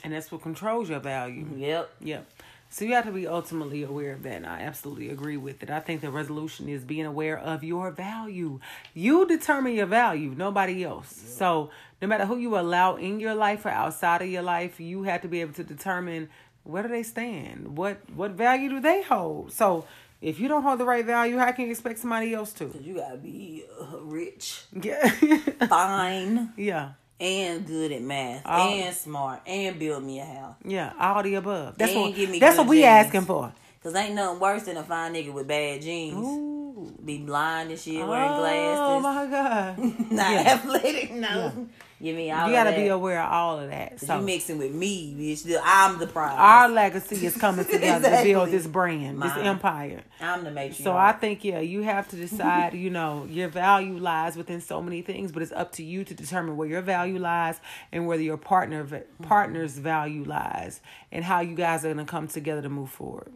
And 0.04 0.14
that's 0.14 0.32
what 0.32 0.42
controls 0.42 0.90
your 0.90 1.02
value. 1.02 1.46
Yep. 1.56 1.90
Yep. 2.02 2.26
So 2.70 2.86
you 2.86 2.94
have 2.96 3.06
to 3.06 3.12
be 3.12 3.28
ultimately 3.28 3.84
aware 3.84 4.14
of 4.14 4.24
that, 4.24 4.38
and 4.38 4.48
I 4.48 4.62
absolutely 4.62 5.10
agree 5.10 5.38
with 5.38 5.62
it. 5.62 5.70
I 5.70 5.80
think 5.80 6.02
the 6.02 6.10
resolution 6.10 6.68
is 6.68 6.84
being 6.84 7.06
aware 7.06 7.38
of 7.38 7.64
your 7.64 7.92
value. 7.92 8.60
You 8.96 9.28
determine 9.28 9.76
your 9.76 9.86
value, 9.86 10.34
nobody 10.36 10.84
else. 10.84 11.14
So 11.14 11.70
no 12.02 12.08
matter 12.08 12.26
who 12.26 12.38
you 12.38 12.58
allow 12.58 12.96
in 12.96 13.20
your 13.20 13.36
life 13.36 13.66
or 13.66 13.70
outside 13.70 14.24
of 14.24 14.28
your 14.28 14.42
life, 14.42 14.80
you 14.80 15.04
have 15.04 15.22
to 15.22 15.28
be 15.28 15.42
able 15.42 15.54
to 15.54 15.64
determine 15.64 16.30
where 16.64 16.82
do 16.82 16.90
they 16.90 17.04
stand, 17.04 17.78
what 17.78 18.10
what 18.16 18.32
value 18.32 18.70
do 18.70 18.80
they 18.80 19.04
hold. 19.04 19.52
So 19.52 19.86
if 20.24 20.40
you 20.40 20.48
don't 20.48 20.64
hold 20.64 20.80
the 20.80 20.86
right 20.86 21.06
value, 21.06 21.38
how 21.38 21.52
can 21.52 21.66
you 21.66 21.72
expect 21.72 22.00
somebody 22.00 22.34
else 22.34 22.54
to? 22.54 22.72
You 22.82 22.96
gotta 22.96 23.18
be 23.18 23.64
uh, 23.80 23.98
rich, 24.00 24.64
Yeah, 24.82 25.08
fine, 25.68 26.54
yeah, 26.58 26.92
and 27.20 27.66
good 27.68 27.92
at 27.92 28.02
math 28.02 28.42
Oh. 28.46 28.70
and 28.74 28.96
smart 28.96 29.42
and 29.46 29.78
build 29.78 30.04
me 30.04 30.20
a 30.20 30.26
house. 30.26 30.56
Yeah, 30.66 30.94
all 31.00 31.22
the 31.24 31.36
above. 31.36 31.78
That's 31.78 31.92
And 31.94 32.02
what 32.02 32.16
give 32.16 32.30
me 32.30 32.40
that's 32.40 32.58
what 32.58 32.68
we 32.68 32.84
asking 32.84 33.22
for. 33.26 33.54
Cause 33.84 33.94
ain't 33.96 34.16
nothing 34.16 34.40
worse 34.40 34.64
than 34.64 34.78
a 34.78 34.84
fine 34.84 35.14
nigga 35.14 35.34
with 35.34 35.46
bad 35.48 35.82
genes. 35.82 36.16
Ooh. 36.26 36.98
Be 37.06 37.18
blind 37.20 37.70
and 37.70 37.80
shit, 37.80 37.96
wearing 38.06 38.30
glasses. 38.40 38.80
Oh 38.82 39.00
my 39.02 39.26
god. 39.28 39.78
Not 40.12 40.32
Yeah. 40.32 40.54
athletic, 40.54 41.14
no. 41.14 41.52
Give 41.54 41.68
me 42.12 42.32
all 42.32 42.48
you 42.48 42.54
gotta 42.54 42.72
that. 42.72 42.78
be 42.78 42.88
aware 42.88 43.22
of 43.22 43.32
all 43.32 43.60
of 43.60 43.70
that. 43.70 44.00
So 44.00 44.20
you 44.20 44.26
mixing 44.26 44.58
with 44.58 44.74
me, 44.74 45.16
bitch. 45.18 45.58
I'm 45.64 46.00
the 46.00 46.08
prize. 46.08 46.36
our 46.38 46.68
legacy 46.68 47.26
is 47.26 47.38
coming 47.38 47.66
together 47.72 48.10
to 48.10 48.24
build 48.24 48.50
this 48.50 48.68
brand, 48.68 49.22
this 49.22 49.38
empire. 49.38 50.04
I'm 50.20 50.44
the 50.44 50.50
matriarch. 50.50 50.84
So 50.84 50.98
I 50.98 51.14
think 51.14 51.44
yeah, 51.46 51.60
you 51.60 51.84
have 51.84 52.10
to 52.10 52.16
decide. 52.16 52.74
you 52.74 52.90
know, 52.90 53.26
your 53.30 53.48
value 53.48 53.98
lies 53.98 54.36
within 54.36 54.60
so 54.60 54.82
many 54.82 55.02
things, 55.02 55.32
but 55.32 55.42
it's 55.42 55.52
up 55.54 55.72
to 55.74 55.84
you 55.84 56.04
to 56.04 56.14
determine 56.14 56.58
where 56.58 56.68
your 56.68 56.82
value 56.82 57.20
lies 57.20 57.62
and 57.92 58.06
where 58.06 58.20
your 58.20 58.38
partner 58.38 58.84
mm-hmm. 58.84 59.24
partner's 59.24 59.78
value 59.78 60.24
lies, 60.24 60.82
and 61.12 61.24
how 61.24 61.40
you 61.40 61.56
guys 61.56 61.86
are 61.86 61.90
gonna 61.90 62.06
come 62.06 62.28
together 62.28 62.62
to 62.62 62.70
move 62.70 62.90
forward. 62.90 63.32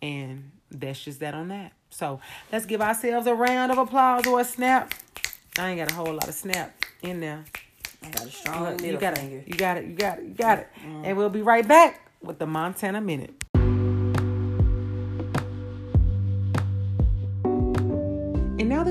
And 0.00 0.52
that's 0.70 1.02
just 1.02 1.20
that 1.20 1.34
on 1.34 1.48
that. 1.48 1.72
So 1.90 2.20
let's 2.50 2.66
give 2.66 2.80
ourselves 2.80 3.26
a 3.26 3.34
round 3.34 3.72
of 3.72 3.78
applause 3.78 4.26
or 4.26 4.40
a 4.40 4.44
snap. 4.44 4.94
I 5.58 5.70
ain't 5.70 5.78
got 5.78 5.90
a 5.90 5.94
whole 5.94 6.14
lot 6.14 6.28
of 6.28 6.34
snap 6.34 6.84
in 7.02 7.20
there. 7.20 7.44
I 8.04 8.10
got 8.10 8.26
a 8.26 8.30
strong 8.30 8.84
you 8.84 8.96
got 8.98 9.18
it. 9.18 9.46
You 9.46 9.54
got 9.54 9.76
it. 9.78 9.84
You 9.86 9.94
got 9.94 10.18
it. 10.18 10.24
You 10.24 10.34
got 10.34 10.58
it. 10.58 10.68
And 11.04 11.16
we'll 11.16 11.30
be 11.30 11.42
right 11.42 11.66
back 11.66 12.12
with 12.22 12.38
the 12.38 12.46
Montana 12.46 13.00
Minute. 13.00 13.41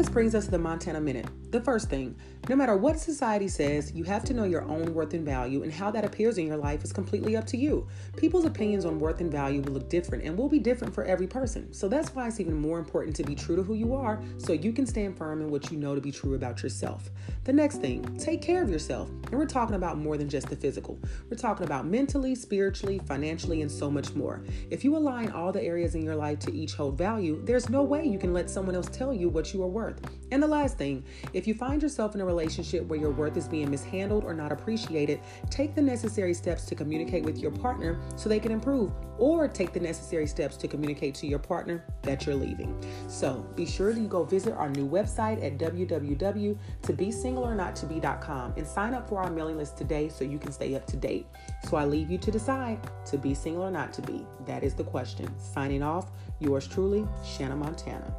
This 0.02 0.10
brings 0.10 0.34
us 0.34 0.46
to 0.46 0.52
the 0.52 0.58
Montana 0.58 1.00
Minute. 1.00 1.28
The 1.52 1.62
first 1.62 1.88
thing, 1.88 2.16
no 2.50 2.56
matter 2.56 2.76
what 2.76 3.00
society 3.00 3.48
says, 3.48 3.92
you 3.92 4.04
have 4.06 4.24
to 4.24 4.34
know 4.34 4.46
your 4.46 4.64
own 4.64 4.96
worth 4.96 5.14
and 5.14 5.24
value, 5.24 5.62
and 5.62 5.72
how 5.72 5.92
that 5.92 6.04
appears 6.04 6.40
in 6.40 6.48
your 6.48 6.58
life 6.58 6.84
is 6.84 6.92
completely 6.92 7.36
up 7.38 7.46
to 7.48 7.58
you. 7.58 7.88
People's 8.18 8.46
opinions 8.46 8.84
on 8.84 9.00
worth 9.00 9.22
and 9.22 9.32
value 9.32 9.62
will 9.62 9.74
look 9.74 9.90
different 9.90 10.24
and 10.24 10.36
will 10.36 10.50
be 10.50 10.58
different 10.58 10.92
for 10.96 11.04
every 11.04 11.28
person. 11.28 11.72
So 11.72 11.88
that's 11.88 12.16
why 12.16 12.28
it's 12.28 12.40
even 12.40 12.56
more 12.56 12.80
important 12.80 13.16
to 13.18 13.24
be 13.24 13.36
true 13.36 13.56
to 13.56 13.62
who 13.62 13.76
you 13.76 13.94
are 13.94 14.20
so 14.40 14.54
you 14.54 14.74
can 14.74 14.88
stand 14.88 15.20
firm 15.20 15.40
in 15.40 15.52
what 15.52 15.72
you 15.72 15.78
know 15.78 15.94
to 15.94 16.02
be 16.02 16.12
true 16.12 16.34
about 16.34 16.64
yourself. 16.64 17.12
The 17.44 17.54
next 17.54 17.78
thing, 17.78 18.04
take 18.18 18.42
care 18.42 18.64
of 18.64 18.70
yourself. 18.72 19.10
And 19.10 19.34
we're 19.34 19.46
talking 19.46 19.76
about 19.76 20.00
more 20.00 20.18
than 20.18 20.30
just 20.30 20.50
the 20.50 20.56
physical. 20.56 20.98
We're 21.30 21.38
talking 21.38 21.66
about 21.66 21.86
mentally, 21.86 22.34
spiritually, 22.34 23.00
financially, 23.06 23.62
and 23.62 23.72
so 23.72 23.92
much 23.92 24.16
more. 24.16 24.44
If 24.72 24.84
you 24.84 24.98
align 24.98 25.30
all 25.30 25.52
the 25.52 25.62
areas 25.62 25.94
in 25.94 26.02
your 26.02 26.16
life 26.16 26.40
to 26.40 26.54
each 26.54 26.74
hold 26.74 26.98
value, 26.98 27.40
there's 27.46 27.70
no 27.70 27.84
way 27.84 28.04
you 28.04 28.18
can 28.18 28.34
let 28.34 28.50
someone 28.50 28.74
else 28.74 28.90
tell 28.92 29.14
you 29.14 29.30
what 29.30 29.54
you 29.54 29.62
are 29.62 29.68
worth. 29.92 30.02
And 30.32 30.42
the 30.42 30.48
last 30.48 30.78
thing, 30.78 31.04
if 31.34 31.46
you 31.48 31.54
find 31.54 31.82
yourself 31.82 32.16
in 32.16 32.22
a 32.22 32.26
relationship 32.26 32.88
where 32.88 33.00
your 33.00 33.12
worth 33.12 33.36
is 33.36 33.48
being 33.48 33.70
mishandled 33.70 34.24
or 34.24 34.34
not 34.34 34.52
appreciated, 34.52 35.20
take 35.50 35.76
the 35.76 35.82
necessary 35.82 36.34
steps 36.34 36.64
to 36.66 36.76
communicate 36.76 37.24
with 37.24 37.38
your 37.38 37.52
partner 37.52 38.00
so 38.16 38.30
they 38.30 38.40
can 38.40 38.52
improve, 38.52 38.92
or 39.18 39.48
take 39.48 39.74
the 39.74 39.80
necessary 39.80 40.28
steps 40.28 40.58
to 40.58 40.68
communicate 40.68 41.16
to 41.16 41.26
your 41.28 41.40
partner 41.40 41.84
that 42.04 42.26
you're 42.26 42.36
leaving. 42.36 42.76
So 43.08 43.46
be 43.56 43.66
sure 43.66 43.94
to 43.94 44.08
go 44.08 44.24
visit 44.24 44.54
our 44.54 44.70
new 44.70 44.88
website 44.88 45.44
at 45.44 45.58
www.tobesingleornottobe.com 45.58 48.54
and 48.58 48.68
sign 48.68 48.94
up 48.94 49.10
for 49.10 49.22
our 49.22 49.30
mailing 49.30 49.58
list 49.58 49.78
today 49.78 50.08
so 50.10 50.24
you 50.24 50.40
can 50.40 50.54
stay 50.54 50.76
up 50.76 50.86
to 50.88 50.98
date. 50.98 51.28
So 51.70 51.78
I 51.78 51.86
leave 51.86 52.10
you 52.10 52.18
to 52.20 52.32
decide 52.32 52.80
to 53.08 53.18
be 53.18 53.34
single 53.34 53.64
or 53.64 53.72
not 53.72 53.92
to 53.94 54.02
be. 54.02 54.26
That 54.46 54.64
is 54.64 54.76
the 54.76 54.86
question. 54.86 55.28
Signing 55.40 55.84
off, 55.84 56.12
yours 56.40 56.68
truly, 56.68 57.06
Shanna 57.26 57.56
Montana. 57.56 58.14